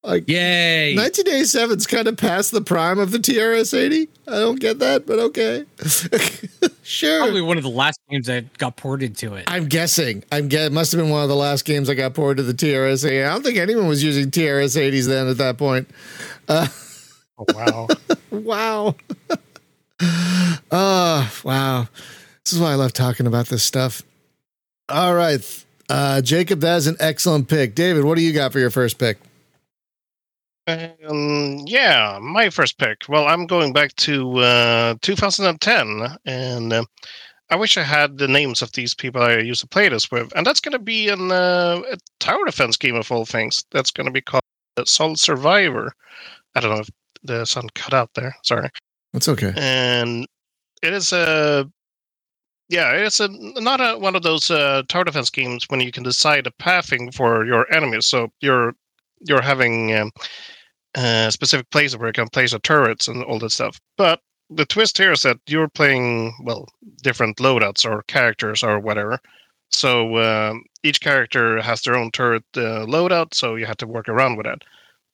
Like 0.07 0.29
Yay! 0.29 0.95
1987 0.95 1.79
is 1.79 1.87
kind 1.89 2.07
of 2.07 2.17
past 2.17 2.53
the 2.53 2.61
prime 2.61 3.01
of 3.01 3.11
the 3.11 3.19
TRS 3.19 3.77
80. 3.77 4.09
I 4.29 4.31
don't 4.39 4.61
get 4.61 4.79
that, 4.79 5.05
but 5.05 5.19
okay. 5.19 5.65
sure. 6.85 7.19
probably 7.25 7.41
one 7.41 7.57
of 7.57 7.65
the 7.65 7.71
last 7.71 7.99
games 8.09 8.29
that 8.29 8.57
got 8.57 8.77
ported 8.77 9.17
to 9.17 9.35
it 9.35 9.45
I'm 9.49 9.67
guessing. 9.67 10.23
I'm 10.31 10.47
get. 10.47 10.67
It 10.67 10.73
must 10.73 10.93
have 10.93 11.01
been 11.01 11.11
one 11.11 11.25
of 11.25 11.29
the 11.29 11.35
last 11.35 11.65
games 11.65 11.89
that 11.89 11.97
got 11.97 12.15
ported 12.15 12.37
to 12.37 12.43
the 12.45 12.55
TRS 12.55 13.05
80. 13.05 13.25
I 13.25 13.33
don't 13.33 13.43
think 13.43 13.59
anyone 13.59 13.89
was 13.89 14.05
using 14.05 14.31
TRS 14.31 14.81
80s 14.81 15.09
then 15.09 15.27
at 15.27 15.39
that 15.39 15.59
point. 15.59 15.91
Oh, 16.49 16.73
wow. 17.53 17.89
Wow. 18.31 18.95
oh, 20.71 21.33
wow. 21.43 21.89
This 22.45 22.53
is 22.53 22.61
why 22.61 22.73
I 22.73 22.75
love 22.75 22.93
talking 22.93 23.27
about 23.27 23.47
this 23.47 23.63
stuff. 23.63 24.03
All 24.89 25.15
right. 25.15 25.65
Uh, 25.89 26.21
Jacob, 26.21 26.61
that 26.61 26.77
is 26.77 26.87
an 26.87 26.97
excellent 27.01 27.49
pick. 27.49 27.75
David, 27.75 28.05
what 28.05 28.17
do 28.17 28.23
you 28.23 28.33
got 28.33 28.53
for 28.53 28.59
your 28.59 28.71
first 28.71 28.99
pick? 28.99 29.19
Um, 30.67 31.59
yeah, 31.67 32.19
my 32.21 32.51
first 32.51 32.79
pick. 32.79 33.03
Well, 33.09 33.27
I'm 33.27 33.47
going 33.47 33.73
back 33.73 33.95
to 33.97 34.39
uh, 34.39 34.95
2010, 35.03 36.19
and 36.25 36.73
uh, 36.73 36.85
I 37.51 37.57
wish 37.57 37.79
I 37.79 37.83
had 37.83 38.19
the 38.19 38.27
names 38.27 38.63
of 38.63 38.73
these 38.73 38.95
people 38.95 39.23
I 39.23 39.39
used 39.39 39.61
to 39.61 39.69
play 39.69 39.89
this 39.89 40.11
with. 40.11 40.33
And 40.35 40.45
that's 40.45 40.61
going 40.61 40.73
to 40.73 40.79
be 40.81 41.09
an, 41.09 41.31
uh, 41.31 41.83
a 41.91 41.97
tower 42.19 42.45
defense 42.45 42.77
game 42.77 42.97
of 42.97 43.13
all 43.13 43.25
things. 43.25 43.65
That's 43.71 43.93
going 43.93 44.07
to 44.07 44.13
be 44.13 44.21
called 44.21 44.43
Sol 44.85 45.15
Survivor. 45.17 45.93
I 46.55 46.61
don't 46.61 46.75
know 46.75 46.81
if 46.81 46.91
the 47.23 47.45
sun 47.45 47.69
cut 47.75 47.95
out 47.95 48.11
there. 48.15 48.35
Sorry. 48.43 48.69
That's 49.13 49.29
okay. 49.29 49.53
and 49.57 50.27
it 50.83 50.93
is 50.93 51.13
a 51.13 51.71
yeah 52.69 52.93
it's 52.93 53.19
a 53.21 53.29
not 53.31 53.81
a, 53.81 53.99
one 53.99 54.15
of 54.15 54.23
those 54.23 54.51
uh, 54.51 54.83
tower 54.89 55.05
defense 55.05 55.31
games 55.31 55.65
when 55.69 55.81
you 55.81 55.91
can 55.91 56.03
decide 56.03 56.47
a 56.47 56.51
pathing 56.51 57.11
for 57.13 57.47
your 57.47 57.73
enemies 57.73 58.05
so 58.05 58.31
you're 58.41 58.75
you're 59.21 59.41
having 59.41 59.95
um, 59.97 60.11
uh, 60.97 61.31
specific 61.31 61.69
places 61.71 61.97
where 61.97 62.09
you 62.09 62.13
can 62.13 62.29
place 62.29 62.53
your 62.53 62.61
turrets 62.61 63.09
and 63.09 63.23
all 63.25 63.39
that 63.39 63.51
stuff 63.51 63.81
but 63.97 64.21
the 64.51 64.67
twist 64.67 64.97
here 64.97 65.13
is 65.13 65.23
that 65.23 65.39
you're 65.47 65.69
playing 65.69 66.35
well 66.43 66.67
different 67.03 67.37
loadouts 67.39 67.85
or 67.85 68.03
characters 68.05 68.63
or 68.63 68.79
whatever 68.79 69.19
so 69.71 70.17
um, 70.19 70.65
each 70.83 71.01
character 71.01 71.61
has 71.61 71.83
their 71.83 71.97
own 71.97 72.11
turret 72.11 72.45
uh, 72.57 72.87
loadout 72.87 73.35
so 73.35 73.57
you 73.57 73.67
have 73.67 73.77
to 73.77 73.87
work 73.87 74.09
around 74.09 74.37
with 74.37 74.47
that 74.47 74.63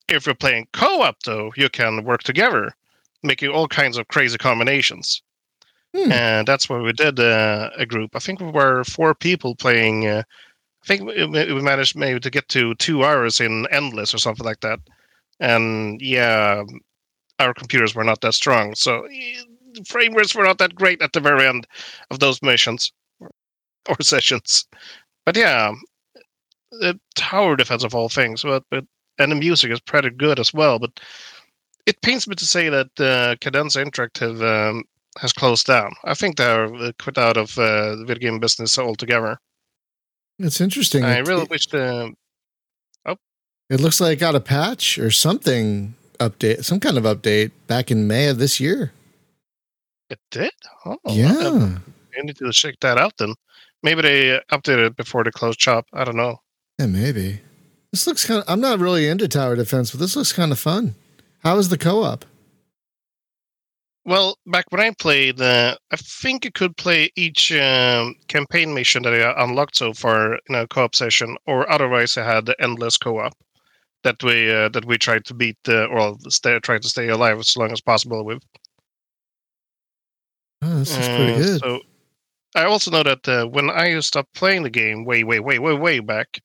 if 0.09 0.27
you're 0.27 0.35
playing 0.35 0.67
co-op 0.73 1.17
though 1.25 1.53
you 1.57 1.69
can 1.69 2.05
work 2.05 2.23
together 2.23 2.75
making 3.23 3.51
all 3.51 3.69
kinds 3.69 3.97
of 3.97 4.09
crazy 4.09 4.39
combinations. 4.39 5.23
Hmm. 5.95 6.11
And 6.11 6.49
that's 6.49 6.69
why 6.69 6.79
we 6.79 6.93
did 6.93 7.21
uh, 7.21 7.71
a 7.77 7.87
group. 7.87 8.17
I 8.17 8.19
think 8.19 8.41
we 8.41 8.51
were 8.51 8.85
four 8.85 9.15
people 9.15 9.55
playing. 9.55 10.07
Uh, 10.07 10.23
I 10.83 10.87
think 10.87 11.03
we, 11.03 11.27
we 11.27 11.63
managed 11.63 11.97
maybe 11.97 12.19
to 12.21 12.31
get 12.31 12.49
to 12.49 12.75
two 12.77 13.05
hours 13.05 13.41
in 13.41 13.67
endless 13.71 14.15
or 14.15 14.19
something 14.19 14.45
like 14.45 14.61
that. 14.61 14.81
And 15.43 16.01
yeah, 16.01 16.63
our 17.41 17.53
computers 17.53 17.95
were 17.95 18.05
not 18.05 18.21
that 18.21 18.35
strong, 18.35 18.77
so 18.77 19.03
eh, 19.07 19.43
the 19.75 19.85
frame 19.85 20.15
rates 20.15 20.35
were 20.35 20.45
not 20.45 20.59
that 20.59 20.77
great 20.77 21.03
at 21.03 21.13
the 21.13 21.21
very 21.21 21.47
end 21.47 21.67
of 22.11 22.21
those 22.21 22.41
missions 22.43 22.93
or 23.89 23.97
sessions. 24.01 24.67
But 25.27 25.37
yeah, 25.37 25.73
the 26.71 26.99
tower 27.17 27.57
defense 27.57 27.83
of 27.83 27.95
all 27.95 28.09
things, 28.09 28.45
but 28.45 28.63
but 28.71 28.85
and 29.19 29.33
the 29.33 29.37
music 29.37 29.73
is 29.73 29.81
pretty 29.81 30.11
good 30.11 30.39
as 30.39 30.55
well. 30.55 30.79
But 30.79 31.01
it 31.87 32.01
pains 32.03 32.29
me 32.29 32.37
to 32.37 32.47
say 32.47 32.69
that 32.69 32.87
uh, 33.01 33.35
Cadenza 33.41 33.85
Interactive 33.85 34.41
um, 34.43 34.85
has 35.19 35.33
closed 35.33 35.67
down. 35.67 35.93
I 36.05 36.15
think 36.15 36.37
they're 36.37 36.73
uh, 36.73 36.93
quit 37.01 37.19
out 37.19 37.37
of 37.37 37.59
uh, 37.59 37.97
the 37.97 38.05
video 38.07 38.31
game 38.31 38.39
business 38.39 38.79
altogether. 38.79 39.39
It's 40.39 40.61
interesting. 40.61 41.05
I 41.05 41.19
really 41.19 41.45
wish 41.45 41.67
the 41.67 42.13
it 43.73 43.81
looks 43.81 44.03
like 44.03 44.13
it 44.13 44.21
got 44.21 44.35
a 44.35 44.41
patch 44.41 44.99
or 44.99 45.11
something 45.11 45.95
update, 46.21 46.63
some 46.63 46.79
kind 46.79 46.99
of 46.99 47.05
update 47.05 47.53
back 47.67 47.91
in 47.91 48.07
May 48.07 48.29
of 48.29 48.39
this 48.39 48.61
year. 48.61 48.93
it 50.11 50.21
did. 50.31 50.53
Oh, 50.85 50.99
yeah. 51.09 51.79
I 52.19 52.23
need 52.23 52.37
to 52.37 52.53
check 52.53 52.75
that 52.81 52.99
out 52.99 53.15
then. 53.17 53.35
Maybe 53.83 54.03
they 54.03 54.41
updated 54.53 54.89
it 54.89 54.97
before 54.97 55.25
the 55.25 55.33
closed 55.33 55.61
shop. 55.61 55.87
I 55.95 56.05
don't 56.05 56.17
know. 56.17 56.43
Yeah, 56.79 56.87
maybe. 56.87 57.41
This 57.91 58.07
looks 58.07 58.27
kind 58.27 58.43
of. 58.43 58.45
I'm 58.47 58.61
not 58.61 58.79
really 58.79 59.09
into 59.09 59.27
tower 59.27 59.57
defense, 59.57 59.91
but 59.91 60.01
this 60.01 60.17
looks 60.17 60.35
kind 60.35 60.53
of 60.53 60.59
fun. 60.59 60.95
How 61.43 61.57
is 61.57 61.71
the 61.71 61.79
co-op? 61.79 62.27
Well, 64.05 64.37
back 64.47 64.67
when 64.69 64.83
I 64.83 64.91
played, 64.99 65.41
uh, 65.41 65.77
I 65.91 65.97
think 65.97 66.45
you 66.45 66.53
could 66.53 66.77
play 66.77 67.11
each 67.17 67.53
um, 67.53 68.17
campaign 68.29 68.75
mission 68.75 69.03
that 69.05 69.15
I 69.15 69.43
unlocked 69.43 69.77
so 69.77 69.95
far 69.95 70.39
in 70.49 70.55
a 70.55 70.67
co-op 70.69 70.95
session, 70.95 71.37
or 71.47 71.71
otherwise 71.71 72.19
I 72.19 72.25
had 72.25 72.45
the 72.45 72.61
endless 72.61 72.99
co-op 72.99 73.33
that 74.05 74.23
we 74.23 74.51
uh, 74.53 74.69
that 74.71 74.85
we 74.85 74.99
try 74.99 75.19
to 75.19 75.35
beat 75.35 75.59
uh, 75.69 75.87
or 75.87 76.17
stay, 76.29 76.59
try 76.61 76.79
to 76.79 76.89
stay 76.89 77.09
alive 77.09 77.39
as 77.39 77.57
long 77.57 77.73
as 77.73 77.81
possible 77.81 78.25
with. 78.25 78.43
Oh, 80.63 80.79
this 80.79 80.91
is 80.99 81.09
pretty 81.09 81.33
Uh, 81.33 81.37
good. 81.37 81.61
So 81.61 81.81
I 82.55 82.65
also 82.65 82.91
know 82.91 83.03
that 83.03 83.29
uh, 83.29 83.47
when 83.47 83.71
I 83.71 83.99
stopped 84.01 84.35
playing 84.35 84.63
the 84.63 84.71
game 84.71 85.05
way, 85.05 85.25
way, 85.25 85.41
way, 85.41 85.59
way, 85.59 85.75
way 85.75 86.01
back, 86.01 86.39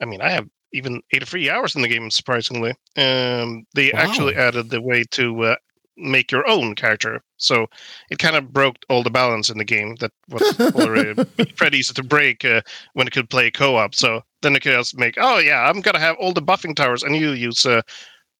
I 0.00 0.04
mean, 0.04 0.20
I 0.20 0.30
have 0.30 0.48
even 0.72 1.00
83 1.12 1.50
hours 1.50 1.76
in 1.76 1.82
the 1.82 1.88
game, 1.88 2.10
surprisingly. 2.10 2.74
Um, 2.96 3.64
they 3.74 3.92
actually 3.92 4.34
added 4.36 4.70
the 4.70 4.80
way 4.82 5.04
to 5.12 5.42
uh, 5.44 5.56
make 5.96 6.30
your 6.32 6.48
own 6.48 6.74
character. 6.74 7.22
So 7.36 7.66
it 8.10 8.18
kind 8.18 8.36
of 8.36 8.52
broke 8.52 8.76
all 8.88 9.02
the 9.02 9.10
balance 9.10 9.50
in 9.50 9.58
the 9.58 9.64
game 9.64 9.96
that 9.96 10.10
was 10.28 10.58
already 10.74 11.24
pretty 11.56 11.78
easy 11.78 11.92
to 11.94 12.02
break 12.02 12.44
uh, 12.44 12.62
when 12.94 13.06
it 13.06 13.12
could 13.12 13.28
play 13.30 13.50
co-op. 13.50 13.94
So 13.94 14.22
then 14.42 14.54
it 14.56 14.60
could 14.60 14.72
just 14.72 14.96
make, 14.96 15.16
oh 15.18 15.38
yeah, 15.38 15.68
I'm 15.68 15.80
gonna 15.80 15.98
have 15.98 16.16
all 16.16 16.32
the 16.32 16.42
buffing 16.42 16.74
towers, 16.74 17.02
and 17.02 17.14
you 17.16 17.30
use 17.32 17.66
uh, 17.66 17.82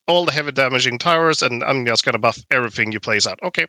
all 0.08 0.24
the 0.24 0.32
heavy 0.32 0.52
damaging 0.52 0.98
towers, 0.98 1.42
and 1.42 1.62
I'm 1.62 1.84
just 1.86 2.04
gonna 2.04 2.18
buff 2.18 2.38
everything 2.50 2.92
you 2.92 3.00
place 3.00 3.26
out. 3.26 3.38
Okay, 3.42 3.66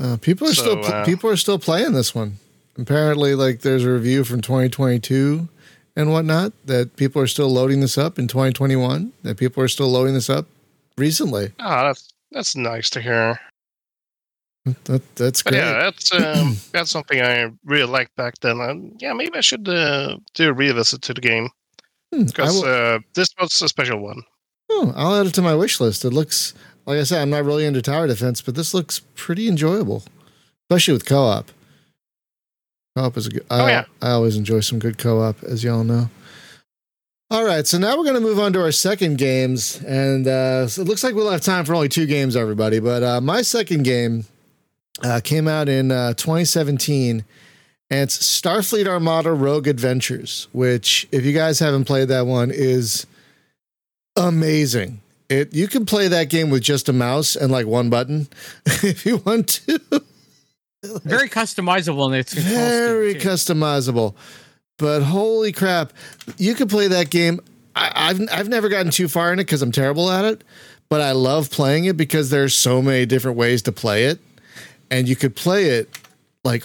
Uh, 0.00 0.16
people 0.18 0.48
are 0.48 0.52
So, 0.54 0.62
still 0.62 0.76
pl- 0.76 0.92
uh, 0.94 1.04
people 1.04 1.30
are 1.30 1.36
still 1.36 1.58
playing 1.58 1.92
this 1.92 2.14
one. 2.14 2.38
Apparently, 2.78 3.34
like 3.34 3.60
there's 3.60 3.84
a 3.84 3.90
review 3.90 4.22
from 4.24 4.40
2022 4.42 5.48
and 5.96 6.10
whatnot 6.12 6.52
that 6.66 6.96
people 6.96 7.22
are 7.22 7.26
still 7.26 7.48
loading 7.48 7.80
this 7.80 7.96
up 7.96 8.18
in 8.18 8.28
2021. 8.28 9.12
That 9.22 9.38
people 9.38 9.62
are 9.62 9.68
still 9.68 9.88
loading 9.88 10.12
this 10.14 10.28
up 10.28 10.46
recently. 10.98 11.52
ah, 11.58 11.84
that's 11.84 12.08
that's 12.36 12.54
nice 12.54 12.90
to 12.90 13.00
hear. 13.00 13.40
That, 14.84 15.02
that's 15.16 15.42
But 15.42 15.52
great. 15.52 15.60
yeah, 15.62 15.72
that's 15.90 16.12
um, 16.12 16.56
that's 16.72 16.90
something 16.90 17.20
I 17.20 17.50
really 17.64 17.86
liked 17.90 18.14
back 18.16 18.34
then. 18.40 18.60
And 18.60 18.94
yeah, 19.00 19.12
maybe 19.12 19.36
I 19.38 19.40
should 19.40 19.68
uh, 19.68 20.16
do 20.34 20.50
a 20.50 20.52
revisit 20.52 21.02
to 21.02 21.14
the 21.14 21.20
game 21.20 21.48
Hmm, 22.14 22.24
because 22.24 22.62
will- 22.62 22.68
uh, 22.68 22.98
this 23.14 23.28
was 23.40 23.60
a 23.62 23.68
special 23.68 24.00
one. 24.00 24.22
oh, 24.70 24.92
I'll 24.96 25.14
add 25.20 25.26
it 25.26 25.34
to 25.34 25.42
my 25.42 25.54
wish 25.54 25.80
list. 25.80 26.04
It 26.04 26.10
looks 26.10 26.52
like 26.84 26.98
I 26.98 27.04
said, 27.04 27.22
I'm 27.22 27.30
not 27.30 27.44
really 27.44 27.64
into 27.64 27.80
tower 27.82 28.06
defense, 28.06 28.40
but 28.42 28.54
this 28.54 28.74
looks 28.74 29.00
pretty 29.14 29.48
enjoyable, 29.48 30.02
especially 30.68 30.94
with 30.94 31.04
co-op. 31.06 31.50
Co-op 32.96 33.16
is 33.16 33.26
a 33.26 33.30
good. 33.30 33.46
I, 33.50 33.60
Oh, 33.60 33.66
yeah. 33.68 33.84
I 34.02 34.10
always 34.10 34.36
enjoy 34.36 34.60
some 34.60 34.78
good 34.78 34.98
co-op, 34.98 35.42
as 35.44 35.62
y'all 35.64 35.84
know. 35.84 36.10
All 37.28 37.44
right, 37.44 37.66
so 37.66 37.76
now 37.76 37.96
we're 37.96 38.04
going 38.04 38.14
to 38.14 38.20
move 38.20 38.38
on 38.38 38.52
to 38.52 38.60
our 38.60 38.70
second 38.70 39.18
games, 39.18 39.82
and 39.82 40.28
uh, 40.28 40.68
so 40.68 40.82
it 40.82 40.86
looks 40.86 41.02
like 41.02 41.16
we'll 41.16 41.28
have 41.28 41.40
time 41.40 41.64
for 41.64 41.74
only 41.74 41.88
two 41.88 42.06
games, 42.06 42.36
everybody. 42.36 42.78
But 42.78 43.02
uh, 43.02 43.20
my 43.20 43.42
second 43.42 43.82
game 43.82 44.26
uh, 45.02 45.20
came 45.24 45.48
out 45.48 45.68
in 45.68 45.90
uh, 45.90 46.14
2017, 46.14 47.24
and 47.90 48.00
it's 48.00 48.16
Starfleet 48.16 48.86
Armada 48.86 49.32
Rogue 49.32 49.66
Adventures, 49.66 50.46
which, 50.52 51.08
if 51.10 51.24
you 51.24 51.32
guys 51.32 51.58
haven't 51.58 51.86
played 51.86 52.06
that 52.08 52.26
one, 52.26 52.52
is 52.52 53.06
amazing. 54.14 55.00
It 55.28 55.52
you 55.52 55.66
can 55.66 55.84
play 55.84 56.06
that 56.06 56.30
game 56.30 56.48
with 56.50 56.62
just 56.62 56.88
a 56.88 56.92
mouse 56.92 57.34
and 57.34 57.50
like 57.50 57.66
one 57.66 57.90
button 57.90 58.28
if 58.66 59.04
you 59.04 59.16
want 59.16 59.48
to. 59.66 59.80
Very 61.02 61.28
customizable 61.28 62.06
in 62.06 62.14
its 62.20 62.34
Very 62.34 63.16
customizable. 63.16 64.14
But 64.78 65.02
holy 65.02 65.52
crap, 65.52 65.92
you 66.36 66.54
could 66.54 66.68
play 66.68 66.88
that 66.88 67.10
game. 67.10 67.40
I, 67.74 67.92
I've 67.94 68.20
I've 68.30 68.48
never 68.48 68.68
gotten 68.68 68.90
too 68.90 69.08
far 69.08 69.32
in 69.32 69.38
it 69.38 69.44
because 69.44 69.62
I'm 69.62 69.72
terrible 69.72 70.10
at 70.10 70.24
it, 70.24 70.44
but 70.88 71.00
I 71.00 71.12
love 71.12 71.50
playing 71.50 71.86
it 71.86 71.96
because 71.96 72.30
there's 72.30 72.54
so 72.54 72.82
many 72.82 73.06
different 73.06 73.36
ways 73.36 73.62
to 73.62 73.72
play 73.72 74.04
it, 74.04 74.18
and 74.90 75.08
you 75.08 75.16
could 75.16 75.34
play 75.34 75.70
it 75.70 75.88
like 76.44 76.64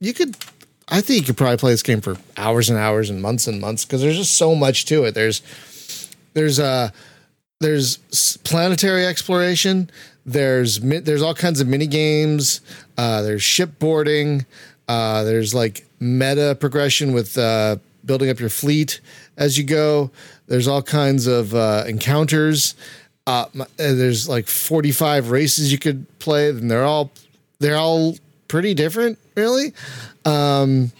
you 0.00 0.12
could. 0.12 0.36
I 0.88 1.00
think 1.00 1.20
you 1.20 1.26
could 1.26 1.36
probably 1.36 1.56
play 1.56 1.70
this 1.72 1.82
game 1.82 2.00
for 2.00 2.16
hours 2.36 2.68
and 2.68 2.78
hours 2.78 3.08
and 3.08 3.22
months 3.22 3.46
and 3.46 3.60
months 3.60 3.84
because 3.84 4.02
there's 4.02 4.16
just 4.16 4.36
so 4.36 4.54
much 4.54 4.84
to 4.86 5.04
it. 5.04 5.14
There's 5.14 5.40
there's 6.34 6.58
uh 6.58 6.90
there's 7.60 7.96
planetary 8.44 9.06
exploration. 9.06 9.88
There's 10.26 10.80
there's 10.80 11.22
all 11.22 11.34
kinds 11.34 11.60
of 11.60 11.68
mini 11.68 11.86
games. 11.86 12.60
Uh, 12.98 13.22
there's 13.22 13.42
shipboarding. 13.42 14.44
Uh, 14.88 15.24
there's 15.24 15.54
like 15.54 15.86
meta 16.02 16.56
progression 16.58 17.12
with 17.12 17.38
uh, 17.38 17.76
building 18.04 18.28
up 18.28 18.40
your 18.40 18.48
fleet 18.48 19.00
as 19.36 19.56
you 19.56 19.64
go. 19.64 20.10
There's 20.46 20.68
all 20.68 20.82
kinds 20.82 21.26
of 21.26 21.54
uh, 21.54 21.84
encounters. 21.86 22.74
Uh, 23.26 23.46
uh, 23.58 23.64
there's 23.76 24.28
like 24.28 24.48
45 24.48 25.30
races 25.30 25.70
you 25.70 25.78
could 25.78 26.06
play, 26.18 26.48
and 26.48 26.70
they're 26.70 26.84
all 26.84 27.10
they're 27.60 27.76
all 27.76 28.16
pretty 28.48 28.74
different, 28.74 29.18
really. 29.36 29.72
Um, 30.24 30.90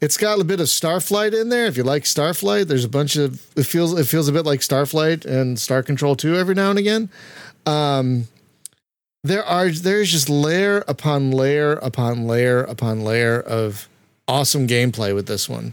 it's 0.00 0.16
got 0.16 0.38
a 0.40 0.44
bit 0.44 0.60
of 0.60 0.66
Starflight 0.66 1.38
in 1.38 1.48
there. 1.48 1.66
If 1.66 1.76
you 1.76 1.82
like 1.82 2.04
Starflight, 2.04 2.68
there's 2.68 2.84
a 2.84 2.88
bunch 2.88 3.16
of 3.16 3.44
it 3.56 3.64
feels 3.64 3.98
it 3.98 4.04
feels 4.06 4.28
a 4.28 4.32
bit 4.32 4.46
like 4.46 4.60
Starflight 4.60 5.24
and 5.24 5.58
Star 5.58 5.82
Control 5.82 6.14
2 6.14 6.36
every 6.36 6.54
now 6.54 6.70
and 6.70 6.78
again. 6.78 7.08
Um, 7.66 8.28
there 9.24 9.44
are 9.44 9.70
there's 9.70 10.12
just 10.12 10.28
layer 10.28 10.84
upon 10.86 11.32
layer 11.32 11.72
upon 11.72 12.28
layer 12.28 12.62
upon 12.62 13.02
layer 13.02 13.40
of 13.40 13.88
awesome 14.28 14.66
gameplay 14.66 15.14
with 15.14 15.26
this 15.26 15.48
one. 15.48 15.72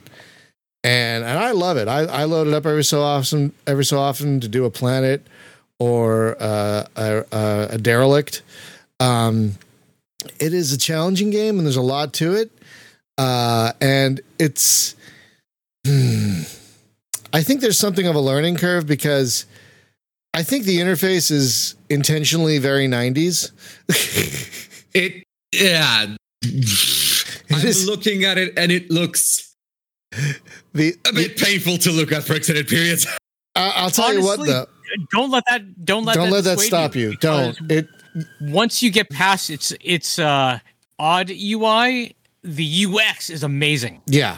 And 0.83 1.23
and 1.23 1.39
I 1.39 1.51
love 1.51 1.77
it. 1.77 1.87
I, 1.87 2.01
I 2.01 2.23
load 2.25 2.47
it 2.47 2.53
up 2.53 2.65
every 2.65 2.83
so 2.83 3.01
often 3.01 3.53
every 3.65 3.85
so 3.85 3.99
often 3.99 4.39
to 4.41 4.47
do 4.47 4.65
a 4.65 4.69
planet 4.69 5.25
or 5.79 6.35
uh, 6.41 6.85
a, 6.95 7.25
a, 7.31 7.67
a 7.71 7.77
derelict. 7.77 8.41
Um, 8.99 9.53
it 10.39 10.53
is 10.53 10.71
a 10.73 10.77
challenging 10.77 11.29
game 11.29 11.57
and 11.57 11.65
there's 11.65 11.75
a 11.75 11.81
lot 11.81 12.13
to 12.13 12.33
it 12.33 12.51
uh, 13.17 13.73
and 13.81 14.21
it's 14.39 14.95
hmm, 15.85 16.41
i 17.33 17.41
think 17.43 17.61
there's 17.61 17.77
something 17.77 18.07
of 18.07 18.15
a 18.15 18.19
learning 18.19 18.55
curve 18.55 18.87
because 18.87 19.45
i 20.33 20.43
think 20.43 20.65
the 20.65 20.79
interface 20.79 21.31
is 21.31 21.75
intentionally 21.89 22.57
very 22.57 22.87
90s 22.87 23.51
It 24.93 25.23
yeah. 25.51 26.15
I'm 27.61 27.67
is- 27.67 27.85
looking 27.87 28.23
at 28.23 28.37
it 28.37 28.53
and 28.57 28.71
it 28.71 28.89
looks 28.91 29.55
the, 30.73 30.93
a 31.09 31.13
bit 31.13 31.37
painful 31.37 31.77
to 31.79 31.91
look 31.91 32.11
at 32.11 32.23
for 32.23 32.35
extended 32.35 32.67
periods. 32.67 33.07
I- 33.55 33.73
i'll 33.77 33.89
tell 33.89 34.13
you 34.13 34.23
what 34.23 34.39
though 34.45 34.65
Don't 35.11 35.29
let 35.31 35.43
that. 35.49 35.85
Don't 35.85 36.05
let 36.05 36.15
don't 36.15 36.29
that 36.29 36.33
let 36.35 36.43
that 36.45 36.59
stop 36.59 36.95
you 36.95 37.15
don't 37.17 37.57
it 37.71 37.87
Once 38.41 38.81
you 38.83 38.91
get 38.91 39.09
past 39.09 39.49
its 39.49 39.73
its 39.81 40.19
uh, 40.19 40.59
odd 40.99 41.29
UI, 41.31 42.15
the 42.43 42.85
UX 42.85 43.29
is 43.29 43.43
amazing. 43.43 44.01
yeah 44.05 44.37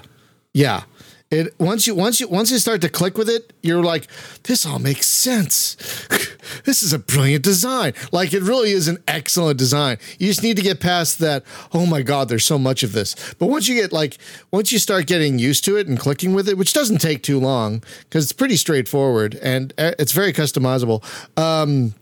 yeah 0.53 0.83
it 1.31 1.53
once 1.59 1.87
you 1.87 1.95
once 1.95 2.19
you 2.19 2.27
once 2.27 2.51
you 2.51 2.59
start 2.59 2.81
to 2.81 2.89
click 2.89 3.17
with 3.17 3.29
it 3.29 3.51
you're 3.61 3.83
like 3.83 4.07
this 4.43 4.65
all 4.65 4.79
makes 4.79 5.07
sense. 5.07 5.77
This 6.63 6.83
is 6.83 6.93
a 6.93 6.99
brilliant 6.99 7.43
design. 7.43 7.93
Like 8.11 8.31
it 8.31 8.43
really 8.43 8.69
is 8.71 8.87
an 8.87 8.99
excellent 9.07 9.57
design. 9.57 9.97
You 10.19 10.27
just 10.27 10.43
need 10.43 10.57
to 10.57 10.61
get 10.61 10.79
past 10.79 11.17
that 11.19 11.43
oh 11.73 11.87
my 11.87 12.03
god 12.03 12.29
there's 12.29 12.45
so 12.45 12.59
much 12.59 12.83
of 12.83 12.93
this. 12.93 13.15
But 13.39 13.47
once 13.47 13.67
you 13.67 13.75
get 13.75 13.91
like 13.91 14.19
once 14.51 14.71
you 14.71 14.77
start 14.77 15.07
getting 15.07 15.39
used 15.39 15.65
to 15.65 15.75
it 15.75 15.87
and 15.87 15.99
clicking 15.99 16.33
with 16.33 16.47
it 16.47 16.57
which 16.57 16.73
doesn't 16.73 16.99
take 16.99 17.23
too 17.23 17.39
long 17.39 17.83
because 18.03 18.25
it's 18.25 18.31
pretty 18.33 18.57
straightforward 18.57 19.35
and 19.41 19.73
uh, 19.77 19.93
it's 19.97 20.11
very 20.11 20.33
customizable 20.33 21.03
um 21.37 21.93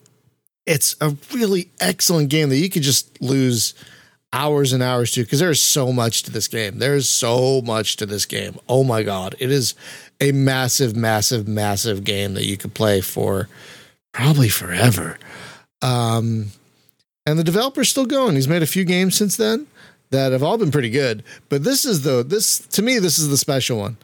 it's 0.65 0.95
a 1.01 1.15
really 1.33 1.71
excellent 1.79 2.29
game 2.29 2.49
that 2.49 2.57
you 2.57 2.69
could 2.69 2.83
just 2.83 3.21
lose 3.21 3.73
hours 4.33 4.73
and 4.73 4.81
hours 4.81 5.11
to 5.11 5.23
because 5.23 5.39
there's 5.39 5.61
so 5.61 5.93
much 5.93 6.23
to 6.23 6.31
this 6.31 6.47
game. 6.47 6.79
There's 6.79 7.07
so 7.07 7.61
much 7.61 7.95
to 7.97 8.05
this 8.05 8.25
game. 8.25 8.57
Oh 8.67 8.83
my 8.83 9.03
god, 9.03 9.35
it 9.39 9.51
is 9.51 9.75
a 10.19 10.31
massive, 10.31 10.95
massive, 10.95 11.47
massive 11.47 12.03
game 12.03 12.33
that 12.33 12.45
you 12.45 12.57
could 12.57 12.73
play 12.73 12.99
for 12.99 13.47
probably 14.11 14.49
forever. 14.49 15.19
Um, 15.81 16.47
and 17.25 17.39
the 17.39 17.43
developer's 17.43 17.89
still 17.89 18.05
going. 18.05 18.35
He's 18.35 18.47
made 18.47 18.63
a 18.63 18.67
few 18.67 18.83
games 18.83 19.15
since 19.15 19.37
then 19.37 19.67
that 20.09 20.31
have 20.31 20.43
all 20.43 20.57
been 20.57 20.71
pretty 20.71 20.89
good, 20.89 21.23
but 21.49 21.63
this 21.63 21.85
is 21.85 22.01
the 22.01 22.23
this 22.23 22.59
to 22.59 22.81
me 22.81 22.99
this 22.99 23.19
is 23.19 23.29
the 23.29 23.37
special 23.37 23.77
one. 23.77 23.97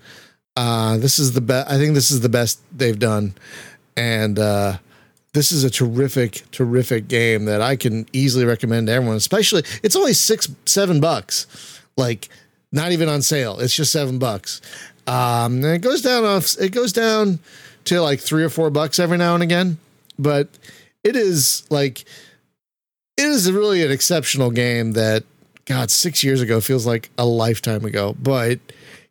Uh, 0.56 0.98
this 0.98 1.20
is 1.20 1.34
the 1.34 1.42
best. 1.42 1.70
I 1.70 1.78
think 1.78 1.96
this 1.96 2.12
is 2.12 2.22
the 2.22 2.30
best 2.30 2.60
they've 2.76 3.00
done, 3.00 3.34
and 3.98 4.38
uh, 4.38 4.78
this 5.34 5.52
is 5.52 5.64
a 5.64 5.70
terrific, 5.70 6.44
terrific 6.52 7.08
game 7.08 7.46
that 7.46 7.62
I 7.62 7.76
can 7.76 8.08
easily 8.14 8.46
recommend 8.46 8.88
to 8.88 8.94
everyone. 8.94 9.18
Especially, 9.18 9.64
it's 9.84 9.96
only 9.96 10.14
six, 10.14 10.50
seven 10.66 11.00
bucks, 11.00 11.82
like 11.98 12.30
not 12.72 12.92
even 12.92 13.10
on 13.10 13.22
sale. 13.22 13.60
It's 13.60 13.76
just 13.76 13.92
seven 13.92 14.18
bucks. 14.20 14.62
Um, 15.08 15.64
and 15.64 15.66
it 15.66 15.82
goes 15.82 16.02
down 16.02 16.24
off. 16.24 16.56
It 16.60 16.72
goes 16.72 16.94
down 16.94 17.40
to 17.86 18.02
like 18.02 18.20
three 18.20 18.44
or 18.44 18.50
four 18.50 18.70
bucks 18.70 19.00
every 19.00 19.18
now 19.18 19.34
and 19.34 19.44
again, 19.44 19.78
but 20.18 20.48
it 21.04 21.16
is 21.16 21.66
like 21.70 22.02
it 23.18 23.26
is 23.26 23.52
really 23.52 23.84
an 23.84 23.92
exceptional 23.92 24.50
game 24.52 24.94
that 24.94 25.24
God 25.66 25.92
six 25.92 26.24
years 26.24 26.42
ago 26.42 26.60
feels 26.62 26.86
like 26.86 27.10
a 27.18 27.26
lifetime 27.26 27.86
ago, 27.86 28.16
but. 28.22 28.60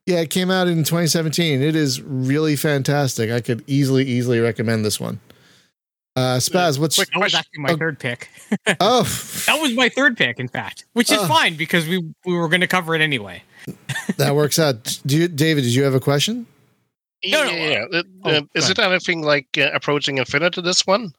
Yeah, 0.07 0.21
it 0.21 0.31
came 0.31 0.51
out 0.51 0.69
in 0.69 0.85
2017. 0.85 1.61
It 1.61 1.77
is 1.77 2.01
really 2.01 2.57
fantastic. 2.57 3.31
I 3.31 3.43
could 3.43 3.63
easily, 3.67 4.07
easily 4.07 4.41
recommend 4.41 4.83
this 4.83 4.99
one. 4.99 5.21
Uh, 6.19 6.39
Spaz, 6.39 6.79
what's 6.79 6.97
Quick 6.97 7.09
That 7.13 7.21
was 7.21 7.35
actually 7.35 7.61
my 7.61 7.71
Oh. 7.73 7.77
third 7.77 7.99
pick. 7.99 8.29
oh 8.81 9.03
That 9.47 9.61
was 9.61 9.73
my 9.75 9.89
third 9.89 10.17
pick, 10.17 10.39
in 10.41 10.49
fact, 10.49 10.85
which 10.95 11.13
is 11.13 11.19
Oh. 11.21 11.27
fine 11.29 11.57
because 11.57 11.87
we 11.87 11.99
we 12.27 12.35
were 12.35 12.49
going 12.49 12.61
to 12.61 12.67
cover 12.67 12.95
it 12.95 13.01
anyway. 13.01 13.43
that 14.17 14.35
works 14.35 14.59
out. 14.59 14.99
Do 15.07 15.17
you, 15.19 15.29
David? 15.29 15.63
Did 15.65 15.75
you 15.75 15.85
have 15.85 15.95
a 15.95 16.01
question? 16.01 16.47
No, 17.25 17.45
no, 17.45 17.51
yeah, 17.51 17.85
yeah. 17.91 17.99
Uh, 17.99 18.03
oh, 18.25 18.31
uh, 18.31 18.41
is 18.55 18.71
it 18.71 18.79
anything 18.79 19.23
like 19.23 19.47
uh, 19.59 19.71
approaching 19.75 20.19
Infinity? 20.19 20.61
This 20.63 20.87
one? 20.87 21.13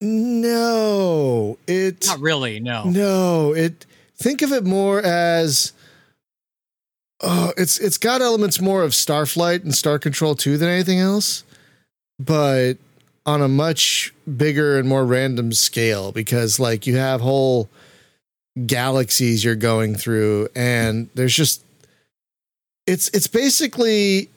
No, 0.00 1.58
it 1.66 2.06
Not 2.06 2.20
really. 2.20 2.60
No. 2.60 2.84
no 2.84 3.52
it. 3.54 3.86
Think 4.16 4.42
of 4.42 4.52
it 4.52 4.64
more 4.64 5.00
as 5.00 5.72
oh, 7.20 7.52
it's 7.56 7.78
it's 7.78 7.98
got 7.98 8.20
elements 8.20 8.60
more 8.60 8.82
of 8.82 8.92
Starflight 8.92 9.62
and 9.64 9.74
Star 9.74 9.98
Control 9.98 10.34
2 10.34 10.58
than 10.58 10.68
anything 10.68 10.98
else, 11.00 11.44
but 12.18 12.74
on 13.26 13.40
a 13.40 13.48
much 13.48 14.14
bigger 14.36 14.78
and 14.78 14.88
more 14.88 15.04
random 15.04 15.52
scale 15.52 16.12
because 16.12 16.60
like 16.60 16.86
you 16.86 16.96
have 16.96 17.20
whole 17.20 17.68
galaxies 18.66 19.44
you're 19.44 19.54
going 19.54 19.94
through 19.94 20.48
and 20.54 21.08
there's 21.14 21.34
just 21.34 21.64
it's 22.86 23.08
it's 23.08 23.26
basically 23.26 24.28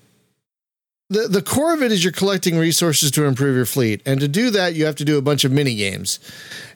the 1.09 1.27
the 1.27 1.41
core 1.41 1.73
of 1.73 1.81
it 1.81 1.91
is 1.91 2.03
you're 2.03 2.11
collecting 2.11 2.57
resources 2.57 3.11
to 3.11 3.25
improve 3.25 3.55
your 3.55 3.65
fleet. 3.65 4.01
And 4.05 4.19
to 4.19 4.27
do 4.27 4.49
that 4.51 4.75
you 4.75 4.85
have 4.85 4.95
to 4.97 5.05
do 5.05 5.17
a 5.17 5.21
bunch 5.21 5.43
of 5.43 5.51
mini 5.51 5.75
games. 5.75 6.19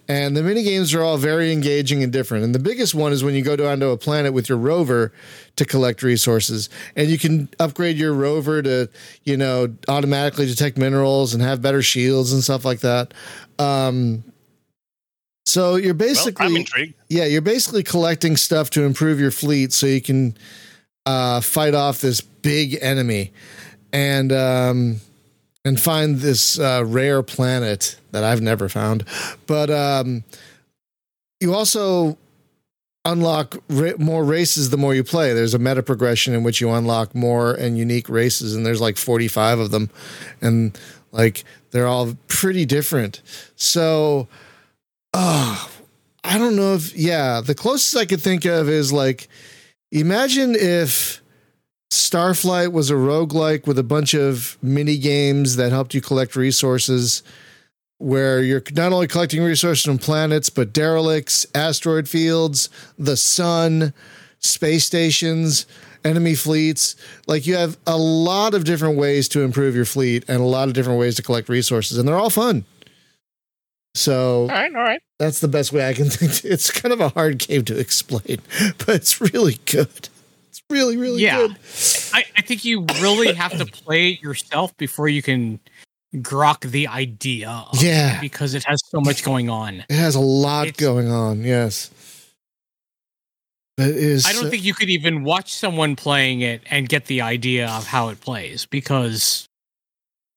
And 0.07 0.35
the 0.35 0.43
mini 0.43 0.63
games 0.63 0.93
are 0.93 1.03
all 1.03 1.17
very 1.17 1.51
engaging 1.51 2.03
and 2.03 2.11
different. 2.11 2.43
And 2.43 2.55
the 2.55 2.59
biggest 2.59 2.93
one 2.93 3.13
is 3.13 3.23
when 3.23 3.33
you 3.33 3.43
go 3.43 3.55
down 3.55 3.79
to 3.79 3.89
a 3.89 3.97
planet 3.97 4.33
with 4.33 4.49
your 4.49 4.57
rover 4.57 5.13
to 5.55 5.65
collect 5.65 6.03
resources. 6.03 6.69
And 6.95 7.09
you 7.09 7.17
can 7.17 7.49
upgrade 7.59 7.97
your 7.97 8.13
rover 8.13 8.61
to 8.61 8.89
you 9.23 9.37
know 9.37 9.73
automatically 9.87 10.45
detect 10.45 10.77
minerals 10.77 11.33
and 11.33 11.43
have 11.43 11.61
better 11.61 11.81
shields 11.81 12.31
and 12.31 12.43
stuff 12.43 12.63
like 12.63 12.79
that. 12.79 13.13
Um 13.59 14.23
so 15.45 15.75
you're 15.75 15.93
basically 15.93 16.45
well, 16.45 16.51
I'm 16.51 16.57
intrigued. 16.57 16.93
yeah, 17.09 17.25
you're 17.25 17.41
basically 17.41 17.83
collecting 17.83 18.37
stuff 18.37 18.69
to 18.71 18.83
improve 18.83 19.19
your 19.19 19.31
fleet 19.31 19.73
so 19.73 19.87
you 19.87 19.99
can 19.99 20.37
uh, 21.05 21.41
fight 21.41 21.73
off 21.73 21.99
this 21.99 22.21
big 22.21 22.77
enemy 22.79 23.33
and 23.93 24.31
um, 24.31 25.01
and 25.63 25.79
find 25.79 26.17
this 26.17 26.59
uh, 26.59 26.83
rare 26.85 27.23
planet 27.23 27.97
that 28.11 28.23
I've 28.23 28.41
never 28.41 28.69
found. 28.69 29.05
But 29.47 29.69
um, 29.69 30.23
you 31.39 31.53
also 31.53 32.17
unlock 33.05 33.57
ra- 33.69 33.93
more 33.97 34.23
races 34.23 34.69
the 34.69 34.77
more 34.77 34.93
you 34.93 35.03
play. 35.03 35.33
There's 35.33 35.53
a 35.53 35.59
meta 35.59 35.83
progression 35.83 36.33
in 36.33 36.43
which 36.43 36.61
you 36.61 36.69
unlock 36.71 37.15
more 37.15 37.53
and 37.53 37.77
unique 37.77 38.09
races, 38.09 38.55
and 38.55 38.65
there's 38.65 38.81
like 38.81 38.97
45 38.97 39.59
of 39.59 39.71
them, 39.71 39.89
and 40.41 40.77
like 41.11 41.43
they're 41.71 41.87
all 41.87 42.15
pretty 42.27 42.65
different. 42.65 43.21
So 43.55 44.27
oh, 45.13 45.69
I 46.23 46.37
don't 46.37 46.55
know 46.55 46.75
if 46.75 46.95
yeah, 46.95 47.41
the 47.41 47.55
closest 47.55 47.97
I 47.97 48.05
could 48.05 48.21
think 48.21 48.45
of 48.45 48.69
is 48.69 48.93
like 48.93 49.27
imagine 49.91 50.55
if 50.55 51.20
Starflight 51.91 52.71
was 52.71 52.89
a 52.89 52.93
roguelike 52.93 53.67
with 53.67 53.77
a 53.77 53.83
bunch 53.83 54.13
of 54.13 54.57
mini 54.61 54.97
games 54.97 55.57
that 55.57 55.71
helped 55.73 55.93
you 55.93 55.99
collect 55.99 56.37
resources 56.37 57.21
where 57.97 58.41
you're 58.41 58.63
not 58.71 58.93
only 58.93 59.07
collecting 59.07 59.43
resources 59.43 59.83
from 59.83 59.97
planets 59.97 60.49
but 60.49 60.71
derelicts, 60.71 61.45
asteroid 61.53 62.07
fields, 62.07 62.69
the 62.97 63.17
sun, 63.17 63.93
space 64.39 64.85
stations, 64.85 65.65
enemy 66.05 66.33
fleets. 66.33 66.95
Like 67.27 67.45
you 67.45 67.55
have 67.57 67.77
a 67.85 67.97
lot 67.97 68.53
of 68.53 68.63
different 68.63 68.97
ways 68.97 69.27
to 69.29 69.41
improve 69.41 69.75
your 69.75 69.85
fleet 69.85 70.23
and 70.29 70.39
a 70.39 70.45
lot 70.45 70.69
of 70.69 70.73
different 70.73 70.97
ways 70.97 71.15
to 71.15 71.21
collect 71.21 71.49
resources 71.49 71.97
and 71.97 72.07
they're 72.07 72.17
all 72.17 72.29
fun. 72.29 72.63
So 73.95 74.43
All 74.43 74.47
right, 74.47 74.73
all 74.73 74.81
right. 74.81 75.01
that's 75.19 75.41
the 75.41 75.49
best 75.49 75.73
way 75.73 75.87
I 75.89 75.93
can 75.93 76.05
think. 76.09 76.45
It's 76.45 76.71
kind 76.71 76.93
of 76.93 77.01
a 77.01 77.09
hard 77.09 77.39
game 77.39 77.65
to 77.65 77.77
explain, 77.77 78.39
but 78.77 78.95
it's 78.95 79.19
really 79.19 79.59
good. 79.65 80.07
Really, 80.71 80.97
really 80.97 81.21
Yeah. 81.21 81.37
good. 81.37 81.57
I, 82.13 82.23
I 82.37 82.41
think 82.41 82.63
you 82.65 82.85
really 83.01 83.33
have 83.33 83.57
to 83.57 83.65
play 83.65 84.11
it 84.13 84.21
yourself 84.21 84.75
before 84.77 85.09
you 85.09 85.21
can 85.21 85.59
grok 86.15 86.61
the 86.71 86.87
idea 86.87 87.49
of 87.71 87.81
Yeah. 87.83 88.17
it 88.17 88.21
because 88.21 88.53
it 88.53 88.63
has 88.63 88.79
so 88.89 88.99
much 89.01 89.23
going 89.23 89.49
on. 89.49 89.83
It 89.89 89.95
has 89.95 90.15
a 90.15 90.19
lot 90.19 90.67
It's- 90.67 90.79
going 90.83 91.09
on. 91.11 91.43
Yes. 91.43 91.91
It 93.77 93.95
is. 93.95 94.25
I 94.27 94.33
don't 94.33 94.45
uh, 94.45 94.49
think 94.49 94.63
you 94.63 94.73
could 94.73 94.89
even 94.89 95.23
watch 95.23 95.53
someone 95.53 95.95
playing 95.95 96.41
it 96.41 96.61
and 96.69 96.87
get 96.87 97.05
the 97.05 97.21
idea 97.21 97.67
of 97.69 97.87
how 97.87 98.09
it 98.09 98.19
plays 98.21 98.65
because 98.65 99.47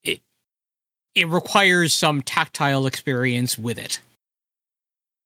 it 0.02 0.20
it 1.14 1.28
requires 1.28 1.92
some 1.92 2.22
tactile 2.22 2.86
experience 2.86 3.58
with 3.58 3.76
it. 3.78 4.00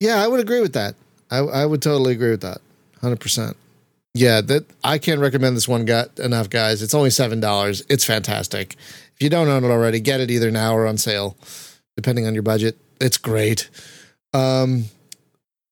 Yeah, 0.01 0.23
I 0.23 0.27
would 0.27 0.41
agree 0.41 0.61
with 0.61 0.73
that. 0.73 0.95
I, 1.31 1.39
I 1.39 1.67
would 1.67 1.83
totally 1.83 2.13
agree 2.13 2.31
with 2.31 2.41
that. 2.41 2.61
Hundred 3.01 3.21
percent. 3.21 3.57
Yeah, 4.19 4.41
that 4.41 4.67
I 4.83 4.99
can't 4.99 5.21
recommend 5.21 5.57
this 5.57 5.69
one 5.69 5.85
guy 5.85 6.07
enough, 6.19 6.51
guys. 6.51 6.83
It's 6.83 6.93
only 6.93 7.11
seven 7.11 7.39
dollars. 7.39 7.85
It's 7.89 8.05
fantastic. 8.05 8.75
If 9.15 9.23
you 9.23 9.31
don't 9.31 9.47
own 9.47 9.63
it 9.63 9.69
already, 9.69 10.01
get 10.01 10.21
it 10.21 10.29
either 10.29 10.51
now 10.51 10.75
or 10.75 10.89
on 10.89 10.99
sale, 10.99 11.37
depending 11.97 12.27
on 12.27 12.35
your 12.35 12.43
budget. 12.43 12.77
It's 13.01 13.17
great. 13.17 13.71
Um, 14.35 14.87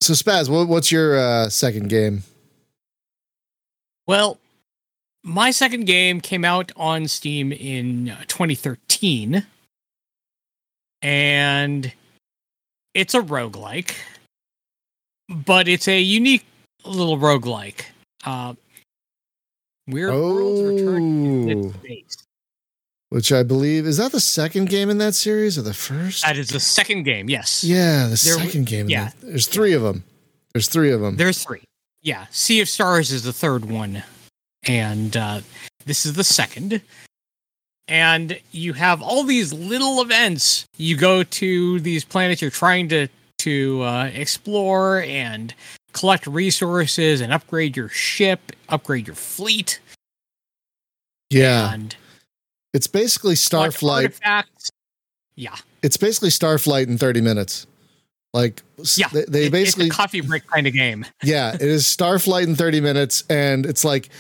so 0.01 0.13
Spaz, 0.13 0.49
what, 0.49 0.69
what's 0.69 0.93
your 0.93 1.19
uh, 1.19 1.49
second 1.49 1.89
game? 1.89 2.23
Well, 4.07 4.39
my 5.25 5.51
second 5.51 5.87
game 5.87 6.21
came 6.21 6.45
out 6.45 6.71
on 6.77 7.09
Steam 7.09 7.51
in 7.51 8.11
uh, 8.11 8.21
2013 8.29 9.45
and 11.03 11.93
it's 12.95 13.15
a 13.15 13.21
roguelike, 13.21 13.97
but 15.29 15.67
it's 15.67 15.89
a 15.89 16.01
unique 16.01 16.47
little 16.85 17.19
roguelike. 17.19 17.87
Uh, 18.27 18.55
Weird 19.89 20.13
Worlds 20.13 20.63
Return 20.63 21.47
to 21.49 21.69
Oh, 21.69 21.73
Space. 21.85 22.17
which 23.11 23.33
I 23.33 23.43
believe 23.45 23.87
is 23.87 23.99
that 23.99 24.11
the 24.13 24.21
second 24.21 24.69
game 24.69 24.91
in 24.91 24.99
that 24.99 25.15
series 25.15 25.57
or 25.57 25.63
the 25.63 25.73
first? 25.75 26.25
That 26.25 26.37
is 26.37 26.49
the 26.49 26.59
second 26.61 27.05
game, 27.05 27.31
yes. 27.31 27.63
yeah, 27.63 28.05
the 28.05 28.21
There 28.25 28.35
second 28.45 28.67
game. 28.67 28.89
yeah. 28.91 29.07
that- 29.11 29.21
there's 29.21 29.47
three 29.47 29.73
of 29.75 29.83
them. 29.83 30.03
There's 30.53 30.69
three 30.69 30.91
of 30.91 31.01
them. 31.01 31.17
There's 31.17 31.43
three. 31.45 31.63
Yeah, 32.03 32.27
Sea 32.31 32.61
of 32.61 32.69
Stars 32.69 33.11
is 33.13 33.23
the 33.25 33.33
third 33.33 33.65
one, 33.65 34.03
and 34.67 35.17
uh, 35.17 35.41
this 35.85 36.05
is 36.07 36.15
the 36.15 36.25
second. 36.25 36.81
And 37.89 38.41
you 38.53 38.73
have 38.73 39.03
all 39.03 39.23
these 39.23 39.53
little 39.53 40.01
events. 40.03 40.67
You 40.77 40.97
go 40.97 41.23
to 41.23 41.81
these 41.81 42.05
planets 42.05 42.43
you're 42.43 42.51
trying 42.51 42.89
to 42.89 43.09
to 43.41 43.83
uh, 43.83 44.11
explore 44.15 45.03
and 45.03 45.55
collect 45.97 46.27
resources 46.27 47.21
and 47.21 47.33
upgrade 47.33 47.77
your 47.77 47.89
ship, 47.89 48.53
upgrade 48.69 49.07
your 49.07 49.17
fleet, 49.17 49.81
yeah, 51.31 51.73
and 51.73 51.97
it's 52.73 52.87
basically 52.87 53.35
Starflight. 53.35 54.21
Yeah, 55.39 55.57
It's 55.83 55.97
basically 55.97 56.31
Starflight 56.31 56.89
in 56.89 56.97
30 56.97 57.21
minutes. 57.21 57.67
Like 58.33 58.63
yeah. 58.97 59.09
they, 59.09 59.25
they 59.25 59.47
It- 59.47 59.53
basically 59.53 59.87
it's 59.87 59.95
a 59.95 59.99
coffee 59.99 60.21
break 60.21 60.47
kind 60.47 60.67
of 60.67 60.73
game. 60.73 61.05
yeah, 61.23 61.55
it 61.55 61.63
is 61.63 61.85
Starflight 61.85 62.45
in 62.45 62.55
30 62.55 62.81
minutes, 62.81 63.25
and 63.29 63.67
it's 63.67 63.85
like 63.85 64.11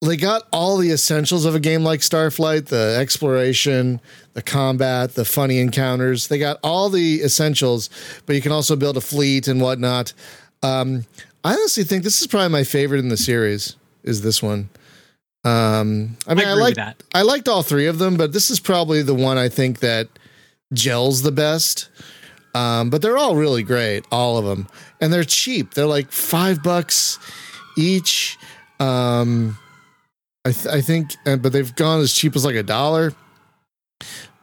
they 0.00 0.16
got 0.16 0.44
all 0.52 0.76
the 0.76 0.90
essentials 0.90 1.44
of 1.44 1.54
a 1.54 1.60
game 1.60 1.82
like 1.82 2.00
Starflight 2.00 2.66
the 2.66 2.96
exploration, 3.00 4.00
the 4.34 4.42
combat, 4.42 5.14
the 5.14 5.24
funny 5.24 5.58
encounters. 5.58 6.28
They 6.28 6.38
got 6.38 6.58
all 6.62 6.88
the 6.88 7.22
essentials, 7.22 7.90
but 8.24 8.36
you 8.36 8.42
can 8.42 8.52
also 8.52 8.76
build 8.76 8.96
a 8.96 9.00
fleet 9.00 9.48
and 9.48 9.60
whatnot. 9.60 10.12
Um, 10.62 11.04
I 11.44 11.54
honestly 11.54 11.84
think 11.84 12.04
this 12.04 12.20
is 12.20 12.26
probably 12.26 12.48
my 12.48 12.64
favorite 12.64 12.98
in 12.98 13.08
the 13.08 13.16
series. 13.16 13.76
Is 14.02 14.22
this 14.22 14.42
one? 14.42 14.70
Um, 15.44 16.16
I 16.26 16.34
mean, 16.34 16.46
I, 16.46 16.50
agree 16.50 16.62
like 16.62 16.74
that. 16.74 17.02
I 17.14 17.22
liked 17.22 17.48
all 17.48 17.62
three 17.62 17.86
of 17.86 17.98
them, 17.98 18.16
but 18.16 18.32
this 18.32 18.50
is 18.50 18.60
probably 18.60 19.02
the 19.02 19.14
one 19.14 19.38
I 19.38 19.48
think 19.48 19.80
that 19.80 20.08
gels 20.72 21.22
the 21.22 21.32
best. 21.32 21.88
Um, 22.54 22.90
but 22.90 23.02
they're 23.02 23.18
all 23.18 23.36
really 23.36 23.62
great, 23.62 24.04
all 24.10 24.36
of 24.36 24.44
them, 24.44 24.68
and 25.00 25.12
they're 25.12 25.24
cheap. 25.24 25.74
They're 25.74 25.86
like 25.86 26.10
five 26.10 26.62
bucks 26.62 27.18
each. 27.76 28.36
Um, 28.80 29.58
I, 30.44 30.52
th- 30.52 30.74
I 30.74 30.80
think, 30.80 31.14
but 31.24 31.52
they've 31.52 31.74
gone 31.76 32.00
as 32.00 32.12
cheap 32.12 32.34
as 32.34 32.44
like 32.44 32.56
a 32.56 32.62
dollar. 32.62 33.12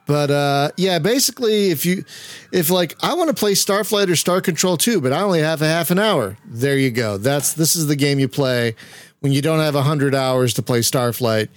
But 0.07 0.29
uh, 0.29 0.69
yeah, 0.77 0.99
basically, 0.99 1.71
if 1.71 1.85
you, 1.85 2.05
if 2.51 2.69
like 2.69 2.95
I 3.01 3.15
want 3.15 3.29
to 3.29 3.33
play 3.35 3.53
Starflight 3.53 4.07
or 4.09 4.15
Star 4.15 4.39
Control 4.39 4.77
2, 4.77 5.01
but 5.01 5.11
I 5.11 5.21
only 5.21 5.39
have 5.41 5.61
a 5.61 5.67
half 5.67 5.89
an 5.89 5.97
hour, 5.99 6.37
there 6.45 6.77
you 6.77 6.91
go. 6.91 7.17
That's 7.17 7.53
this 7.53 7.75
is 7.75 7.87
the 7.87 7.95
game 7.95 8.19
you 8.19 8.27
play 8.27 8.75
when 9.21 9.31
you 9.31 9.41
don't 9.41 9.59
have 9.59 9.73
hundred 9.75 10.13
hours 10.13 10.53
to 10.55 10.61
play 10.61 10.79
Starflight. 10.81 11.49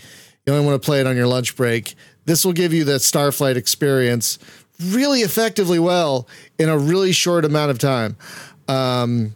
You 0.47 0.55
only 0.55 0.65
want 0.65 0.81
to 0.81 0.85
play 0.87 1.01
it 1.01 1.07
on 1.07 1.15
your 1.15 1.27
lunch 1.27 1.57
break. 1.57 1.95
This 2.25 2.45
will 2.45 2.55
give 2.55 2.73
you 2.73 2.85
that 2.85 3.03
Starflight 3.03 3.57
experience 3.57 4.39
really 4.83 5.21
effectively 5.21 5.79
well 5.79 6.27
in 6.59 6.69
a 6.71 6.79
really 6.79 7.13
short 7.13 7.45
amount 7.45 7.71
of 7.71 7.79
time. 7.79 8.17
Um, 8.67 9.35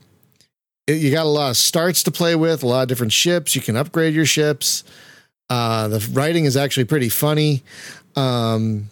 it- 0.87 1.03
you 1.03 1.11
got 1.11 1.27
a 1.27 1.29
lot 1.29 1.51
of 1.51 1.57
starts 1.59 2.03
to 2.05 2.11
play 2.11 2.35
with, 2.35 2.63
a 2.63 2.67
lot 2.67 2.83
of 2.83 2.89
different 2.89 3.13
ships. 3.13 3.55
You 3.55 3.61
can 3.61 3.77
upgrade 3.77 4.15
your 4.15 4.25
ships. 4.27 4.85
Uh, 5.51 5.89
the 5.89 6.09
writing 6.13 6.47
is 6.47 6.57
actually 6.57 6.85
pretty 6.85 7.09
funny. 7.11 7.63
Um, 8.17 8.89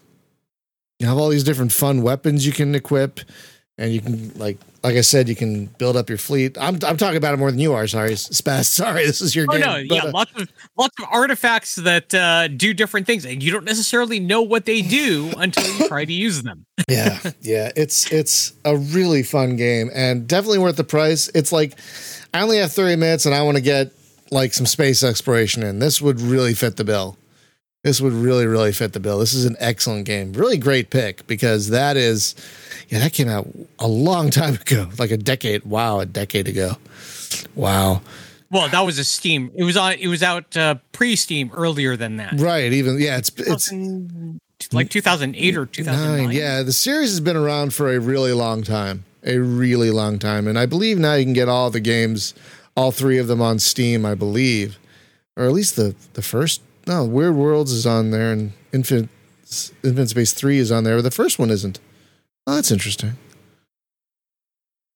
you 1.00 1.06
have 1.08 1.18
all 1.18 1.28
these 1.30 1.42
different 1.44 1.72
fun 1.72 2.02
weapons 2.02 2.46
you 2.46 2.52
can 2.52 2.74
equip, 2.76 3.18
and 3.78 3.92
you 3.92 4.00
can 4.00 4.30
like, 4.36 4.58
like 4.84 4.94
I 4.96 5.00
said, 5.00 5.28
you 5.28 5.34
can 5.34 5.66
build 5.66 5.96
up 5.96 6.08
your 6.08 6.18
fleet. 6.18 6.56
I'm 6.60 6.74
I'm 6.86 6.96
talking 6.96 7.16
about 7.16 7.34
it 7.34 7.38
more 7.38 7.50
than 7.50 7.58
you 7.58 7.72
are. 7.72 7.86
Sorry, 7.88 8.10
Spaz. 8.14 8.66
Sorry, 8.66 9.04
this 9.06 9.20
is 9.20 9.34
your 9.34 9.46
Oh 9.48 9.52
game. 9.52 9.60
no, 9.62 9.82
But, 9.88 9.94
yeah, 9.94 10.04
uh, 10.04 10.12
lots 10.12 10.32
of 10.40 10.48
lots 10.76 10.94
of 11.00 11.06
artifacts 11.10 11.74
that 11.76 12.14
uh, 12.14 12.48
do 12.48 12.72
different 12.74 13.06
things, 13.06 13.24
and 13.24 13.42
you 13.42 13.50
don't 13.50 13.64
necessarily 13.64 14.20
know 14.20 14.42
what 14.42 14.66
they 14.66 14.82
do 14.82 15.32
until 15.38 15.66
you 15.78 15.88
try 15.88 16.04
to 16.04 16.12
use 16.12 16.42
them. 16.42 16.66
yeah, 16.88 17.18
yeah. 17.40 17.72
It's 17.74 18.12
it's 18.12 18.52
a 18.64 18.76
really 18.76 19.22
fun 19.22 19.56
game 19.56 19.90
and 19.94 20.28
definitely 20.28 20.58
worth 20.58 20.76
the 20.76 20.84
price. 20.84 21.28
It's 21.34 21.50
like 21.50 21.74
I 22.34 22.42
only 22.42 22.58
have 22.58 22.70
30 22.72 22.96
minutes 22.96 23.26
and 23.26 23.34
I 23.34 23.42
want 23.42 23.56
to 23.56 23.62
get 23.62 23.92
like 24.30 24.52
some 24.54 24.66
space 24.66 25.02
exploration 25.02 25.62
in. 25.62 25.78
This 25.80 26.00
would 26.00 26.20
really 26.20 26.54
fit 26.54 26.76
the 26.76 26.84
bill. 26.84 27.16
This 27.82 28.00
would 28.00 28.12
really, 28.12 28.46
really 28.46 28.72
fit 28.72 28.92
the 28.92 29.00
bill. 29.00 29.18
This 29.18 29.32
is 29.32 29.46
an 29.46 29.56
excellent 29.58 30.04
game. 30.04 30.32
Really 30.34 30.58
great 30.58 30.90
pick 30.90 31.26
because 31.26 31.70
that 31.70 31.96
is, 31.96 32.34
yeah, 32.88 32.98
that 32.98 33.14
came 33.14 33.28
out 33.28 33.48
a 33.78 33.88
long 33.88 34.30
time 34.30 34.54
ago, 34.54 34.90
like 34.98 35.10
a 35.10 35.16
decade. 35.16 35.64
Wow, 35.64 36.00
a 36.00 36.06
decade 36.06 36.46
ago. 36.46 36.76
Wow. 37.54 38.02
Well, 38.50 38.68
that 38.68 38.80
was 38.80 38.98
a 38.98 39.04
Steam. 39.04 39.50
It 39.54 39.64
was 39.64 39.76
on. 39.76 39.92
It 39.94 40.08
was 40.08 40.22
out 40.22 40.56
uh, 40.56 40.74
pre-Steam 40.92 41.52
earlier 41.54 41.96
than 41.96 42.16
that. 42.16 42.34
Right. 42.38 42.72
Even 42.72 42.98
yeah, 42.98 43.16
it's 43.16 43.30
it's 43.38 43.72
like 44.72 44.90
2008 44.90 45.56
or 45.56 45.66
2009. 45.66 46.26
nine. 46.26 46.36
Yeah, 46.36 46.62
the 46.62 46.72
series 46.72 47.10
has 47.10 47.20
been 47.20 47.36
around 47.36 47.72
for 47.72 47.94
a 47.94 47.98
really 48.00 48.32
long 48.32 48.62
time, 48.62 49.04
a 49.22 49.38
really 49.38 49.90
long 49.90 50.18
time, 50.18 50.46
and 50.48 50.58
I 50.58 50.66
believe 50.66 50.98
now 50.98 51.14
you 51.14 51.24
can 51.24 51.32
get 51.32 51.48
all 51.48 51.70
the 51.70 51.80
games, 51.80 52.34
all 52.76 52.90
three 52.90 53.18
of 53.18 53.28
them 53.28 53.40
on 53.40 53.58
Steam. 53.60 54.04
I 54.04 54.14
believe, 54.16 54.78
or 55.36 55.44
at 55.44 55.52
least 55.52 55.76
the 55.76 55.94
the 56.14 56.22
first. 56.22 56.60
No, 56.90 57.04
Weird 57.04 57.36
Worlds 57.36 57.70
is 57.70 57.86
on 57.86 58.10
there, 58.10 58.32
and 58.32 58.52
Infinite 58.72 59.08
Infinite 59.84 60.08
Space 60.08 60.32
Three 60.32 60.58
is 60.58 60.72
on 60.72 60.82
there, 60.82 60.96
but 60.96 61.02
the 61.02 61.12
first 61.12 61.38
one 61.38 61.48
isn't. 61.48 61.78
Oh, 62.48 62.56
that's 62.56 62.72
interesting. 62.72 63.16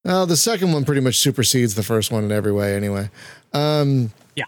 Oh, 0.03 0.25
the 0.25 0.35
second 0.35 0.73
one 0.73 0.83
pretty 0.83 0.99
much 0.99 1.15
supersedes 1.17 1.75
the 1.75 1.83
first 1.83 2.11
one 2.11 2.25
in 2.25 2.33
every 2.33 2.51
way, 2.51 2.75
anyway. 2.75 3.09
Um, 3.53 4.11
Yeah. 4.35 4.43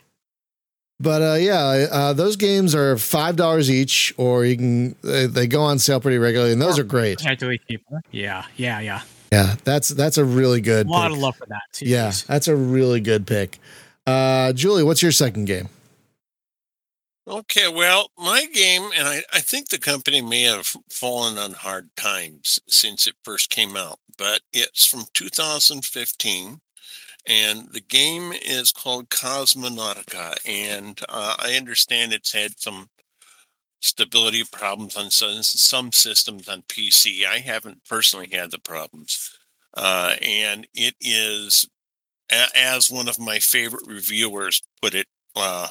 But 1.00 1.22
uh, 1.22 1.36
yeah, 1.36 1.88
uh, 1.90 2.12
those 2.12 2.36
games 2.36 2.76
are 2.76 2.98
five 2.98 3.38
dollars 3.38 3.72
each, 3.72 4.14
or 4.18 4.44
you 4.44 4.58
can 4.58 4.96
they, 5.02 5.26
they 5.28 5.48
go 5.48 5.62
on 5.62 5.80
sale 5.80 6.02
pretty 6.02 6.18
regularly, 6.18 6.52
and 6.52 6.62
those 6.62 6.78
are 6.78 6.84
great. 6.84 7.26
Actually 7.26 7.62
cheaper. 7.70 8.02
Yeah, 8.12 8.44
yeah, 8.58 8.82
yeah. 8.82 9.02
Yeah, 9.32 9.56
that's 9.64 9.88
that's 9.88 10.18
a 10.18 10.26
really 10.26 10.60
good. 10.60 10.88
A 10.88 10.90
lot 10.90 11.08
pick. 11.08 11.16
of 11.16 11.24
love 11.24 11.38
for 11.38 11.46
that. 11.46 11.62
Too. 11.72 11.86
Yeah, 11.86 12.12
that's 12.28 12.50
a 12.50 12.58
really 12.58 13.00
good 13.00 13.26
pick. 13.26 13.58
Uh, 14.06 14.52
Julie, 14.52 14.84
what's 14.84 15.02
your 15.02 15.14
second 15.14 15.46
game? 15.46 15.70
Okay, 17.28 17.68
well, 17.68 18.10
my 18.18 18.46
game, 18.46 18.90
and 18.96 19.06
I, 19.06 19.22
I 19.34 19.40
think 19.42 19.68
the 19.68 19.78
company 19.78 20.22
may 20.22 20.44
have 20.44 20.78
fallen 20.90 21.38
on 21.38 21.52
hard 21.52 21.94
times 21.98 22.58
since 22.70 23.06
it 23.06 23.16
first 23.22 23.50
came 23.50 23.76
out, 23.76 24.00
but 24.18 24.40
it's 24.54 24.88
from 24.88 25.04
2015, 25.14 26.62
and 27.26 27.68
the 27.74 27.82
game 27.82 28.32
is 28.32 28.72
called 28.72 29.10
Cosmonautica, 29.10 30.38
and 30.48 31.02
uh, 31.10 31.36
I 31.38 31.56
understand 31.56 32.14
it's 32.14 32.32
had 32.32 32.62
some 32.62 32.88
stability 33.82 34.46
problems 34.50 34.96
on 34.96 35.12
some, 35.12 35.44
some 35.44 35.92
systems 35.92 36.48
on 36.48 36.62
PC. 36.62 37.26
I 37.26 37.40
haven't 37.40 37.84
personally 37.90 38.30
had 38.32 38.52
the 38.52 38.60
problems, 38.60 39.38
uh, 39.74 40.16
and 40.22 40.66
it 40.74 40.96
is, 41.02 41.68
as 42.30 42.90
one 42.90 43.10
of 43.10 43.20
my 43.20 43.40
favorite 43.40 43.86
reviewers 43.86 44.62
put 44.82 44.96
it, 44.96 45.08
uh, 45.36 45.68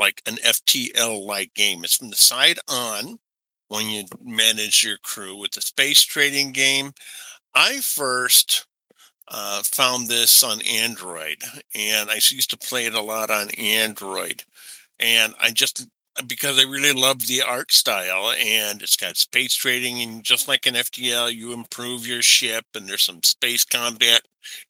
like 0.00 0.22
an 0.26 0.36
FTL 0.36 1.24
like 1.24 1.54
game. 1.54 1.84
It's 1.84 1.96
from 1.96 2.10
the 2.10 2.16
side 2.16 2.58
on 2.68 3.18
when 3.68 3.86
you 3.86 4.04
manage 4.24 4.82
your 4.82 4.96
crew 4.98 5.36
with 5.36 5.52
the 5.52 5.60
space 5.60 6.02
trading 6.02 6.52
game. 6.52 6.92
I 7.54 7.80
first 7.80 8.66
uh, 9.28 9.62
found 9.62 10.08
this 10.08 10.42
on 10.42 10.62
Android 10.62 11.42
and 11.74 12.10
I 12.10 12.14
used 12.14 12.50
to 12.50 12.58
play 12.58 12.86
it 12.86 12.94
a 12.94 13.00
lot 13.02 13.30
on 13.30 13.50
Android. 13.50 14.42
And 14.98 15.34
I 15.40 15.50
just, 15.50 15.86
because 16.26 16.58
I 16.58 16.68
really 16.68 16.92
love 16.92 17.26
the 17.26 17.42
art 17.42 17.72
style 17.72 18.32
and 18.32 18.82
it's 18.82 18.96
got 18.96 19.16
space 19.16 19.54
trading 19.54 20.00
and 20.02 20.22
just 20.22 20.48
like 20.48 20.66
an 20.66 20.74
FTL, 20.74 21.32
you 21.32 21.52
improve 21.52 22.06
your 22.06 22.22
ship 22.22 22.64
and 22.74 22.88
there's 22.88 23.04
some 23.04 23.22
space 23.22 23.64
combat 23.64 24.22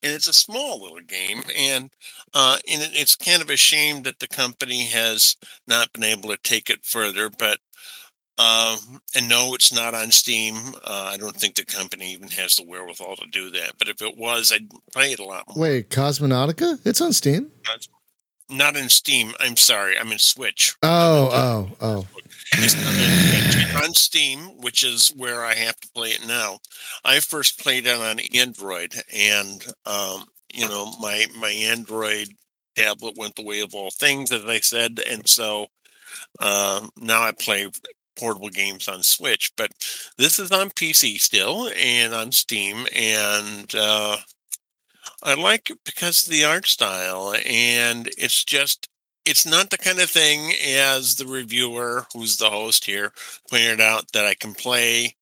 and 0.02 0.12
it's 0.12 0.28
a 0.28 0.32
small 0.32 0.82
little 0.82 1.00
game. 1.00 1.42
And 1.56 1.90
uh, 2.34 2.58
and 2.70 2.82
it's 2.94 3.16
kind 3.16 3.42
of 3.42 3.50
a 3.50 3.56
shame 3.56 4.02
that 4.02 4.18
the 4.18 4.28
company 4.28 4.84
has 4.86 5.36
not 5.66 5.92
been 5.92 6.04
able 6.04 6.30
to 6.30 6.38
take 6.42 6.70
it 6.70 6.84
further. 6.84 7.30
But 7.30 7.58
um, 8.38 9.00
and 9.14 9.28
no, 9.28 9.54
it's 9.54 9.72
not 9.72 9.94
on 9.94 10.10
Steam. 10.10 10.56
Uh, 10.84 11.10
I 11.12 11.16
don't 11.18 11.36
think 11.36 11.56
the 11.56 11.64
company 11.64 12.12
even 12.14 12.28
has 12.28 12.56
the 12.56 12.64
wherewithal 12.64 13.16
to 13.16 13.26
do 13.30 13.50
that. 13.50 13.72
But 13.78 13.88
if 13.88 14.00
it 14.00 14.16
was, 14.16 14.50
I'd 14.50 14.70
play 14.92 15.12
it 15.12 15.18
a 15.18 15.24
lot 15.24 15.44
more. 15.48 15.58
Wait, 15.58 15.90
Cosmonautica? 15.90 16.80
It's 16.86 17.00
on 17.00 17.12
Steam. 17.12 17.50
Not 18.50 18.76
in 18.76 18.88
Steam. 18.88 19.32
I'm 19.38 19.56
sorry. 19.56 19.96
I'm 19.98 20.10
in 20.12 20.18
Switch. 20.18 20.74
Oh, 20.82 21.30
oh, 21.32 21.76
oh. 21.80 22.06
On- 23.82 23.94
Steam, 23.94 24.60
which 24.60 24.82
is 24.82 25.08
where 25.16 25.44
I 25.44 25.54
have 25.54 25.78
to 25.80 25.88
play 25.94 26.10
it 26.10 26.26
now. 26.26 26.58
I 27.04 27.20
first 27.20 27.60
played 27.60 27.86
it 27.86 27.96
on 27.96 28.18
Android, 28.34 28.94
and 29.12 29.64
um, 29.86 30.24
you 30.52 30.68
know 30.68 30.92
my 31.00 31.26
my 31.38 31.50
Android 31.50 32.28
tablet 32.76 33.16
went 33.16 33.36
the 33.36 33.44
way 33.44 33.60
of 33.60 33.74
all 33.74 33.90
things, 33.90 34.32
as 34.32 34.44
I 34.44 34.60
said, 34.60 35.00
and 35.08 35.28
so 35.28 35.66
um, 36.40 36.90
now 36.96 37.22
I 37.22 37.32
play 37.32 37.68
portable 38.16 38.48
games 38.48 38.88
on 38.88 39.02
Switch. 39.02 39.52
But 39.56 39.72
this 40.18 40.38
is 40.38 40.52
on 40.52 40.70
PC 40.70 41.20
still 41.20 41.70
and 41.76 42.14
on 42.14 42.32
Steam, 42.32 42.86
and 42.94 43.72
uh, 43.74 44.16
I 45.22 45.34
like 45.34 45.70
it 45.70 45.78
because 45.84 46.24
of 46.24 46.30
the 46.32 46.44
art 46.44 46.66
style, 46.66 47.34
and 47.46 48.08
it's 48.18 48.44
just 48.44 48.88
it's 49.26 49.46
not 49.46 49.70
the 49.70 49.78
kind 49.78 50.00
of 50.00 50.10
thing 50.10 50.52
as 50.66 51.16
the 51.16 51.26
reviewer, 51.26 52.06
who's 52.12 52.36
the 52.38 52.50
host 52.50 52.86
here, 52.86 53.12
pointed 53.50 53.80
out 53.80 54.12
that 54.12 54.24
I 54.24 54.34
can 54.34 54.54
play 54.54 55.16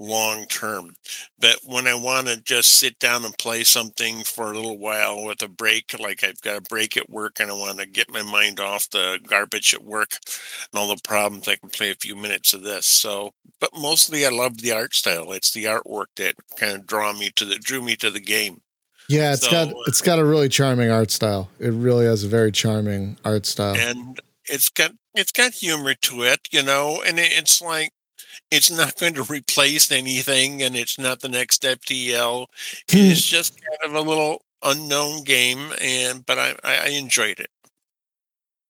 long 0.00 0.46
term. 0.46 0.96
But 1.38 1.58
when 1.64 1.86
I 1.86 1.94
want 1.94 2.28
to 2.28 2.36
just 2.42 2.72
sit 2.72 2.98
down 2.98 3.24
and 3.24 3.36
play 3.38 3.64
something 3.64 4.24
for 4.24 4.52
a 4.52 4.56
little 4.56 4.78
while 4.78 5.24
with 5.24 5.42
a 5.42 5.48
break, 5.48 5.98
like 6.00 6.24
I've 6.24 6.40
got 6.42 6.58
a 6.58 6.62
break 6.62 6.96
at 6.96 7.10
work 7.10 7.40
and 7.40 7.50
I 7.50 7.54
want 7.54 7.78
to 7.78 7.86
get 7.86 8.10
my 8.10 8.22
mind 8.22 8.60
off 8.60 8.90
the 8.90 9.20
garbage 9.26 9.74
at 9.74 9.84
work 9.84 10.18
and 10.72 10.80
all 10.80 10.88
the 10.88 11.00
problems, 11.04 11.48
I 11.48 11.56
can 11.56 11.70
play 11.70 11.90
a 11.90 11.96
few 11.96 12.16
minutes 12.16 12.54
of 12.54 12.62
this. 12.62 12.86
So, 12.86 13.32
but 13.60 13.70
mostly 13.76 14.26
I 14.26 14.30
love 14.30 14.58
the 14.60 14.72
art 14.72 14.94
style. 14.94 15.32
It's 15.32 15.52
the 15.52 15.64
artwork 15.64 16.06
that 16.16 16.36
kind 16.56 16.74
of 16.76 16.86
draw 16.86 17.12
me 17.12 17.30
to 17.36 17.44
the 17.44 17.56
drew 17.58 17.82
me 17.82 17.96
to 17.96 18.10
the 18.10 18.20
game. 18.20 18.60
Yeah, 19.08 19.32
it's 19.34 19.44
So, 19.44 19.50
got 19.50 19.68
uh, 19.68 19.74
it's 19.86 20.00
got 20.00 20.18
a 20.18 20.24
really 20.24 20.48
charming 20.48 20.90
art 20.90 21.10
style. 21.10 21.48
It 21.58 21.70
really 21.70 22.06
has 22.06 22.24
a 22.24 22.28
very 22.28 22.52
charming 22.52 23.18
art 23.24 23.46
style. 23.46 23.76
and 23.76 24.20
it's 24.46 24.68
got 24.68 24.92
it's 25.14 25.32
got 25.32 25.52
humor 25.52 25.94
to 25.94 26.22
it, 26.22 26.40
you 26.50 26.62
know, 26.62 27.02
and 27.06 27.18
it, 27.18 27.32
it's 27.32 27.60
like 27.60 27.90
it's 28.50 28.70
not 28.70 28.96
going 28.98 29.14
to 29.14 29.22
replace 29.22 29.90
anything, 29.90 30.62
and 30.62 30.76
it's 30.76 30.98
not 30.98 31.20
the 31.20 31.28
next 31.28 31.62
FTL. 31.62 32.46
It's 32.88 33.22
just 33.22 33.60
kind 33.60 33.78
of 33.96 34.06
a 34.06 34.08
little 34.08 34.42
unknown 34.62 35.24
game, 35.24 35.72
and 35.80 36.24
but 36.26 36.38
I 36.38 36.54
I, 36.62 36.76
I 36.76 36.88
enjoyed 36.88 37.40
it. 37.40 37.50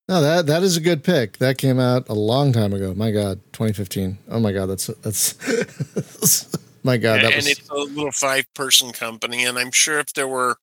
No, 0.09 0.21
that 0.23 0.47
that 0.47 0.63
is 0.63 0.77
a 0.77 0.81
good 0.81 1.03
pick. 1.03 1.39
That 1.39 1.59
came 1.59 1.81
out 1.81 2.09
a 2.09 2.15
long 2.15 2.53
time 2.53 2.73
ago. 2.73 2.95
My 2.95 3.11
God, 3.11 3.41
2015. 3.53 4.19
Oh 4.29 4.39
my 4.39 4.53
God, 4.53 4.67
that's 4.67 4.87
that's 5.03 5.33
my 6.87 6.97
God. 6.97 7.17
That 7.17 7.27
and 7.27 7.35
was 7.35 7.49
it's 7.49 7.69
a 7.69 7.75
little 7.75 8.13
five 8.13 8.47
person 8.55 8.93
company, 8.93 9.45
and 9.45 9.59
I'm 9.59 9.73
sure 9.73 9.99
if 9.99 10.15
there 10.15 10.29
were 10.29 10.57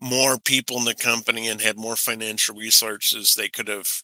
more 0.00 0.38
people 0.38 0.78
in 0.78 0.84
the 0.84 0.94
company 0.94 1.48
and 1.48 1.60
had 1.60 1.76
more 1.76 1.96
financial 1.96 2.56
resources, 2.56 3.34
they 3.34 3.48
could 3.48 3.68
have 3.68 4.02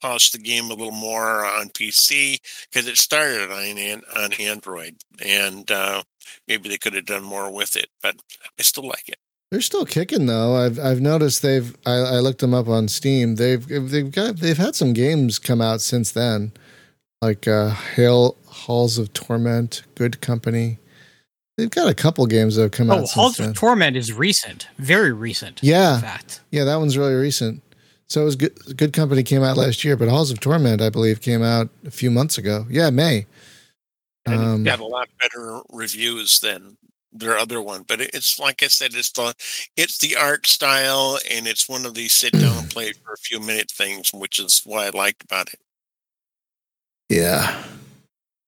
polished 0.00 0.32
the 0.32 0.38
game 0.38 0.66
a 0.66 0.74
little 0.74 0.92
more 0.92 1.44
on 1.44 1.68
PC 1.70 2.40
because 2.70 2.86
it 2.86 2.96
started 2.96 3.50
on 3.50 4.02
on 4.16 4.32
Android, 4.34 4.96
and 5.24 5.70
uh, 5.70 6.02
maybe 6.46 6.68
they 6.68 6.78
could 6.78 6.94
have 6.94 7.06
done 7.06 7.24
more 7.24 7.52
with 7.52 7.76
it. 7.76 7.88
But 8.00 8.16
I 8.58 8.62
still 8.62 8.86
like 8.86 9.08
it. 9.08 9.18
they're 9.50 9.60
still 9.60 9.84
kicking 9.84 10.26
though. 10.26 10.54
I've 10.56 10.78
I've 10.78 11.00
noticed 11.00 11.42
they've 11.42 11.76
I, 11.84 11.94
I 11.94 12.18
looked 12.20 12.40
them 12.40 12.54
up 12.54 12.68
on 12.68 12.86
Steam. 12.86 13.34
They've 13.34 13.66
they've 13.66 14.12
got 14.12 14.36
they've 14.36 14.56
had 14.56 14.76
some 14.76 14.92
games 14.92 15.40
come 15.40 15.60
out 15.60 15.80
since 15.80 16.12
then, 16.12 16.52
like 17.20 17.48
uh, 17.48 17.70
Hail 17.70 18.36
Halls 18.60 18.98
of 18.98 19.12
Torment, 19.12 19.82
Good 19.94 20.20
Company. 20.20 20.78
They've 21.56 21.70
got 21.70 21.88
a 21.90 21.94
couple 21.94 22.26
games 22.26 22.56
that 22.56 22.62
have 22.62 22.70
come 22.72 22.90
Oh, 22.90 22.94
out 23.02 23.10
Halls 23.10 23.36
since 23.36 23.38
then. 23.38 23.50
of 23.50 23.56
Torment 23.56 23.96
is 23.96 24.12
recent, 24.12 24.68
very 24.78 25.12
recent. 25.12 25.60
Yeah. 25.62 26.18
Yeah, 26.50 26.64
that 26.64 26.76
one's 26.76 26.96
really 26.96 27.14
recent. 27.14 27.62
So 28.08 28.22
it 28.22 28.24
was 28.24 28.36
good. 28.36 28.76
Good 28.76 28.92
Company 28.92 29.22
came 29.22 29.42
out 29.42 29.56
last 29.56 29.84
year, 29.84 29.96
but 29.96 30.08
Halls 30.08 30.30
of 30.30 30.40
Torment, 30.40 30.80
I 30.82 30.90
believe, 30.90 31.20
came 31.20 31.42
out 31.42 31.68
a 31.86 31.90
few 31.90 32.10
months 32.10 32.38
ago. 32.38 32.66
Yeah, 32.68 32.90
May. 32.90 33.26
And 34.26 34.34
Um, 34.40 34.66
it's 34.66 34.76
got 34.76 34.80
a 34.80 34.86
lot 34.86 35.08
better 35.20 35.60
reviews 35.70 36.40
than 36.40 36.76
their 37.12 37.36
other 37.38 37.60
one. 37.62 37.82
But 37.86 38.00
it's 38.00 38.38
like 38.38 38.62
I 38.62 38.66
said, 38.68 38.94
it's 38.94 39.12
the 39.12 39.34
it's 39.76 39.98
the 39.98 40.16
art 40.16 40.46
style, 40.46 41.18
and 41.30 41.46
it's 41.46 41.68
one 41.68 41.86
of 41.86 41.94
these 41.94 42.12
sit 42.12 42.32
down 42.32 42.56
and 42.58 42.70
play 42.76 42.92
for 42.92 43.12
a 43.12 43.16
few 43.18 43.38
minute 43.40 43.70
things, 43.70 44.12
which 44.12 44.38
is 44.40 44.62
what 44.64 44.86
I 44.86 44.96
liked 44.96 45.22
about 45.24 45.52
it. 45.52 45.60
Yeah. 47.08 47.62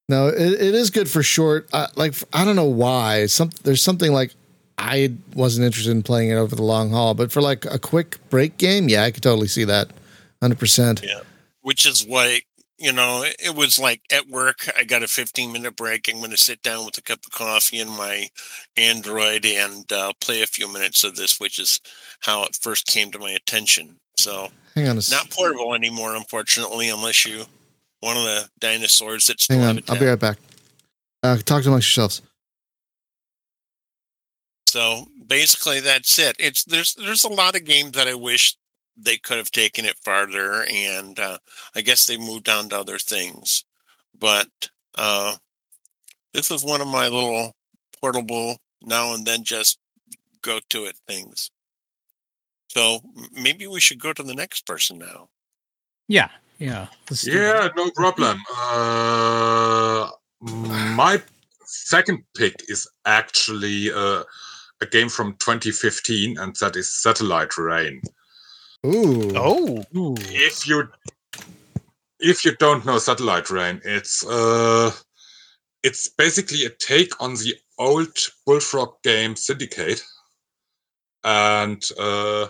No, 0.08 0.28
it, 0.28 0.36
it 0.36 0.74
is 0.74 0.90
good 0.90 1.10
for 1.10 1.22
short. 1.22 1.68
Uh, 1.72 1.86
like 1.96 2.14
I 2.32 2.44
don't 2.44 2.56
know 2.56 2.64
why. 2.64 3.26
Some 3.26 3.50
there's 3.62 3.82
something 3.82 4.12
like 4.12 4.34
I 4.78 5.14
wasn't 5.34 5.64
interested 5.64 5.90
in 5.92 6.02
playing 6.02 6.30
it 6.30 6.34
over 6.34 6.56
the 6.56 6.62
long 6.62 6.90
haul, 6.90 7.14
but 7.14 7.30
for 7.32 7.40
like 7.40 7.64
a 7.64 7.78
quick 7.78 8.18
break 8.30 8.58
game, 8.58 8.88
yeah, 8.88 9.04
I 9.04 9.10
could 9.10 9.22
totally 9.22 9.48
see 9.48 9.64
that. 9.64 9.90
Hundred 10.42 10.58
percent. 10.58 11.02
Yeah. 11.04 11.20
Which 11.60 11.86
is 11.86 12.04
why 12.04 12.40
you 12.78 12.92
know 12.92 13.22
it- 13.24 13.54
was 13.54 13.78
like 13.78 14.02
at 14.10 14.28
work. 14.28 14.68
I 14.76 14.82
got 14.84 15.04
a 15.04 15.08
15 15.08 15.52
minute 15.52 15.76
break. 15.76 16.08
I'm 16.08 16.18
going 16.18 16.30
to 16.32 16.36
sit 16.36 16.62
down 16.62 16.84
with 16.84 16.98
a 16.98 17.02
cup 17.02 17.20
of 17.24 17.30
coffee 17.32 17.78
and 17.78 17.90
my 17.90 18.28
Android 18.76 19.46
and 19.46 19.90
uh, 19.92 20.12
play 20.20 20.42
a 20.42 20.46
few 20.46 20.72
minutes 20.72 21.04
of 21.04 21.14
this, 21.16 21.38
which 21.38 21.58
is 21.60 21.80
how 22.20 22.42
it 22.44 22.58
first 22.60 22.86
came 22.86 23.12
to 23.12 23.18
my 23.18 23.30
attention. 23.30 23.96
So 24.18 24.48
Hang 24.74 24.88
on 24.88 24.98
a 24.98 25.02
not 25.10 25.30
portable 25.30 25.74
anymore, 25.74 26.16
unfortunately, 26.16 26.88
unless 26.88 27.24
you 27.24 27.44
one 28.02 28.16
of 28.16 28.24
the 28.24 28.48
dinosaurs 28.58 29.28
that 29.28 29.44
Hang 29.48 29.62
on. 29.62 29.80
I'll 29.88 29.98
be 29.98 30.06
right 30.06 30.18
back. 30.18 30.38
Uh, 31.22 31.36
talk 31.36 31.64
amongst 31.64 31.96
yourselves. 31.96 32.20
So 34.66 35.06
basically, 35.26 35.80
that's 35.80 36.18
it. 36.18 36.36
It's 36.38 36.64
there's 36.64 36.94
there's 36.94 37.24
a 37.24 37.28
lot 37.28 37.54
of 37.56 37.64
games 37.64 37.92
that 37.92 38.08
I 38.08 38.14
wish 38.14 38.56
they 38.96 39.16
could 39.16 39.38
have 39.38 39.50
taken 39.50 39.84
it 39.84 39.96
farther, 40.04 40.64
and 40.70 41.18
uh, 41.18 41.38
I 41.76 41.80
guess 41.82 42.06
they 42.06 42.16
moved 42.16 42.48
on 42.48 42.68
to 42.70 42.80
other 42.80 42.98
things. 42.98 43.64
But 44.18 44.48
uh, 44.96 45.36
this 46.34 46.50
is 46.50 46.64
one 46.64 46.80
of 46.80 46.88
my 46.88 47.04
little 47.04 47.54
portable 48.00 48.56
now 48.82 49.14
and 49.14 49.24
then 49.24 49.44
just 49.44 49.78
go 50.42 50.58
to 50.70 50.84
it 50.86 50.96
things. 51.06 51.50
So 52.68 53.00
maybe 53.32 53.66
we 53.66 53.80
should 53.80 54.00
go 54.00 54.12
to 54.12 54.22
the 54.22 54.34
next 54.34 54.66
person 54.66 54.98
now. 54.98 55.28
Yeah, 56.08 56.30
yeah. 56.62 56.86
let's. 57.10 57.26
Yeah, 57.26 57.68
no 57.76 57.90
problem. 57.90 58.38
Uh, 58.70 60.08
my 60.40 61.20
second 61.64 62.22
pick 62.36 62.54
is 62.68 62.88
actually 63.04 63.90
uh, 63.92 64.22
a 64.80 64.86
game 64.86 65.08
from 65.08 65.32
2015, 65.34 66.38
and 66.38 66.54
that 66.56 66.76
is 66.76 66.90
Satellite 66.90 67.56
Reign. 67.56 68.00
Ooh. 68.84 69.32
Oh, 69.36 69.84
Ooh. 69.96 70.14
If 70.18 70.66
you 70.66 70.88
if 72.18 72.44
you 72.44 72.54
don't 72.56 72.84
know 72.84 72.98
Satellite 72.98 73.50
Reign, 73.50 73.80
it's 73.84 74.24
uh, 74.26 74.92
it's 75.82 76.08
basically 76.08 76.64
a 76.64 76.70
take 76.70 77.20
on 77.20 77.34
the 77.34 77.54
old 77.78 78.16
Bullfrog 78.46 79.02
game 79.02 79.36
Syndicate, 79.36 80.02
and 81.24 81.82
uh, 81.98 82.48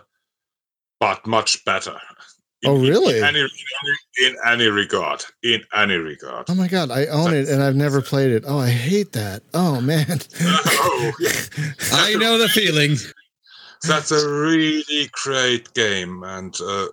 but 1.01 1.27
much 1.27 1.65
better. 1.65 1.99
Oh, 2.65 2.79
really? 2.81 3.19
In 3.19 3.25
any, 3.25 3.41
in 3.41 3.47
any, 3.47 4.29
in 4.29 4.37
any 4.47 4.67
regard. 4.69 5.25
In 5.43 5.63
any 5.75 5.97
regard. 5.97 6.47
Oh 6.49 6.55
my 6.55 6.69
god, 6.69 6.91
I 6.91 7.07
own 7.07 7.35
it 7.35 7.49
and 7.49 7.63
I've 7.63 7.75
never 7.77 8.01
played 8.01 8.31
it. 8.31 8.45
Oh, 8.47 8.59
I 8.59 8.71
hate 8.71 9.13
that. 9.13 9.43
Oh 9.53 9.81
man. 9.81 10.21
oh, 10.41 11.13
I 11.93 12.15
know 12.15 12.39
the 12.39 12.49
feeling. 12.49 12.97
that's 13.87 14.13
a 14.13 14.29
really 14.29 15.09
great 15.25 15.73
game, 15.75 16.23
and 16.23 16.57
uh, 16.61 16.87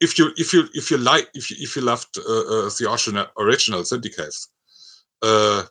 if 0.00 0.18
you 0.18 0.32
if 0.36 0.52
you 0.52 0.64
if 0.74 0.90
you 0.90 0.98
like 0.98 1.28
if 1.34 1.50
you 1.50 1.56
if 1.60 1.76
you 1.76 1.82
loved 1.82 2.18
uh, 2.18 2.20
uh, 2.22 2.70
the 2.78 2.88
original 2.90 3.26
original 3.38 3.84
Syndicate, 3.84 4.34
uh, 5.22 5.62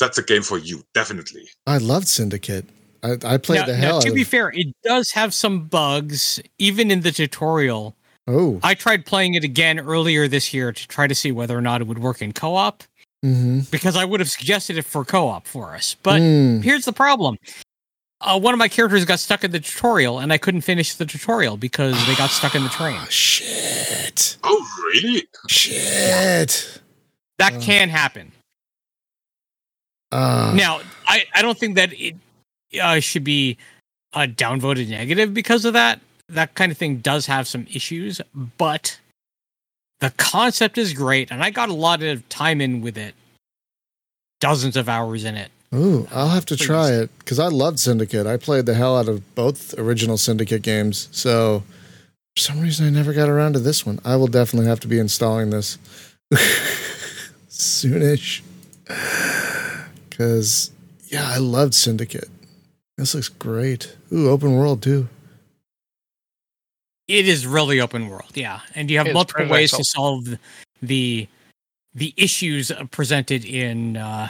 that's 0.00 0.18
a 0.18 0.22
game 0.22 0.42
for 0.42 0.58
you 0.58 0.82
definitely. 0.94 1.48
I 1.66 1.78
loved 1.78 2.08
Syndicate. 2.08 2.64
I, 3.04 3.18
I 3.24 3.36
played 3.36 3.60
Now- 3.60 3.66
the 3.66 3.72
now, 3.74 3.78
hell 3.78 4.00
to 4.00 4.08
out 4.08 4.14
be 4.16 4.22
of 4.22 4.28
fair, 4.28 4.50
it 4.52 4.74
does 4.82 5.12
have 5.12 5.32
some 5.32 5.66
bugs, 5.66 6.40
even 6.58 6.90
in 6.90 7.02
the 7.02 7.12
tutorial. 7.12 7.94
Oh. 8.26 8.58
I 8.62 8.74
tried 8.74 9.06
playing 9.06 9.34
it 9.34 9.44
again 9.44 9.78
earlier 9.78 10.26
this 10.28 10.52
year 10.52 10.72
to 10.72 10.88
try 10.88 11.06
to 11.06 11.14
see 11.14 11.30
whether 11.32 11.56
or 11.56 11.60
not 11.60 11.80
it 11.80 11.86
would 11.86 11.98
work 11.98 12.20
in 12.22 12.32
co-op 12.32 12.82
Mm-hmm. 13.24 13.60
because 13.70 13.96
I 13.96 14.04
would 14.04 14.20
have 14.20 14.30
suggested 14.30 14.76
it 14.76 14.84
for 14.84 15.04
co-op 15.04 15.46
for 15.46 15.74
us. 15.74 15.96
But 16.02 16.20
Mm. 16.20 16.62
here's 16.62 16.84
the 16.84 16.92
problem. 16.92 17.38
Uh, 18.20 18.38
one 18.38 18.54
of 18.54 18.58
my 18.58 18.68
characters 18.68 19.04
got 19.04 19.20
stuck 19.20 19.42
in 19.42 19.50
the 19.50 19.58
tutorial 19.60 20.18
and 20.18 20.32
I 20.32 20.38
couldn't 20.38 20.60
finish 20.62 20.94
the 20.94 21.06
tutorial 21.06 21.56
because 21.56 21.94
they 22.06 22.14
got 22.14 22.30
stuck 22.30 22.54
in 22.54 22.62
the 22.62 22.68
train. 22.68 22.98
Oh, 23.00 23.06
shit. 23.08 24.36
Oh, 24.44 24.66
really? 24.94 25.26
Shit. 25.48 26.80
That 27.38 27.54
Oh. 27.54 27.60
can 27.60 27.88
happen. 27.88 28.32
Uh, 30.12 30.52
Now, 30.54 30.80
I, 31.06 31.24
I 31.34 31.42
don't 31.42 31.58
think 31.58 31.74
that 31.76 31.92
it 31.92 32.14
uh, 32.80 33.00
should 33.00 33.24
be 33.24 33.56
uh, 34.12 34.26
downvoted 34.28 34.88
negative 34.88 35.34
because 35.34 35.64
of 35.64 35.72
that. 35.74 36.00
That 36.28 36.54
kind 36.54 36.72
of 36.72 36.78
thing 36.78 36.98
does 36.98 37.26
have 37.26 37.46
some 37.46 37.66
issues, 37.72 38.20
but 38.58 38.98
the 40.00 40.10
concept 40.16 40.76
is 40.76 40.92
great, 40.92 41.30
and 41.30 41.42
I 41.42 41.50
got 41.50 41.68
a 41.68 41.74
lot 41.74 42.02
of 42.02 42.28
time 42.28 42.60
in 42.60 42.80
with 42.80 42.98
it. 42.98 43.14
Dozens 44.40 44.76
of 44.76 44.88
hours 44.88 45.24
in 45.24 45.36
it. 45.36 45.50
Ooh, 45.74 46.06
I'll 46.12 46.28
have 46.28 46.46
to 46.46 46.56
Please. 46.56 46.66
try 46.66 46.92
it 46.92 47.10
because 47.18 47.38
I 47.38 47.48
loved 47.48 47.78
Syndicate. 47.78 48.26
I 48.26 48.36
played 48.36 48.66
the 48.66 48.74
hell 48.74 48.98
out 48.98 49.08
of 49.08 49.34
both 49.34 49.76
original 49.78 50.16
Syndicate 50.16 50.62
games. 50.62 51.08
So 51.10 51.62
for 52.36 52.40
some 52.40 52.60
reason, 52.60 52.86
I 52.86 52.90
never 52.90 53.12
got 53.12 53.28
around 53.28 53.54
to 53.54 53.58
this 53.58 53.86
one. 53.86 53.98
I 54.04 54.16
will 54.16 54.26
definitely 54.26 54.68
have 54.68 54.80
to 54.80 54.88
be 54.88 54.98
installing 54.98 55.50
this 55.50 55.78
soonish. 57.48 58.42
Because, 60.08 60.70
yeah, 61.08 61.24
I 61.26 61.38
loved 61.38 61.74
Syndicate. 61.74 62.28
This 62.96 63.14
looks 63.14 63.28
great. 63.28 63.96
Ooh, 64.12 64.30
open 64.30 64.54
world 64.54 64.82
too. 64.82 65.08
It 67.08 67.28
is 67.28 67.46
really 67.46 67.80
open 67.80 68.08
world, 68.08 68.32
yeah, 68.34 68.60
and 68.74 68.90
you 68.90 68.98
have 68.98 69.06
It's 69.06 69.14
multiple 69.14 69.46
ways 69.46 69.70
to 69.72 69.84
solve 69.84 70.26
the 70.82 71.28
the 71.94 72.12
issues 72.16 72.72
presented 72.90 73.44
in 73.44 73.96
uh, 73.96 74.28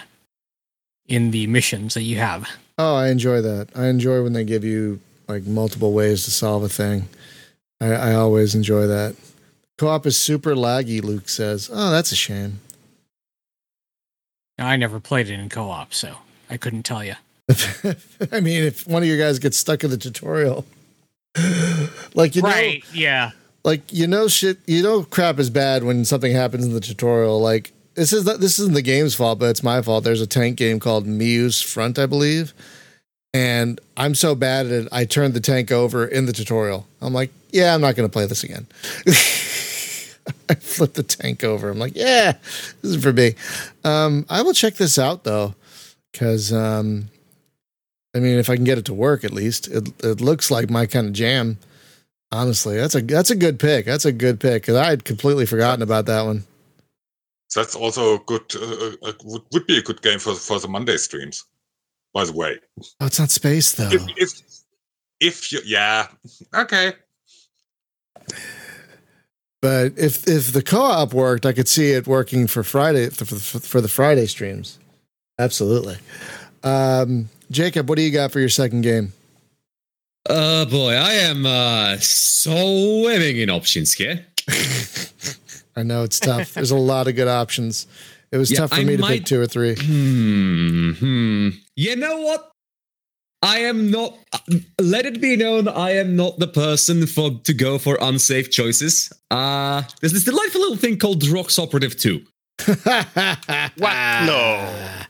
in 1.07 1.31
the 1.31 1.47
missions 1.47 1.95
that 1.95 2.03
you 2.03 2.19
have. 2.19 2.49
Oh, 2.79 2.95
I 2.95 3.09
enjoy 3.09 3.41
that. 3.41 3.69
I 3.75 3.87
enjoy 3.87 4.23
when 4.23 4.35
they 4.35 4.45
give 4.45 4.65
you 4.65 5.01
like 5.29 5.45
multiple 5.45 5.93
ways 5.93 6.25
to 6.25 6.31
solve 6.31 6.63
a 6.63 6.69
thing. 6.69 7.09
I, 7.81 7.93
I 7.93 8.15
always 8.15 8.55
enjoy 8.55 8.87
that. 8.87 9.17
Co-op 9.79 10.07
is 10.07 10.19
super 10.19 10.55
laggy. 10.55 11.03
Luke 11.03 11.29
says, 11.29 11.71
"Oh, 11.73 11.91
that's 11.91 12.13
a 12.13 12.17
shame." 12.17 12.61
I 14.59 14.77
never 14.77 15.01
played 15.01 15.29
it 15.29 15.35
in 15.35 15.49
co-op, 15.49 15.93
so 15.93 16.17
I 16.49 16.57
couldn't 16.57 16.85
tell 16.85 17.05
you. 17.05 17.15
I 18.33 18.41
mean, 18.41 18.65
if 18.65 18.87
one 18.87 19.03
of 19.03 19.09
you 19.09 19.19
guys 19.19 19.39
gets 19.39 19.57
stuck 19.57 19.85
in 19.85 19.91
the 19.91 19.99
tutorial, 19.99 20.65
like 22.15 22.37
you 22.37 22.43
know. 22.43 22.73
Yeah. 22.93 23.31
like 23.65 23.93
you 23.93 24.07
know, 24.07 24.29
shit, 24.29 24.59
you 24.67 24.83
know, 24.83 25.03
crap 25.05 25.39
is 25.39 25.51
bad 25.51 25.85
when 25.85 26.05
something 26.05 26.33
happens 26.33 26.65
in 26.65 26.73
the 26.73 26.81
tutorial. 26.81 27.41
Like 27.41 27.73
this 27.95 28.13
is 28.13 28.25
this 28.25 28.59
isn't 28.59 28.75
the 28.75 28.83
game's 28.83 29.15
fault, 29.15 29.39
but 29.39 29.51
it's 29.51 29.63
my 29.63 29.83
fault. 29.83 30.05
There's 30.05 30.21
a 30.21 30.27
tank 30.27 30.57
game 30.57 30.79
called 30.81 31.07
Miu's 31.07 31.61
Front, 31.61 31.99
I 31.99 32.07
believe, 32.07 32.55
and 33.35 33.81
I'm 33.97 34.15
so 34.15 34.35
bad 34.35 34.67
at 34.67 34.73
it, 34.73 34.89
I 34.93 35.05
turned 35.05 35.35
the 35.35 35.41
tank 35.41 35.73
over 35.73 36.07
in 36.07 36.27
the 36.27 36.33
tutorial. 36.33 36.87
I'm 37.01 37.13
like, 37.13 37.31
yeah, 37.51 37.75
I'm 37.75 37.81
not 37.81 37.97
going 37.97 38.09
to 38.09 38.13
play 38.13 38.27
this 38.27 38.45
again. 38.45 38.67
I 40.49 40.55
flipped 40.55 40.95
the 40.95 41.03
tank 41.03 41.45
over. 41.45 41.71
I'm 41.71 41.79
like, 41.79 41.97
yeah, 41.97 42.33
this 42.83 42.93
is 42.93 43.03
for 43.03 43.13
me. 43.13 43.35
Um, 43.85 44.27
I 44.29 44.43
will 44.43 44.55
check 44.55 44.75
this 44.75 44.99
out 44.99 45.25
though, 45.25 45.55
because 46.13 46.53
um, 46.53 47.09
I 48.17 48.21
mean, 48.21 48.39
if 48.39 48.49
I 48.49 48.57
can 48.57 48.65
get 48.65 48.79
it 48.79 48.87
to 48.87 48.95
work, 48.95 49.25
at 49.25 49.33
least 49.33 49.69
it 49.69 49.89
it 50.03 50.21
looks 50.23 50.51
like 50.51 50.71
my 50.71 50.87
kind 50.87 51.07
of 51.09 51.13
jam. 51.13 51.59
Honestly, 52.33 52.77
that's 52.77 52.95
a 52.95 53.03
that's 53.03 53.31
a 53.31 53.37
good 53.37 53.59
pick. 53.61 53.85
That's 53.85 54.07
a 54.07 54.13
good 54.13 54.41
pick 54.41 54.63
because 54.63 54.77
I 54.77 54.87
had 54.89 55.05
completely 55.05 55.45
forgotten 55.45 55.83
about 55.83 56.07
that 56.07 56.23
one. 56.25 56.45
That's 57.55 57.77
also 57.77 58.15
a 58.15 58.19
good. 58.21 58.43
Uh, 58.57 58.97
uh, 59.07 59.13
would, 59.25 59.43
would 59.53 59.67
be 59.67 59.79
a 59.79 59.83
good 59.83 60.01
game 60.01 60.19
for 60.19 60.35
for 60.35 60.59
the 60.59 60.67
Monday 60.69 60.97
streams. 60.97 61.45
By 62.15 62.25
the 62.25 62.33
way, 62.33 62.59
Oh, 63.01 63.07
it's 63.07 63.19
not 63.19 63.31
space 63.31 63.73
though. 63.73 63.91
if, 63.91 64.03
if 64.17 64.43
if 65.21 65.53
you 65.53 65.61
yeah 65.67 66.09
okay 66.55 66.95
But 69.61 69.93
if 69.99 70.27
if 70.27 70.53
the 70.53 70.63
co-op 70.63 71.13
worked, 71.13 71.45
I 71.45 71.53
could 71.53 71.69
see 71.69 71.91
it 71.93 72.07
working 72.07 72.47
for 72.47 72.63
Friday 72.63 73.11
for, 73.11 73.25
for, 73.27 73.59
for 73.59 73.81
the 73.81 73.89
Friday 73.89 74.27
streams. 74.27 74.79
Absolutely. 75.39 75.99
Um, 76.63 77.29
Jacob, 77.51 77.89
what 77.89 77.97
do 77.97 78.03
you 78.03 78.11
got 78.11 78.33
for 78.33 78.41
your 78.41 78.49
second 78.49 78.83
game? 78.83 79.13
Oh 80.29 80.65
boy, 80.67 80.93
I 80.95 81.13
am 81.15 81.47
uh, 81.47 81.97
swimming 82.01 83.37
in 83.39 83.49
options 83.51 83.93
here. 83.93 84.27
I 85.77 85.83
know 85.83 86.03
it's 86.03 86.19
tough. 86.19 86.55
There's 86.55 86.71
a 86.73 86.77
lot 86.77 87.07
of 87.07 87.15
good 87.15 87.29
options. 87.29 87.87
It 88.33 88.39
was 88.39 88.51
Yeah, 88.51 88.59
tough 88.61 88.71
for 88.71 88.77
I 88.77 88.85
me 88.85 88.97
to 88.97 89.03
might- 89.03 89.19
pick 89.19 89.25
two 89.27 89.41
or 89.41 89.47
three. 89.47 89.77
Hmm, 89.79 90.91
hmm. 90.93 91.49
You 91.77 91.97
know 91.97 92.21
what? 92.23 92.51
I 93.43 93.59
am 93.61 93.91
not. 93.93 94.17
Let 94.81 95.07
it 95.07 95.21
be 95.21 95.37
known, 95.37 95.69
I 95.69 95.91
am 95.93 96.17
not 96.17 96.39
the 96.39 96.49
person 96.49 97.07
for 97.07 97.31
to 97.45 97.53
go 97.55 97.79
for 97.79 97.97
unsafe 98.01 98.51
choices. 98.51 99.13
Uh 99.31 99.83
there's 100.01 100.13
this 100.13 100.25
delightful 100.25 100.61
little 100.63 100.77
thing 100.77 100.99
called 100.99 101.21
Drox 101.23 101.59
Operative 101.63 101.97
2. 101.97 102.21
what? 103.77 104.27
No. 104.27 105.03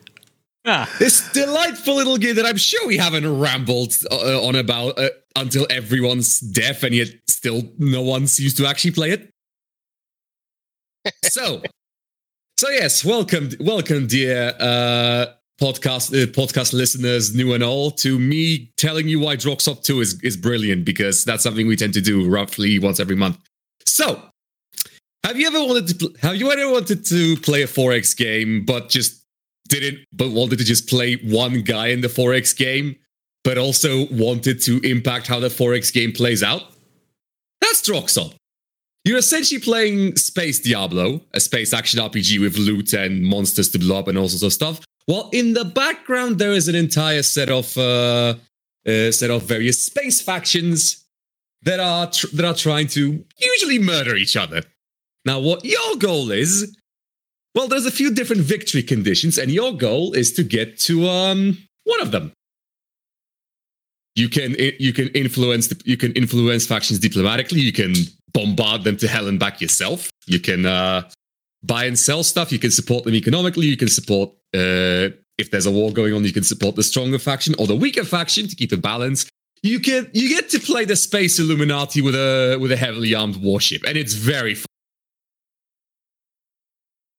Ah, 0.68 0.92
This 0.98 1.30
delightful 1.32 1.94
little 1.94 2.16
game 2.18 2.34
that 2.36 2.44
I'm 2.44 2.56
sure 2.56 2.86
we 2.88 2.96
haven't 2.96 3.38
rambled 3.38 3.94
uh, 4.10 4.44
on 4.44 4.56
about 4.56 4.98
uh, 4.98 5.10
until 5.36 5.64
everyone's 5.70 6.40
deaf, 6.40 6.82
and 6.82 6.92
yet 6.94 7.08
still 7.28 7.62
no 7.78 8.02
one 8.02 8.26
seems 8.26 8.54
to 8.54 8.66
actually 8.66 8.90
play 8.90 9.10
it. 9.10 9.30
so, 11.24 11.62
so 12.58 12.68
yes, 12.70 13.04
welcome, 13.04 13.50
welcome, 13.60 14.08
dear 14.08 14.54
uh, 14.58 15.26
podcast 15.60 16.10
uh, 16.10 16.26
podcast 16.32 16.72
listeners, 16.72 17.32
new 17.32 17.52
and 17.54 17.62
all, 17.62 17.92
to 17.92 18.18
me 18.18 18.72
telling 18.76 19.06
you 19.06 19.20
why 19.20 19.36
Droxop 19.36 19.84
Two 19.84 20.00
is 20.00 20.20
is 20.24 20.36
brilliant 20.36 20.84
because 20.84 21.24
that's 21.24 21.44
something 21.44 21.68
we 21.68 21.76
tend 21.76 21.94
to 21.94 22.00
do 22.00 22.28
roughly 22.28 22.80
once 22.80 22.98
every 22.98 23.14
month. 23.16 23.38
So, 23.84 24.20
have 25.24 25.38
you 25.38 25.46
ever 25.46 25.60
wanted 25.60 25.86
to 25.88 25.94
pl- 25.94 26.16
have 26.22 26.34
you 26.34 26.50
ever 26.50 26.72
wanted 26.72 27.04
to 27.06 27.36
play 27.36 27.62
a 27.62 27.68
4X 27.68 28.16
game 28.16 28.64
but 28.64 28.88
just 28.88 29.22
didn't 29.68 30.00
but 30.12 30.30
wanted 30.30 30.58
to 30.58 30.64
just 30.64 30.88
play 30.88 31.16
one 31.16 31.62
guy 31.62 31.88
in 31.88 32.00
the 32.00 32.08
4X 32.08 32.56
game, 32.56 32.96
but 33.44 33.58
also 33.58 34.06
wanted 34.08 34.60
to 34.62 34.80
impact 34.80 35.26
how 35.26 35.40
the 35.40 35.48
4X 35.48 35.92
game 35.92 36.12
plays 36.12 36.42
out? 36.42 36.62
That's 37.60 37.82
Droxel. 37.82 38.34
You're 39.04 39.18
essentially 39.18 39.60
playing 39.60 40.16
Space 40.16 40.58
Diablo, 40.58 41.20
a 41.32 41.38
space 41.38 41.72
action 41.72 42.00
RPG 42.00 42.40
with 42.40 42.56
loot 42.58 42.92
and 42.92 43.22
monsters 43.22 43.68
to 43.70 43.78
blow 43.78 44.00
up 44.00 44.08
and 44.08 44.18
all 44.18 44.28
sorts 44.28 44.42
of 44.42 44.52
stuff. 44.52 44.84
While 45.06 45.30
in 45.32 45.52
the 45.52 45.64
background, 45.64 46.40
there 46.40 46.50
is 46.50 46.66
an 46.66 46.74
entire 46.74 47.22
set 47.22 47.48
of 47.48 47.78
uh, 47.78 48.34
uh, 48.86 49.12
set 49.12 49.30
of 49.30 49.44
various 49.44 49.80
space 49.80 50.20
factions 50.20 51.04
that 51.62 51.78
are 51.78 52.10
tr- 52.10 52.34
that 52.34 52.44
are 52.44 52.54
trying 52.54 52.88
to 52.88 53.24
usually 53.38 53.78
murder 53.78 54.16
each 54.16 54.36
other. 54.36 54.62
Now, 55.24 55.38
what 55.38 55.64
your 55.64 55.96
goal 55.98 56.30
is? 56.30 56.76
Well, 57.56 57.68
there's 57.68 57.86
a 57.86 57.90
few 57.90 58.12
different 58.12 58.42
victory 58.42 58.82
conditions, 58.82 59.38
and 59.38 59.50
your 59.50 59.72
goal 59.72 60.12
is 60.12 60.30
to 60.34 60.44
get 60.44 60.78
to 60.80 61.08
um 61.08 61.56
one 61.84 62.02
of 62.02 62.10
them. 62.10 62.32
You 64.14 64.28
can 64.28 64.54
you 64.78 64.92
can 64.92 65.08
influence 65.08 65.68
the, 65.68 65.80
you 65.86 65.96
can 65.96 66.12
influence 66.12 66.66
factions 66.66 66.98
diplomatically. 66.98 67.60
You 67.60 67.72
can 67.72 67.94
bombard 68.34 68.84
them 68.84 68.98
to 68.98 69.08
hell 69.08 69.26
and 69.26 69.40
back 69.40 69.62
yourself. 69.62 70.10
You 70.26 70.38
can 70.38 70.66
uh, 70.66 71.08
buy 71.62 71.84
and 71.84 71.98
sell 71.98 72.22
stuff. 72.22 72.52
You 72.52 72.58
can 72.58 72.70
support 72.70 73.04
them 73.04 73.14
economically. 73.14 73.66
You 73.66 73.78
can 73.78 73.88
support 73.88 74.30
uh, 74.54 75.16
if 75.38 75.50
there's 75.50 75.66
a 75.66 75.70
war 75.70 75.92
going 75.92 76.12
on. 76.12 76.24
You 76.24 76.34
can 76.34 76.44
support 76.44 76.76
the 76.76 76.82
stronger 76.82 77.18
faction 77.18 77.54
or 77.58 77.66
the 77.66 77.76
weaker 77.76 78.04
faction 78.04 78.48
to 78.48 78.54
keep 78.54 78.72
a 78.72 78.76
balance. 78.76 79.26
You 79.62 79.80
can 79.80 80.10
you 80.12 80.28
get 80.28 80.50
to 80.50 80.58
play 80.58 80.84
the 80.84 80.96
space 80.96 81.38
Illuminati 81.38 82.02
with 82.02 82.14
a 82.14 82.58
with 82.60 82.70
a 82.70 82.76
heavily 82.76 83.14
armed 83.14 83.36
warship, 83.36 83.82
and 83.86 83.96
it's 83.96 84.12
very 84.12 84.54
fun. 84.54 84.66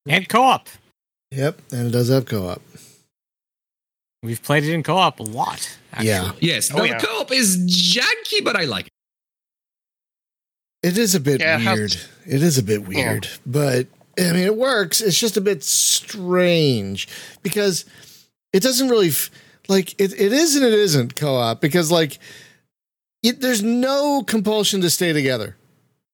And 0.10 0.28
co-op. 0.30 0.68
Yep, 1.32 1.62
and 1.72 1.88
it 1.88 1.91
does 1.91 2.10
have 2.10 2.26
co-op. 2.26 2.62
We've 4.24 4.41
played 4.41 4.64
it 4.64 4.74
in 4.74 4.84
co-op 4.84 5.20
a 5.20 5.24
lot. 5.24 5.78
Actually. 5.93 6.08
Yeah. 6.10 6.32
Yes, 6.39 6.72
Oh, 6.74 6.78
now 6.78 6.84
yeah. 6.86 6.99
co-op 6.99 7.32
is 7.32 7.58
janky, 7.58 8.43
but 8.43 8.55
I 8.55 8.66
like 8.66 8.88
it. 8.88 8.91
It 10.84 10.97
is 10.97 11.16
a 11.16 11.20
bit 11.20 11.41
Yeah, 11.41 11.55
it 11.58 11.62
has- 11.62 11.78
weird. 11.78 11.97
It 12.26 12.43
is 12.43 12.58
a 12.58 12.64
bit 12.64 12.88
weird, 12.88 13.28
but 13.45 13.88
I 14.20 14.24
mean, 14.32 14.43
it 14.45 14.55
works. 14.58 15.01
It's 15.01 15.18
just 15.20 15.38
a 15.38 15.41
bit 15.41 15.64
strange 15.64 17.08
because 17.43 17.86
it 18.53 18.62
doesn't 18.64 18.89
really 18.89 19.10
f- 19.10 19.30
like 19.68 19.93
it. 19.99 20.14
It 20.14 20.34
is 20.34 20.55
and 20.55 20.66
it 20.66 20.74
isn't 20.74 21.16
co-op 21.16 21.62
because 21.62 21.91
like 21.91 22.20
it, 23.24 23.41
there's 23.41 23.62
no 23.64 24.24
compulsion 24.24 24.82
to 24.82 24.89
stay 24.89 25.14
together 25.14 25.55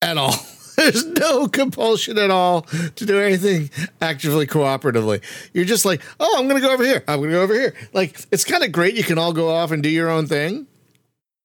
at 0.02 0.18
all. 0.18 0.36
There's 0.78 1.06
no 1.06 1.48
compulsion 1.48 2.18
at 2.18 2.32
all 2.32 2.62
to 2.62 3.06
do 3.06 3.20
anything 3.20 3.70
actively 4.02 4.48
cooperatively. 4.48 5.22
You're 5.54 5.66
just 5.66 5.86
like, 5.86 6.02
oh, 6.20 6.36
I'm 6.38 6.48
going 6.48 6.62
to 6.62 6.68
go 6.68 6.74
over 6.74 6.84
here. 6.84 7.04
I'm 7.08 7.20
going 7.20 7.30
to 7.30 7.36
go 7.36 7.42
over 7.42 7.54
here. 7.54 7.74
Like, 7.94 8.20
it's 8.32 8.44
kind 8.44 8.64
of 8.64 8.72
great. 8.72 8.96
You 8.96 9.04
can 9.04 9.18
all 9.18 9.34
go 9.34 9.50
off 9.50 9.72
and 9.72 9.84
do 9.84 9.90
your 9.90 10.10
own 10.10 10.28
thing. 10.28 10.68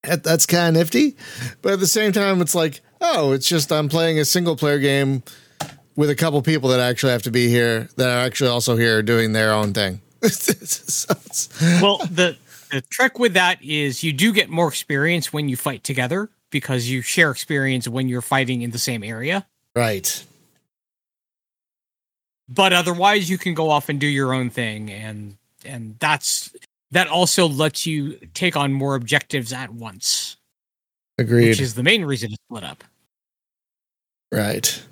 That, 0.04 0.24
that's 0.24 0.46
kind 0.46 0.68
of 0.68 0.80
nifty. 0.80 1.16
But 1.62 1.74
at 1.74 1.80
the 1.80 1.86
same 1.86 2.12
time, 2.12 2.40
it's 2.40 2.54
like, 2.54 2.80
oh, 3.00 3.32
it's 3.32 3.48
just 3.48 3.72
I'm 3.72 3.88
playing 3.88 4.18
a 4.18 4.24
single 4.24 4.56
player 4.56 4.78
game 4.78 5.22
with 5.96 6.10
a 6.10 6.14
couple 6.14 6.40
people 6.42 6.70
that 6.70 6.80
actually 6.80 7.12
have 7.12 7.22
to 7.22 7.30
be 7.30 7.48
here 7.48 7.88
that 7.96 8.08
are 8.08 8.24
actually 8.24 8.50
also 8.50 8.76
here 8.76 9.02
doing 9.02 9.32
their 9.32 9.52
own 9.52 9.74
thing. 9.74 10.00
So 10.28 11.14
well, 11.80 11.98
the 12.10 12.36
the 12.72 12.80
trick 12.82 13.18
with 13.18 13.34
that 13.34 13.62
is 13.62 14.02
you 14.02 14.12
do 14.12 14.32
get 14.32 14.50
more 14.50 14.68
experience 14.68 15.32
when 15.32 15.48
you 15.48 15.56
fight 15.56 15.84
together 15.84 16.28
because 16.51 16.88
you 16.88 17.03
share 17.03 17.30
experience 17.30 17.86
when 17.88 18.09
you're 18.09 18.22
fighting 18.22 18.62
in 18.62 18.70
the 18.70 18.78
same 18.78 19.03
area. 19.05 19.46
right. 19.74 20.24
But 22.51 22.72
otherwise, 22.72 23.28
you 23.28 23.36
can 23.36 23.53
go 23.53 23.68
off 23.68 23.90
and 23.90 24.01
do 24.01 24.07
your 24.07 24.32
own 24.32 24.49
thing, 24.49 24.90
and 24.90 25.36
and 25.66 25.96
that's 25.99 26.51
that 26.92 27.07
also 27.07 27.46
lets 27.46 27.84
you 27.84 28.14
take 28.32 28.57
on 28.57 28.72
more 28.72 28.94
objectives 28.94 29.53
at 29.53 29.70
once, 29.70 30.36
Agreed. 31.18 31.49
which 31.51 31.61
is 31.61 31.74
the 31.74 31.82
main 31.82 32.07
reason 32.07 32.30
to 32.30 32.36
split 32.46 32.64
up. 32.64 32.84
Right. 34.32 34.82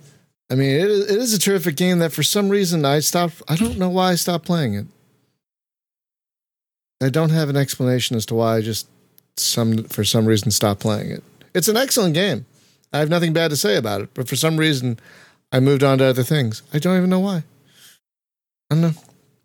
I 0.50 0.54
mean, 0.54 0.70
it 0.70 0.90
is, 0.90 1.10
it 1.10 1.18
is 1.18 1.32
a 1.34 1.38
terrific 1.38 1.76
game 1.76 1.98
that 2.00 2.12
for 2.12 2.22
some 2.22 2.50
reason 2.50 2.84
I 2.84 3.00
stopped. 3.00 3.42
I 3.48 3.56
don't 3.56 3.78
know 3.78 3.88
why 3.88 4.10
I 4.10 4.14
stopped 4.16 4.44
playing 4.44 4.74
it. 4.74 4.86
I 7.02 7.08
don't 7.08 7.30
have 7.30 7.48
an 7.48 7.56
explanation 7.56 8.16
as 8.16 8.26
to 8.26 8.34
why 8.34 8.56
I 8.56 8.60
just 8.60 8.86
some 9.38 9.84
for 9.84 10.04
some 10.04 10.26
reason 10.26 10.50
stopped 10.50 10.80
playing 10.80 11.10
it. 11.10 11.24
It's 11.56 11.68
an 11.68 11.76
excellent 11.76 12.14
game. 12.14 12.46
I 12.92 12.98
have 12.98 13.08
nothing 13.08 13.32
bad 13.32 13.48
to 13.50 13.56
say 13.56 13.76
about 13.76 14.00
it, 14.02 14.10
but 14.14 14.28
for 14.28 14.36
some 14.36 14.56
reason 14.56 14.98
I 15.52 15.60
moved 15.60 15.82
on 15.82 15.98
to 15.98 16.04
other 16.04 16.22
things. 16.22 16.62
I 16.72 16.78
don't 16.78 16.96
even 16.96 17.10
know 17.10 17.20
why. 17.20 17.42
I 18.70 18.74
don't 18.74 18.80
know. 18.82 18.92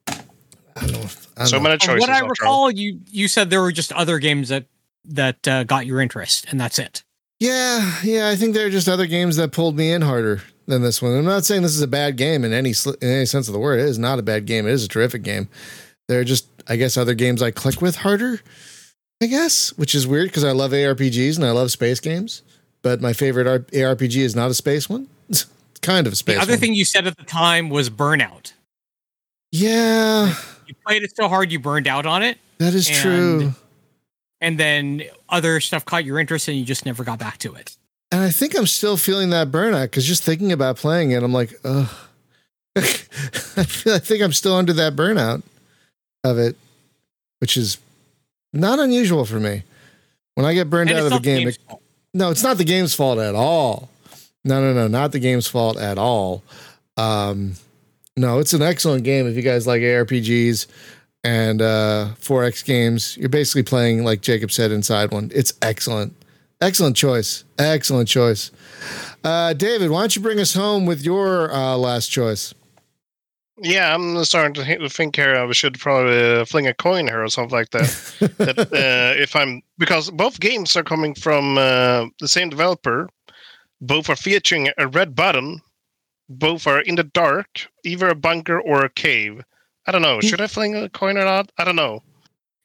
I 0.07 0.81
don't 0.81 0.91
know. 0.91 0.99
I 0.99 1.39
don't 1.39 1.47
So 1.47 1.57
know. 1.57 1.63
many 1.63 1.77
choices. 1.77 2.01
what 2.01 2.09
I 2.09 2.13
after 2.19 2.25
all. 2.45 2.67
recall, 2.67 2.71
you 2.71 2.99
you 3.09 3.27
said 3.27 3.49
there 3.49 3.61
were 3.61 3.71
just 3.71 3.91
other 3.93 4.19
games 4.19 4.49
that 4.49 4.65
that 5.05 5.47
uh, 5.47 5.63
got 5.63 5.85
your 5.85 5.99
interest, 6.01 6.45
and 6.49 6.59
that's 6.59 6.77
it. 6.79 7.03
Yeah, 7.39 7.95
yeah, 8.03 8.29
I 8.29 8.35
think 8.35 8.53
there 8.53 8.67
are 8.67 8.71
just 8.71 8.87
other 8.87 9.07
games 9.07 9.35
that 9.37 9.51
pulled 9.51 9.75
me 9.75 9.91
in 9.91 10.03
harder 10.03 10.43
than 10.67 10.83
this 10.83 11.01
one. 11.01 11.17
I'm 11.17 11.25
not 11.25 11.43
saying 11.45 11.63
this 11.63 11.75
is 11.75 11.81
a 11.81 11.87
bad 11.87 12.15
game 12.17 12.43
in 12.45 12.53
any 12.53 12.73
in 13.01 13.07
any 13.09 13.25
sense 13.25 13.47
of 13.47 13.53
the 13.53 13.59
word. 13.59 13.79
It 13.79 13.87
is 13.87 13.97
not 13.97 14.19
a 14.19 14.23
bad 14.23 14.45
game. 14.45 14.67
It 14.67 14.71
is 14.73 14.83
a 14.85 14.87
terrific 14.87 15.23
game. 15.23 15.49
There 16.07 16.19
are 16.19 16.23
just, 16.25 16.47
I 16.67 16.75
guess, 16.75 16.97
other 16.97 17.13
games 17.15 17.41
I 17.41 17.51
click 17.51 17.81
with 17.81 17.95
harder. 17.97 18.41
I 19.21 19.27
guess, 19.27 19.69
which 19.77 19.93
is 19.93 20.07
weird 20.07 20.29
because 20.29 20.43
I 20.43 20.51
love 20.51 20.71
ARPGs 20.71 21.35
and 21.37 21.45
I 21.45 21.51
love 21.51 21.71
space 21.71 21.99
games, 21.99 22.41
but 22.81 23.01
my 23.01 23.13
favorite 23.13 23.67
ARPG 23.71 24.17
is 24.17 24.35
not 24.35 24.49
a 24.51 24.53
space 24.53 24.89
one. 24.89 25.07
It's 25.29 25.45
kind 25.87 26.05
of 26.05 26.13
a 26.13 26.15
space. 26.15 26.35
the 26.35 26.41
other 26.41 26.51
one. 26.53 26.59
thing 26.59 26.73
you 26.75 26.85
said 26.85 27.07
at 27.07 27.17
the 27.17 27.23
time 27.23 27.69
was 27.69 27.89
burnout. 27.89 28.53
yeah, 29.51 30.33
You 30.67 30.75
played 30.85 31.01
it 31.03 31.15
so 31.15 31.27
hard 31.27 31.51
you 31.51 31.59
burned 31.59 31.87
out 31.87 32.05
on 32.05 32.21
it, 32.23 32.37
that 32.59 32.73
is 32.75 32.87
And- 32.87 32.97
true. 32.97 33.53
and 34.41 34.59
then 34.59 35.03
other 35.29 35.59
stuff 35.59 35.83
caught 35.85 36.05
your 36.05 36.19
interest, 36.19 36.47
and 36.47 36.57
you 36.57 36.63
just 36.65 36.85
never 36.85 37.03
got 37.03 37.17
back 37.19 37.37
to 37.39 37.55
it. 37.55 37.75
And 38.11 38.21
I 38.21 38.29
think 38.29 38.55
I'm 38.57 38.67
still 38.67 38.97
feeling 38.97 39.29
that 39.31 39.49
burnout 39.51 39.83
because 39.83 40.05
just 40.05 40.23
thinking 40.23 40.51
about 40.51 40.75
playing 40.77 41.11
it, 41.11 41.23
I'm 41.23 41.33
like, 41.33 41.53
ugh. 41.63 41.89
I 42.77 42.81
feel, 42.81 43.93
I 43.93 43.99
think 43.99 44.21
I'm 44.21 44.33
still 44.33 44.53
under 44.55 44.73
that 44.73 44.95
burnout 44.95 45.41
of 46.23 46.37
it, 46.37 46.55
which 47.39 47.57
is 47.57 47.77
not 48.53 48.79
unusual 48.79 49.25
for 49.25 49.39
me. 49.39 49.63
When 50.35 50.45
I 50.45 50.53
get 50.53 50.69
burned 50.69 50.89
And 50.89 50.99
out 50.99 51.05
of 51.07 51.11
a 51.13 51.19
game, 51.19 51.47
it- 51.47 51.57
no, 52.13 52.29
it's 52.31 52.43
not 52.43 52.57
the 52.57 52.63
game's 52.63 52.93
fault 52.93 53.19
at 53.19 53.35
all. 53.35 53.89
No, 54.43 54.61
no, 54.61 54.73
no, 54.73 54.87
not 54.87 55.11
the 55.11 55.19
game's 55.19 55.47
fault 55.47 55.77
at 55.77 55.97
all. 55.97 56.43
Um, 56.97 57.53
no, 58.17 58.39
it's 58.39 58.53
an 58.53 58.61
excellent 58.61 59.03
game 59.03 59.27
if 59.27 59.35
you 59.35 59.41
guys 59.41 59.65
like 59.67 59.81
ARPGs 59.81 60.67
and 61.23 61.61
uh, 61.61 62.09
4X 62.19 62.65
games. 62.65 63.15
You're 63.17 63.29
basically 63.29 63.63
playing, 63.63 64.03
like 64.03 64.21
Jacob 64.21 64.51
said, 64.51 64.71
inside 64.71 65.11
one. 65.11 65.31
It's 65.33 65.53
excellent. 65.61 66.13
Excellent 66.59 66.95
choice. 66.95 67.43
Excellent 67.57 68.07
choice. 68.09 68.51
Uh, 69.23 69.53
David, 69.53 69.89
why 69.91 70.01
don't 70.01 70.15
you 70.15 70.21
bring 70.21 70.39
us 70.39 70.53
home 70.53 70.85
with 70.85 71.01
your 71.03 71.51
uh, 71.53 71.75
last 71.77 72.07
choice? 72.07 72.53
Yeah, 73.63 73.93
I'm 73.93 74.23
starting 74.25 74.55
to 74.55 74.89
think 74.89 75.15
here 75.15 75.35
I 75.35 75.51
should 75.51 75.79
probably 75.79 76.39
uh, 76.39 76.45
fling 76.45 76.65
a 76.65 76.73
coin 76.73 77.07
here 77.07 77.23
or 77.23 77.29
something 77.29 77.55
like 77.55 77.69
that. 77.69 77.89
that 78.39 78.57
uh, 78.73 79.21
if 79.21 79.35
I'm 79.35 79.61
because 79.77 80.09
both 80.09 80.39
games 80.39 80.75
are 80.75 80.83
coming 80.83 81.13
from 81.13 81.59
uh, 81.59 82.07
the 82.19 82.27
same 82.27 82.49
developer, 82.49 83.07
both 83.79 84.09
are 84.09 84.15
featuring 84.15 84.69
a 84.79 84.87
red 84.87 85.15
button, 85.15 85.61
both 86.27 86.65
are 86.65 86.81
in 86.81 86.95
the 86.95 87.03
dark, 87.03 87.67
either 87.83 88.09
a 88.09 88.15
bunker 88.15 88.59
or 88.59 88.83
a 88.83 88.89
cave. 88.89 89.43
I 89.85 89.91
don't 89.91 90.01
know. 90.01 90.21
Should 90.21 90.41
I 90.41 90.47
fling 90.47 90.75
a 90.75 90.89
coin 90.89 91.17
or 91.17 91.25
not? 91.25 91.51
I 91.59 91.63
don't 91.63 91.75
know. 91.75 92.01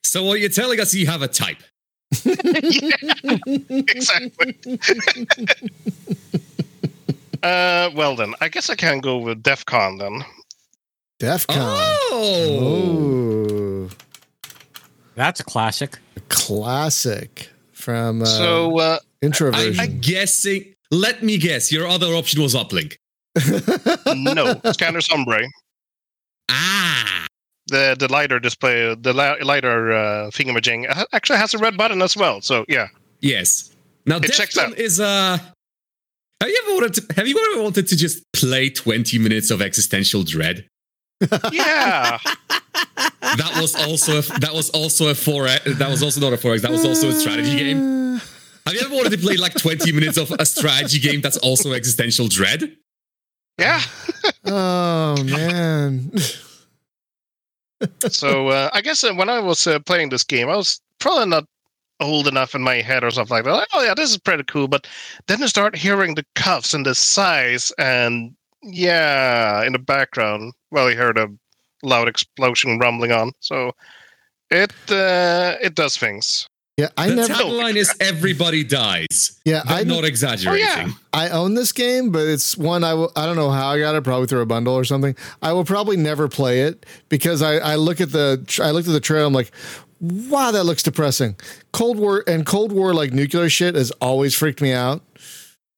So 0.02 0.22
what 0.22 0.40
you're 0.40 0.48
telling 0.48 0.80
us, 0.80 0.94
you 0.94 1.06
have 1.06 1.20
a 1.20 1.28
type. 1.28 1.62
exactly. 3.88 4.56
uh, 7.42 7.90
well 7.94 8.16
then, 8.16 8.34
I 8.40 8.48
guess 8.48 8.70
I 8.70 8.76
can 8.76 9.00
go 9.00 9.18
with 9.18 9.42
DefCon 9.42 9.98
then. 9.98 10.24
DEF 11.18 11.46
CON. 11.46 11.56
Oh, 11.58 12.58
Oh, 12.62 13.88
That's 15.14 15.40
a 15.40 15.44
classic. 15.44 15.98
A 16.16 16.20
classic 16.28 17.50
from 17.72 18.22
uh, 18.22 18.26
so 18.26 18.78
uh, 18.78 18.98
Introversion. 19.22 19.80
I, 19.80 19.84
I'm 19.84 20.00
guessing. 20.00 20.74
Let 20.90 21.22
me 21.22 21.38
guess. 21.38 21.72
Your 21.72 21.86
other 21.86 22.08
option 22.08 22.42
was 22.42 22.54
Uplink. 22.54 22.96
no, 24.14 24.60
Scanner 24.72 25.00
Sombre. 25.00 25.40
Ah, 26.48 27.26
the 27.68 27.96
the 27.98 28.08
LIDAR 28.10 28.38
display, 28.40 28.94
the 28.94 29.12
li- 29.12 29.42
LIDAR 29.42 29.92
uh, 29.92 30.30
thingamajig 30.30 30.90
ha- 30.90 31.06
actually 31.12 31.38
has 31.38 31.54
a 31.54 31.58
red 31.58 31.76
button 31.76 32.00
as 32.02 32.16
well. 32.16 32.40
So 32.40 32.64
yeah, 32.68 32.88
yes. 33.20 33.74
Now, 34.06 34.18
It 34.18 34.32
checks 34.32 34.56
DEFCON 34.56 34.68
out. 34.72 34.78
is 34.78 35.00
uh. 35.00 35.38
Have 36.40 36.50
you 36.50 36.60
ever 36.64 36.74
wanted 36.74 36.94
to? 36.94 37.14
Have 37.16 37.26
you 37.26 37.52
ever 37.54 37.62
wanted 37.62 37.88
to 37.88 37.96
just 37.96 38.22
play 38.32 38.68
20 38.70 39.18
minutes 39.18 39.50
of 39.50 39.60
existential 39.62 40.22
dread? 40.22 40.66
Yeah, 41.52 42.18
That 43.36 43.58
was 43.60 43.74
also 43.74 44.18
a, 44.18 44.38
that 44.40 44.52
was 44.52 44.70
also 44.70 45.08
a 45.08 45.14
four. 45.14 45.44
That 45.44 45.88
was 45.88 46.02
also 46.02 46.20
not 46.20 46.32
a 46.32 46.36
four 46.36 46.54
X. 46.54 46.62
That 46.62 46.70
was 46.70 46.84
also 46.84 47.08
a 47.08 47.12
strategy 47.12 47.56
game. 47.56 48.20
Have 48.66 48.74
you 48.74 48.80
ever 48.80 48.94
wanted 48.94 49.12
to 49.12 49.18
play 49.18 49.36
like 49.36 49.54
20 49.54 49.92
minutes 49.92 50.18
of 50.18 50.32
a 50.38 50.46
strategy 50.46 50.98
game 50.98 51.20
that's 51.20 51.36
also 51.36 51.72
existential 51.72 52.28
dread? 52.28 52.76
yeah. 53.58 53.80
oh 54.44 55.22
man. 55.24 56.12
So 58.08 58.48
uh, 58.48 58.70
I 58.72 58.80
guess 58.80 59.04
uh, 59.04 59.12
when 59.14 59.28
I 59.28 59.38
was 59.38 59.66
uh, 59.66 59.78
playing 59.80 60.08
this 60.08 60.24
game, 60.24 60.48
I 60.48 60.56
was 60.56 60.80
probably 60.98 61.26
not 61.26 61.44
old 62.00 62.26
enough 62.26 62.54
in 62.54 62.62
my 62.62 62.76
head 62.76 63.04
or 63.04 63.10
something 63.10 63.34
like 63.34 63.44
that. 63.44 63.52
Like, 63.52 63.68
oh 63.74 63.82
yeah, 63.82 63.94
this 63.94 64.10
is 64.10 64.18
pretty 64.18 64.44
cool. 64.44 64.68
But 64.68 64.86
then 65.28 65.40
you 65.40 65.48
start 65.48 65.76
hearing 65.76 66.14
the 66.14 66.24
cuffs 66.34 66.74
and 66.74 66.86
the 66.86 66.94
sighs 66.94 67.72
and 67.78 68.34
yeah, 68.62 69.62
in 69.62 69.72
the 69.72 69.78
background, 69.78 70.52
well, 70.70 70.88
he 70.88 70.94
heard 70.94 71.18
a 71.18 71.28
loud 71.82 72.08
explosion 72.08 72.78
rumbling 72.78 73.12
on. 73.12 73.32
So 73.40 73.72
it 74.50 74.72
uh, 74.90 75.56
it 75.62 75.74
does 75.74 75.96
things. 75.96 76.48
Yeah, 76.76 76.88
I 76.98 77.08
the 77.08 77.14
never. 77.14 77.28
The 77.28 77.34
tagline 77.34 77.76
is 77.76 77.94
"Everybody 78.00 78.62
dies." 78.62 79.40
Yeah, 79.46 79.62
I'm 79.64 79.88
not 79.88 80.04
exaggerating. 80.04 80.66
Oh, 80.66 80.84
yeah. 80.84 80.88
I 81.14 81.30
own 81.30 81.54
this 81.54 81.72
game, 81.72 82.10
but 82.10 82.26
it's 82.26 82.54
one 82.54 82.84
I 82.84 82.92
will, 82.92 83.10
I 83.16 83.24
don't 83.24 83.36
know 83.36 83.50
how 83.50 83.68
I 83.68 83.78
got 83.78 83.94
it. 83.94 84.04
Probably 84.04 84.26
through 84.26 84.42
a 84.42 84.46
bundle 84.46 84.74
or 84.74 84.84
something. 84.84 85.16
I 85.40 85.54
will 85.54 85.64
probably 85.64 85.96
never 85.96 86.28
play 86.28 86.62
it 86.62 86.84
because 87.08 87.40
I, 87.40 87.54
I 87.56 87.76
look 87.76 88.02
at 88.02 88.12
the 88.12 88.44
I 88.62 88.72
looked 88.72 88.88
at 88.88 88.92
the 88.92 89.00
trailer. 89.00 89.26
I'm 89.26 89.32
like, 89.32 89.52
wow, 90.00 90.50
that 90.50 90.64
looks 90.64 90.82
depressing. 90.82 91.36
Cold 91.72 91.98
War 91.98 92.22
and 92.26 92.44
Cold 92.44 92.72
War 92.72 92.92
like 92.92 93.10
nuclear 93.10 93.48
shit 93.48 93.74
has 93.74 93.90
always 93.92 94.34
freaked 94.34 94.60
me 94.60 94.72
out. 94.72 95.02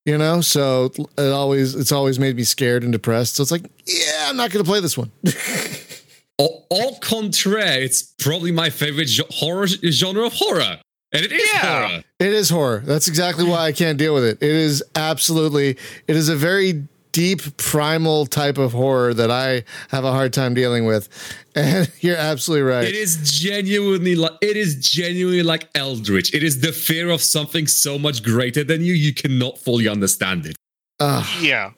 You 0.09 0.17
know, 0.17 0.41
so 0.41 0.91
it 1.19 1.33
always 1.33 1.75
it's 1.75 1.93
always 1.93 2.19
made 2.19 2.35
me 2.35 2.43
scared 2.45 2.83
and 2.83 2.91
depressed. 2.93 3.35
So 3.37 3.43
it's 3.43 3.51
like, 3.51 3.65
yeah, 3.87 4.29
I'm 4.31 4.37
not 4.39 4.51
going 4.51 4.65
to 4.65 4.69
play 4.71 4.81
this 4.81 4.97
one. 4.97 5.11
Au, 6.41 6.65
au 6.71 6.95
contraire, 7.01 7.83
it's 7.83 8.01
probably 8.19 8.51
my 8.51 8.71
favorite 8.71 9.09
jo- 9.09 9.25
horror 9.29 9.67
genre 9.67 10.25
of 10.25 10.33
horror, 10.33 10.79
and 11.13 11.25
it 11.27 11.31
is 11.33 11.43
Yeah. 11.53 11.89
horror. 11.89 12.05
It 12.21 12.33
is 12.33 12.49
horror. 12.49 12.83
That's 12.87 13.07
exactly 13.07 13.45
why 13.45 13.67
I 13.67 13.73
can't 13.73 13.99
deal 13.99 14.15
with 14.15 14.25
it. 14.25 14.39
It 14.41 14.51
is 14.51 14.83
absolutely. 14.95 15.77
It 16.07 16.17
is 16.17 16.31
a 16.31 16.37
very 16.37 16.87
deep 17.19 17.57
primal 17.57 18.27
type 18.27 18.59
of 18.59 18.71
horror 18.71 19.13
that 19.13 19.29
I 19.29 19.65
have 19.89 20.05
a 20.05 20.13
hard 20.13 20.33
time 20.33 20.55
dealing 20.55 20.87
with. 20.87 21.09
And 21.59 21.91
you're 22.03 22.17
absolutely 22.17 22.63
right. 22.63 22.85
It 22.85 22.95
is 22.95 23.17
genuinely 23.41 24.15
like 24.15 24.35
it 24.41 24.57
is 24.57 24.77
genuinely 24.77 25.43
like 25.43 25.69
Eldritch. 25.75 26.33
It 26.33 26.45
is 26.45 26.61
the 26.61 26.71
fear 26.71 27.11
of 27.11 27.21
something 27.21 27.67
so 27.67 27.99
much 27.99 28.23
greater 28.23 28.63
than 28.63 28.83
you. 28.83 28.93
You 28.93 29.13
cannot 29.13 29.59
fully 29.59 29.89
understand 29.89 30.47
it. 30.47 30.55
Ugh. 31.01 31.27
Yeah. 31.43 31.73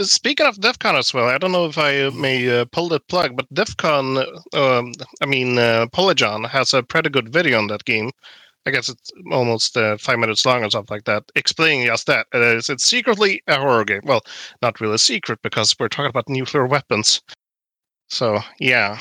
Speaking 0.00 0.46
of 0.46 0.60
DEF 0.60 0.78
CON 0.78 0.94
as 0.94 1.12
well, 1.12 1.26
I 1.26 1.38
don't 1.38 1.50
know 1.50 1.66
if 1.66 1.78
I 1.78 2.02
uh, 2.02 2.10
may 2.12 2.48
uh, 2.48 2.66
pull 2.66 2.88
the 2.88 3.00
plug, 3.00 3.34
but 3.34 3.52
DEF 3.52 3.76
CON, 3.76 4.18
um, 4.52 4.92
I 5.20 5.26
mean, 5.26 5.58
uh, 5.58 5.86
Polygon 5.90 6.44
has 6.44 6.72
a 6.72 6.84
pretty 6.84 7.10
good 7.10 7.32
video 7.32 7.58
on 7.58 7.66
that 7.66 7.84
game. 7.86 8.12
I 8.66 8.70
guess 8.70 8.88
it's 8.88 9.12
almost 9.30 9.76
uh, 9.76 9.96
five 9.96 10.18
minutes 10.18 10.44
long 10.44 10.64
or 10.64 10.70
something 10.70 10.94
like 10.94 11.04
that, 11.04 11.24
explaining 11.36 11.86
just 11.86 12.06
that. 12.08 12.26
Uh, 12.34 12.56
it's, 12.56 12.68
it's 12.68 12.84
secretly 12.84 13.42
a 13.46 13.58
horror 13.58 13.84
game. 13.84 14.00
Well, 14.04 14.22
not 14.60 14.80
really 14.80 14.96
a 14.96 14.98
secret 14.98 15.38
because 15.42 15.74
we're 15.78 15.88
talking 15.88 16.10
about 16.10 16.28
nuclear 16.28 16.66
weapons. 16.66 17.22
So, 18.08 18.40
yeah. 18.58 18.98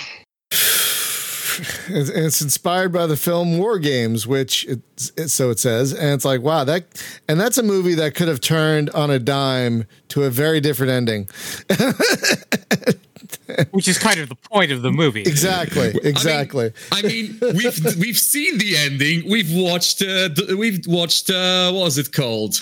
It's, 1.88 2.10
it's 2.10 2.42
inspired 2.42 2.92
by 2.92 3.08
the 3.08 3.16
film 3.18 3.58
War 3.58 3.80
Games, 3.80 4.28
which 4.28 4.66
it's, 4.66 5.12
it, 5.18 5.30
so 5.30 5.50
it 5.50 5.60
says, 5.60 5.94
and 5.94 6.14
it's 6.14 6.26
like 6.26 6.42
wow 6.42 6.66
that, 6.66 6.84
and 7.30 7.40
that's 7.40 7.58
a 7.58 7.64
movie 7.64 7.94
that 7.96 8.14
could 8.14 8.28
have 8.28 8.42
turned 8.42 8.90
on 8.90 9.10
a 9.10 9.20
dime 9.20 9.86
to 10.10 10.24
a 10.24 10.30
very 10.30 10.60
different 10.60 10.92
ending. 10.92 11.30
which 13.72 13.88
is 13.88 13.98
kind 13.98 14.20
of 14.20 14.30
the 14.30 14.36
point 14.36 14.72
of 14.72 14.82
the 14.82 14.92
movie. 14.92 15.22
Exactly, 15.22 15.94
exactly. 16.04 16.72
I 16.92 17.02
mean, 17.02 17.38
we've 17.42 17.98
we've 18.00 18.18
seen 18.20 18.58
the 18.58 18.76
ending. 18.78 19.30
We've 19.30 19.52
watched. 19.54 20.02
Uh, 20.02 20.30
we've 20.58 20.86
watched. 20.88 21.30
Uh, 21.30 21.72
what 21.72 21.84
was 21.86 21.98
it 21.98 22.12
called? 22.12 22.60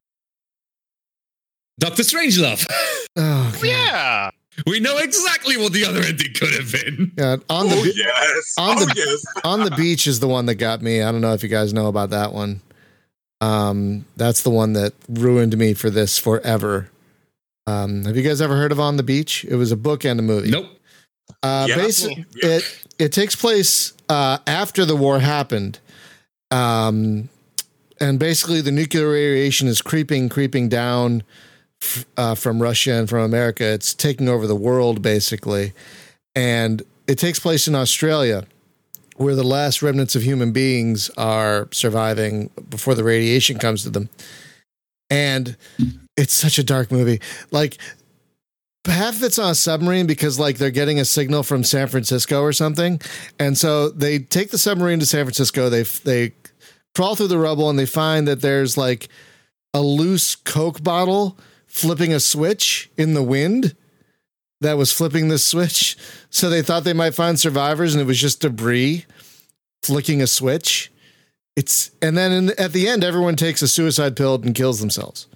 Doctor 1.79 2.03
Strangelove. 2.03 2.65
oh, 3.17 3.51
God. 3.53 3.63
Yeah. 3.63 4.29
we 4.67 4.79
know 4.79 4.97
exactly 4.99 5.57
what 5.57 5.73
the 5.73 5.85
other 5.85 6.01
ending 6.01 6.33
could 6.33 6.53
have 6.53 6.71
been. 6.71 7.11
Yeah, 7.17 7.37
on 7.49 7.67
the 7.69 7.75
Oh 7.75 7.83
bi- 7.83 7.91
yes. 7.95 8.53
on 8.57 8.77
oh 8.77 8.85
the- 8.85 8.93
yes. 8.95 9.25
on 9.43 9.63
the 9.63 9.71
beach 9.71 10.05
is 10.07 10.19
the 10.19 10.27
one 10.27 10.45
that 10.45 10.55
got 10.55 10.81
me. 10.81 11.01
I 11.01 11.11
don't 11.11 11.21
know 11.21 11.33
if 11.33 11.41
you 11.43 11.49
guys 11.49 11.73
know 11.73 11.87
about 11.87 12.11
that 12.11 12.33
one. 12.33 12.61
Um, 13.41 14.05
that's 14.15 14.43
the 14.43 14.51
one 14.51 14.73
that 14.73 14.93
ruined 15.09 15.57
me 15.57 15.73
for 15.73 15.89
this 15.89 16.17
forever. 16.19 16.89
Um, 17.67 18.03
have 18.05 18.17
you 18.17 18.23
guys 18.23 18.41
ever 18.41 18.55
heard 18.57 18.71
of 18.71 18.79
On 18.79 18.97
the 18.97 19.03
Beach? 19.03 19.45
It 19.45 19.55
was 19.55 19.71
a 19.71 19.77
book 19.77 20.03
and 20.05 20.19
a 20.19 20.23
movie. 20.23 20.49
Nope. 20.51 20.67
Uh, 21.41 21.65
Yeah. 21.69 21.77
basi- 21.77 22.25
Yeah. 22.41 22.49
it 22.57 22.79
it 22.99 23.11
takes 23.11 23.35
place 23.35 23.93
uh, 24.09 24.37
after 24.45 24.85
the 24.85 24.95
war 24.95 25.19
happened, 25.19 25.79
um, 26.51 27.29
and 27.99 28.19
basically 28.19 28.61
the 28.61 28.71
nuclear 28.71 29.09
radiation 29.09 29.67
is 29.67 29.81
creeping, 29.81 30.29
creeping 30.29 30.69
down 30.69 31.23
f- 31.81 32.05
uh, 32.17 32.35
from 32.35 32.61
Russia 32.61 32.91
and 32.93 33.09
from 33.09 33.19
America. 33.21 33.63
It's 33.65 33.93
taking 33.93 34.27
over 34.29 34.45
the 34.45 34.55
world 34.55 35.01
basically, 35.01 35.73
and 36.35 36.83
it 37.07 37.17
takes 37.17 37.39
place 37.39 37.67
in 37.67 37.75
Australia, 37.75 38.45
where 39.15 39.35
the 39.35 39.43
last 39.43 39.81
remnants 39.81 40.15
of 40.15 40.23
human 40.23 40.51
beings 40.51 41.09
are 41.17 41.67
surviving 41.71 42.49
before 42.69 42.93
the 42.93 43.03
radiation 43.03 43.57
comes 43.57 43.83
to 43.83 43.89
them, 43.89 44.09
and 45.13 45.57
it's 46.17 46.33
such 46.33 46.57
a 46.57 46.63
dark 46.63 46.91
movie. 46.91 47.21
Like 47.51 47.77
half 48.87 49.17
of 49.17 49.23
it's 49.23 49.37
on 49.37 49.51
a 49.51 49.55
submarine 49.55 50.07
because 50.07 50.39
like 50.39 50.57
they're 50.57 50.71
getting 50.71 50.99
a 50.99 51.05
signal 51.05 51.43
from 51.43 51.63
San 51.63 51.87
Francisco 51.87 52.41
or 52.41 52.51
something, 52.51 52.99
and 53.39 53.55
so 53.55 53.89
they 53.89 54.17
take 54.19 54.49
the 54.49 54.57
submarine 54.57 54.99
to 54.99 55.05
San 55.05 55.23
Francisco. 55.23 55.69
They 55.69 55.83
they 55.83 56.33
crawl 56.95 57.15
through 57.15 57.27
the 57.27 57.37
rubble 57.37 57.69
and 57.69 57.77
they 57.77 57.85
find 57.85 58.27
that 58.27 58.41
there's 58.41 58.75
like 58.75 59.07
a 59.73 59.81
loose 59.81 60.35
Coke 60.35 60.83
bottle 60.83 61.37
flipping 61.67 62.13
a 62.13 62.19
switch 62.19 62.89
in 62.97 63.13
the 63.13 63.23
wind 63.23 63.75
that 64.61 64.77
was 64.77 64.91
flipping 64.91 65.27
the 65.27 65.39
switch. 65.39 65.95
So 66.29 66.49
they 66.49 66.61
thought 66.63 66.83
they 66.83 66.93
might 66.93 67.13
find 67.13 67.39
survivors, 67.39 67.93
and 67.93 68.01
it 68.01 68.05
was 68.05 68.19
just 68.19 68.41
debris 68.41 69.05
flicking 69.83 70.23
a 70.23 70.27
switch. 70.27 70.91
It's 71.55 71.91
and 72.01 72.17
then 72.17 72.31
in, 72.31 72.59
at 72.59 72.73
the 72.73 72.87
end, 72.87 73.03
everyone 73.03 73.35
takes 73.35 73.61
a 73.61 73.67
suicide 73.67 74.15
pill 74.15 74.35
and 74.35 74.55
kills 74.55 74.79
themselves 74.79 75.27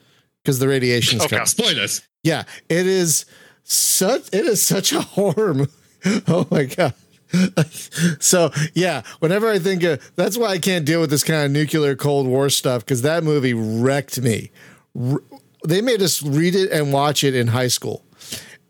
because 0.43 0.59
the 0.59 0.67
radiation's 0.67 1.21
Okay. 1.23 1.35
coming. 1.37 1.45
Spoilers. 1.45 2.01
Yeah, 2.23 2.43
it 2.69 2.87
is 2.87 3.25
such 3.63 4.27
it 4.33 4.45
is 4.45 4.61
such 4.61 4.91
a 4.93 5.01
horror 5.01 5.53
movie. 5.53 5.71
Oh 6.27 6.47
my 6.49 6.65
god. 6.65 6.93
so 8.19 8.51
yeah, 8.73 9.01
whenever 9.19 9.49
I 9.49 9.59
think 9.59 9.83
of 9.83 10.11
that's 10.15 10.37
why 10.37 10.47
I 10.47 10.57
can't 10.59 10.85
deal 10.85 11.01
with 11.01 11.09
this 11.09 11.23
kind 11.23 11.45
of 11.45 11.51
nuclear 11.51 11.95
Cold 11.95 12.27
War 12.27 12.49
stuff 12.49 12.85
because 12.85 13.01
that 13.01 13.23
movie 13.23 13.53
wrecked 13.53 14.21
me. 14.21 14.51
R- 14.99 15.21
they 15.67 15.81
made 15.81 16.01
us 16.01 16.23
read 16.23 16.55
it 16.55 16.71
and 16.71 16.93
watch 16.93 17.23
it 17.23 17.35
in 17.35 17.47
high 17.47 17.67
school, 17.67 18.05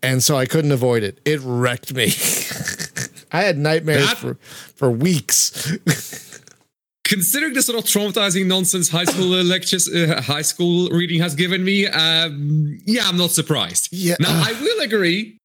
and 0.02 0.22
so 0.24 0.36
I 0.36 0.46
couldn't 0.46 0.72
avoid 0.72 1.02
it. 1.04 1.20
It 1.24 1.40
wrecked 1.44 1.94
me. 1.94 2.06
I 3.32 3.42
had 3.42 3.56
nightmares 3.58 4.08
That- 4.08 4.16
for 4.18 4.34
for 4.74 4.90
weeks. 4.90 5.78
Considering 7.08 7.54
the 7.54 7.62
sort 7.62 7.78
of 7.78 7.84
traumatizing 7.84 8.44
nonsense 8.44 8.90
high 8.90 9.06
school 9.06 9.32
uh, 9.32 9.42
lectures, 9.42 9.88
uh, 9.88 10.20
high 10.22 10.42
school 10.42 10.90
reading 10.90 11.18
has 11.20 11.34
given 11.34 11.64
me, 11.64 11.86
um, 11.86 12.78
yeah, 12.84 13.00
I'm 13.06 13.16
not 13.16 13.30
surprised. 13.30 13.88
Yeah. 13.90 14.16
Now, 14.20 14.28
I 14.46 14.52
will 14.60 14.80
agree, 14.82 15.38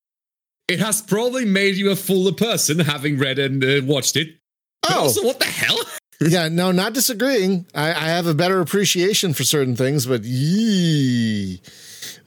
it 0.68 0.82
has 0.82 1.02
probably 1.02 1.46
made 1.46 1.76
you 1.76 1.90
a 1.90 1.96
fuller 1.96 2.34
person 2.34 2.80
having 2.80 3.18
read 3.18 3.40
and 3.40 3.64
uh, 3.64 3.80
watched 3.86 4.18
it. 4.18 4.36
Oh. 4.90 5.04
also, 5.04 5.24
what 5.24 5.40
the 5.40 5.46
hell? 5.46 5.78
yeah, 6.20 6.50
no, 6.50 6.74
not 6.74 6.92
disagreeing. 6.92 7.66
I, 7.74 7.92
I 7.92 8.08
have 8.10 8.28
a 8.28 8.34
better 8.34 8.60
appreciation 8.60 9.34
for 9.34 9.46
certain 9.46 9.78
things, 9.78 10.06
but 10.06 10.26
yee, 10.26 11.62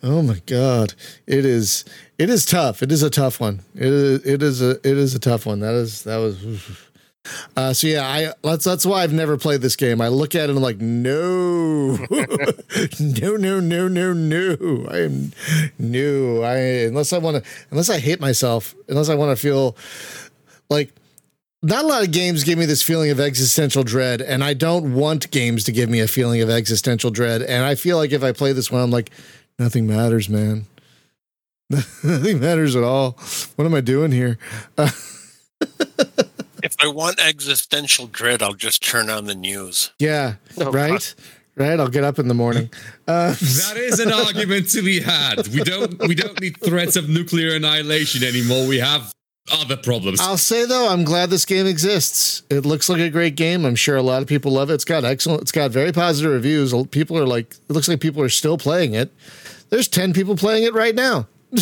oh 0.02 0.22
my 0.22 0.40
god, 0.46 0.94
it 1.26 1.44
is 1.44 1.84
it 2.16 2.30
is 2.30 2.46
tough. 2.46 2.82
It 2.82 2.90
is 2.90 3.02
a 3.02 3.10
tough 3.10 3.38
one. 3.38 3.60
It 3.74 3.92
is 3.92 4.26
it 4.26 4.42
is 4.42 4.62
a 4.62 4.70
it 4.70 4.96
is 4.96 5.14
a 5.14 5.18
tough 5.18 5.44
one. 5.44 5.60
That 5.60 5.74
is 5.74 6.04
that 6.04 6.16
was. 6.16 6.38
Uh, 7.56 7.72
so 7.72 7.86
yeah, 7.86 8.06
I 8.06 8.32
that's 8.42 8.64
that's 8.64 8.84
why 8.84 9.02
I've 9.02 9.12
never 9.12 9.36
played 9.36 9.60
this 9.60 9.76
game. 9.76 10.00
I 10.00 10.08
look 10.08 10.34
at 10.34 10.44
it 10.44 10.50
and 10.50 10.58
I'm 10.58 10.62
like, 10.62 10.78
no, 10.78 11.96
no, 13.00 13.36
no, 13.36 13.60
no, 13.60 13.88
no, 13.88 14.12
no. 14.12 14.86
I 14.90 14.98
am 14.98 15.32
no. 15.78 16.42
I 16.42 16.56
unless 16.86 17.12
I 17.12 17.18
want 17.18 17.42
to 17.42 17.50
unless 17.70 17.90
I 17.90 17.98
hate 17.98 18.20
myself, 18.20 18.74
unless 18.88 19.08
I 19.08 19.14
want 19.14 19.36
to 19.36 19.40
feel 19.40 19.76
like 20.68 20.92
not 21.62 21.84
a 21.84 21.88
lot 21.88 22.02
of 22.04 22.12
games 22.12 22.44
give 22.44 22.58
me 22.58 22.66
this 22.66 22.82
feeling 22.82 23.10
of 23.10 23.18
existential 23.18 23.82
dread, 23.82 24.20
and 24.20 24.44
I 24.44 24.54
don't 24.54 24.94
want 24.94 25.30
games 25.30 25.64
to 25.64 25.72
give 25.72 25.88
me 25.88 26.00
a 26.00 26.08
feeling 26.08 26.40
of 26.42 26.50
existential 26.50 27.10
dread. 27.10 27.42
And 27.42 27.64
I 27.64 27.74
feel 27.74 27.96
like 27.96 28.12
if 28.12 28.22
I 28.22 28.32
play 28.32 28.52
this 28.52 28.70
one, 28.70 28.82
I'm 28.82 28.90
like, 28.90 29.10
nothing 29.58 29.86
matters, 29.86 30.28
man. 30.28 30.66
nothing 31.70 32.40
matters 32.40 32.76
at 32.76 32.84
all. 32.84 33.12
What 33.56 33.64
am 33.64 33.74
I 33.74 33.80
doing 33.80 34.12
here? 34.12 34.38
Uh, 34.78 34.90
I 36.86 36.92
want 36.92 37.18
existential 37.20 38.06
dread, 38.06 38.42
I'll 38.42 38.54
just 38.54 38.82
turn 38.84 39.10
on 39.10 39.24
the 39.24 39.34
news. 39.34 39.92
yeah, 39.98 40.34
Oh, 40.58 40.70
right, 40.70 41.14
right. 41.56 41.78
I'll 41.80 41.88
get 41.88 42.04
up 42.04 42.18
in 42.18 42.28
the 42.28 42.34
morning. 42.34 42.70
Uh, 43.08 43.34
That 43.40 43.76
is 43.76 43.98
an 44.00 44.12
argument 44.26 44.68
to 44.70 44.82
be 44.82 45.00
had. 45.00 45.48
We 45.48 45.62
don't 45.64 45.98
we 46.06 46.14
don't 46.14 46.40
need 46.40 46.56
threats 46.62 46.96
of 46.96 47.08
nuclear 47.08 47.56
annihilation 47.56 48.22
anymore. 48.22 48.66
We 48.68 48.78
have 48.78 49.12
other 49.52 49.76
problems. 49.76 50.20
I'll 50.20 50.36
say 50.38 50.64
though, 50.64 50.88
I'm 50.88 51.04
glad 51.04 51.30
this 51.30 51.44
game 51.44 51.66
exists. 51.66 52.42
It 52.50 52.64
looks 52.66 52.88
like 52.88 53.00
a 53.00 53.10
great 53.10 53.34
game. 53.36 53.64
I'm 53.64 53.76
sure 53.76 53.96
a 53.96 54.02
lot 54.02 54.22
of 54.22 54.28
people 54.28 54.52
love 54.52 54.70
it. 54.70 54.74
It's 54.74 54.84
got 54.84 55.04
excellent. 55.04 55.42
It's 55.42 55.52
got 55.52 55.70
very 55.72 55.92
positive 55.92 56.32
reviews. 56.32 56.72
People 56.88 57.18
are 57.18 57.26
like, 57.26 57.52
it 57.52 57.72
looks 57.72 57.88
like 57.88 58.00
people 58.00 58.22
are 58.22 58.28
still 58.28 58.58
playing 58.58 58.94
it. 58.94 59.12
There's 59.70 59.88
ten 59.88 60.12
people 60.12 60.36
playing 60.36 60.64
it 60.64 60.74
right 60.74 60.94
now. 60.94 61.26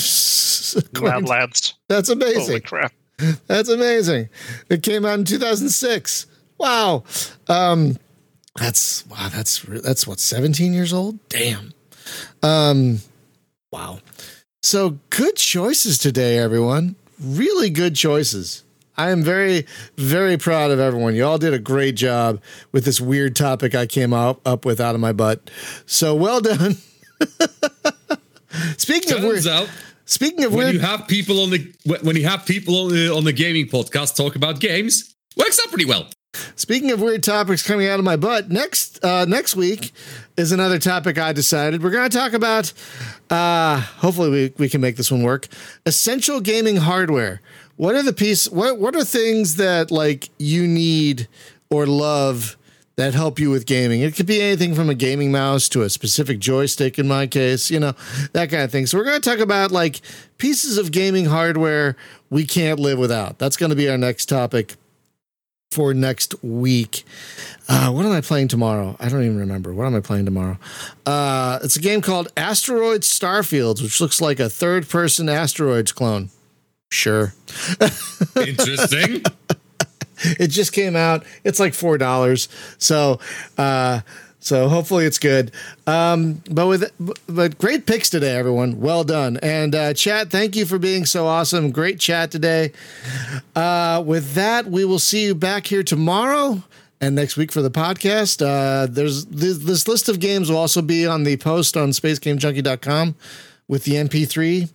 Mad 1.01 1.29
lads. 1.29 1.75
That's 1.89 2.09
amazing. 2.09 2.41
Holy 2.41 2.47
amazing. 2.55 2.61
crap. 2.63 2.93
That's 3.47 3.69
amazing. 3.69 4.29
It 4.69 4.83
came 4.83 5.05
out 5.05 5.19
in 5.19 5.25
2006. 5.25 6.27
Wow. 6.59 7.05
Um, 7.49 7.97
That's 8.59 9.07
wow. 9.09 9.29
That's 9.29 9.61
that's 9.63 10.07
what 10.07 10.21
seventeen 10.21 10.73
years 10.73 10.93
old. 10.93 11.19
Damn. 11.29 11.73
Um. 12.43 13.01
Wow. 13.73 13.99
So 14.63 14.99
good 15.11 15.37
choices 15.37 15.99
today, 15.99 16.39
everyone. 16.39 16.97
Really 17.21 17.71
good 17.71 17.97
choices. 17.97 18.65
I 18.97 19.11
am 19.11 19.23
very, 19.23 19.67
very 19.97 20.37
proud 20.37 20.71
of 20.71 20.79
everyone. 20.79 21.17
You 21.17 21.25
all 21.25 21.39
did 21.39 21.53
a 21.53 21.59
great 21.59 21.97
job 21.97 22.41
with 22.71 22.85
this 22.85 23.01
weird 23.01 23.35
topic 23.35 23.75
I 23.75 23.87
came 23.87 24.13
up, 24.13 24.41
up 24.47 24.65
with 24.65 24.81
out 24.81 24.95
of 24.95 25.01
my 25.01 25.13
butt. 25.13 25.51
So 25.85 26.15
well 26.15 26.41
done. 26.41 26.77
speaking 28.77 29.13
of 29.13 29.23
weird, 29.23 29.35
Turns 29.43 29.47
out, 29.49 29.69
speaking 30.05 30.45
of 30.45 30.53
when 30.53 30.65
weird, 30.65 30.75
you 30.75 30.81
have 30.81 31.07
people 31.09 31.41
on 31.43 31.51
the 31.51 31.75
when 32.03 32.17
you 32.17 32.25
have 32.27 32.47
people 32.47 32.77
on 32.85 32.91
the 32.91 33.15
on 33.15 33.25
the 33.25 33.33
gaming 33.33 33.67
podcast 33.67 34.17
talk 34.17 34.37
about 34.37 34.61
games, 34.61 35.15
works 35.37 35.59
out 35.65 35.71
pretty 35.71 35.85
well. 35.85 36.09
Speaking 36.57 36.91
of 36.91 37.01
weird 37.01 37.23
topics 37.23 37.63
coming 37.65 37.87
out 37.87 37.99
of 37.99 38.05
my 38.05 38.17
butt, 38.17 38.51
next 38.51 39.05
uh, 39.05 39.25
next 39.25 39.55
week 39.55 39.93
is 40.37 40.53
another 40.53 40.79
topic 40.79 41.19
I 41.19 41.33
decided 41.33 41.83
we're 41.83 41.91
going 41.91 42.09
to 42.09 42.17
talk 42.17 42.33
about. 42.33 42.73
Uh, 43.31 43.81
hopefully, 43.81 44.31
we, 44.31 44.53
we 44.59 44.69
can 44.69 44.81
make 44.81 44.97
this 44.97 45.11
one 45.11 45.23
work. 45.23 45.47
Essential 45.87 46.41
gaming 46.41 46.77
hardware. 46.77 47.41
What 47.77 47.95
are 47.95 48.03
the 48.03 48.13
piece? 48.13 48.49
What 48.51 48.79
what 48.79 48.97
are 48.97 49.05
things 49.05 49.57
that 49.57 49.91
like 49.91 50.29
you 50.39 50.67
need 50.67 51.29
or 51.71 51.87
love 51.87 52.57
that 52.97 53.15
help 53.15 53.39
you 53.39 53.51
with 53.51 53.67
gaming? 53.67 54.01
It 54.01 54.15
could 54.15 54.27
be 54.27 54.41
anything 54.41 54.75
from 54.75 54.89
a 54.89 54.95
gaming 54.95 55.33
mouse 55.33 55.69
to 55.71 55.83
a 55.83 55.91
specific 55.91 56.39
joystick. 56.39 56.99
In 56.99 57.09
my 57.09 57.27
case, 57.27 57.71
you 57.71 57.81
know 57.81 57.95
that 58.33 58.51
kind 58.51 58.63
of 58.63 58.71
thing. 58.73 58.87
So 58.87 58.99
we're 58.99 59.05
going 59.05 59.21
to 59.21 59.31
talk 59.31 59.41
about 59.41 59.71
like 59.71 60.01
pieces 60.39 60.79
of 60.79 60.93
gaming 60.93 61.27
hardware 61.27 61.97
we 62.31 62.45
can't 62.45 62.79
live 62.81 62.99
without. 62.99 63.39
That's 63.39 63.57
going 63.57 63.71
to 63.71 63.77
be 63.77 63.89
our 63.89 63.99
next 63.99 64.27
topic 64.27 64.77
for 65.75 65.93
next 65.93 66.35
week. 66.43 67.05
Uh, 67.69 67.91
what 67.91 68.07
am 68.07 68.13
I 68.13 68.21
playing 68.21 68.49
tomorrow? 68.49 68.97
I 69.01 69.09
don't 69.09 69.25
even 69.25 69.39
remember. 69.39 69.75
What 69.75 69.87
am 69.87 69.95
I 69.97 70.01
playing 70.01 70.25
tomorrow? 70.25 70.57
Uh, 71.05 71.59
it's 71.65 71.77
a 71.77 71.81
game 71.81 72.01
called 72.01 72.29
Asteroid 72.37 73.01
Starfields, 73.01 73.83
which 73.83 74.01
looks 74.01 74.21
like 74.21 74.39
a 74.39 74.49
third 74.49 74.89
person 74.89 75.29
asteroids 75.29 75.91
clone. 75.91 76.31
Sure. 76.91 77.35
Interesting. 78.37 79.25
It 80.41 80.49
just 80.49 80.73
came 80.73 80.97
out. 80.97 81.25
It's 81.45 81.61
like 81.61 81.75
four 81.75 81.99
dollars. 81.99 82.49
So, 82.79 83.21
uh, 83.59 84.01
so 84.41 84.69
hopefully 84.69 85.07
it's 85.07 85.19
good. 85.19 85.53
Um, 85.87 86.43
but 86.51 86.67
with 86.67 86.91
but 87.29 87.59
great 87.59 87.87
picks 87.87 88.11
today, 88.11 88.37
everyone. 88.37 88.81
Well 88.81 89.05
done. 89.05 89.39
And 89.43 89.75
uh, 89.75 89.95
chat, 89.95 90.31
thank 90.31 90.57
you 90.57 90.67
for 90.67 90.79
being 90.79 91.07
so 91.07 91.27
awesome. 91.27 91.71
Great 91.71 91.99
chat 92.01 92.31
today. 92.31 92.73
Uh, 93.57 94.03
with 94.05 94.35
that, 94.35 94.67
we 94.67 94.85
will 94.85 94.99
see 94.99 95.25
you 95.25 95.35
back 95.35 95.67
here 95.67 95.83
tomorrow 95.83 96.63
and 97.01 97.15
next 97.15 97.37
week 97.37 97.53
for 97.53 97.63
the 97.63 97.71
podcast. 97.71 98.45
Uh, 98.45 98.87
there's 98.87 99.27
this, 99.27 99.59
this 99.59 99.89
list 99.89 100.09
of 100.09 100.21
games 100.21 100.51
will 100.51 100.59
also 100.59 100.83
be 100.83 101.07
on 101.07 101.25
the 101.25 101.37
post 101.37 101.77
on 101.77 101.91
spacegamejunkie.com 101.91 103.15
with 103.69 103.85
the 103.85 103.93
MP3 103.93 104.69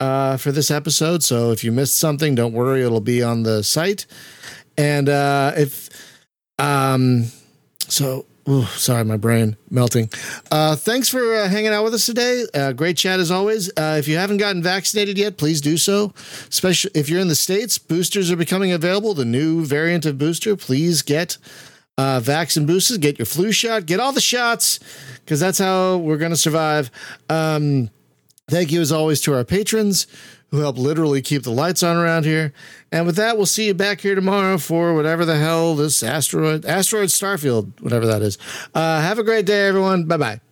uh, 0.00 0.36
for 0.36 0.52
this 0.52 0.70
episode. 0.70 1.22
So 1.22 1.50
if 1.52 1.62
you 1.62 1.72
missed 1.72 1.94
something, 1.94 2.34
don't 2.34 2.52
worry, 2.52 2.82
it'll 2.82 3.00
be 3.00 3.22
on 3.22 3.44
the 3.44 3.62
site. 3.62 4.06
And 4.76 5.08
uh, 5.08 5.52
if 5.56 5.90
um, 6.58 7.26
so, 7.88 8.26
ooh, 8.48 8.64
sorry, 8.64 9.04
my 9.04 9.16
brain 9.16 9.56
melting. 9.70 10.10
Uh, 10.50 10.76
thanks 10.76 11.08
for 11.08 11.34
uh, 11.34 11.48
hanging 11.48 11.72
out 11.72 11.84
with 11.84 11.94
us 11.94 12.06
today. 12.06 12.44
Uh, 12.54 12.72
great 12.72 12.96
chat 12.96 13.20
as 13.20 13.30
always. 13.30 13.68
Uh, 13.70 13.96
if 13.98 14.08
you 14.08 14.16
haven't 14.16 14.38
gotten 14.38 14.62
vaccinated 14.62 15.18
yet, 15.18 15.36
please 15.36 15.60
do 15.60 15.76
so. 15.76 16.12
Especially 16.48 16.90
if 16.94 17.08
you're 17.08 17.20
in 17.20 17.28
the 17.28 17.34
states, 17.34 17.78
boosters 17.78 18.30
are 18.30 18.36
becoming 18.36 18.72
available. 18.72 19.14
The 19.14 19.24
new 19.24 19.64
variant 19.64 20.06
of 20.06 20.18
booster, 20.18 20.56
please 20.56 21.02
get 21.02 21.36
uh, 21.98 22.22
and 22.26 22.66
boosters. 22.66 22.98
Get 22.98 23.18
your 23.18 23.26
flu 23.26 23.52
shot. 23.52 23.86
Get 23.86 24.00
all 24.00 24.12
the 24.12 24.20
shots 24.20 24.80
because 25.24 25.40
that's 25.40 25.58
how 25.58 25.98
we're 25.98 26.16
going 26.16 26.30
to 26.30 26.36
survive. 26.36 26.90
Um, 27.28 27.90
Thank 28.48 28.72
you, 28.72 28.80
as 28.80 28.92
always, 28.92 29.20
to 29.22 29.34
our 29.34 29.44
patrons 29.44 30.06
who 30.52 30.58
help 30.58 30.78
literally 30.78 31.22
keep 31.22 31.42
the 31.42 31.50
lights 31.50 31.82
on 31.82 31.96
around 31.96 32.24
here. 32.24 32.52
And 32.92 33.06
with 33.06 33.16
that, 33.16 33.36
we'll 33.38 33.46
see 33.46 33.66
you 33.66 33.74
back 33.74 34.02
here 34.02 34.14
tomorrow 34.14 34.58
for 34.58 34.94
whatever 34.94 35.24
the 35.24 35.38
hell 35.38 35.74
this 35.74 36.02
asteroid, 36.02 36.66
asteroid 36.66 37.08
Starfield, 37.08 37.72
whatever 37.80 38.06
that 38.06 38.22
is. 38.22 38.36
Uh, 38.74 39.00
have 39.00 39.18
a 39.18 39.24
great 39.24 39.46
day, 39.46 39.66
everyone. 39.66 40.04
Bye 40.04 40.18
bye. 40.18 40.51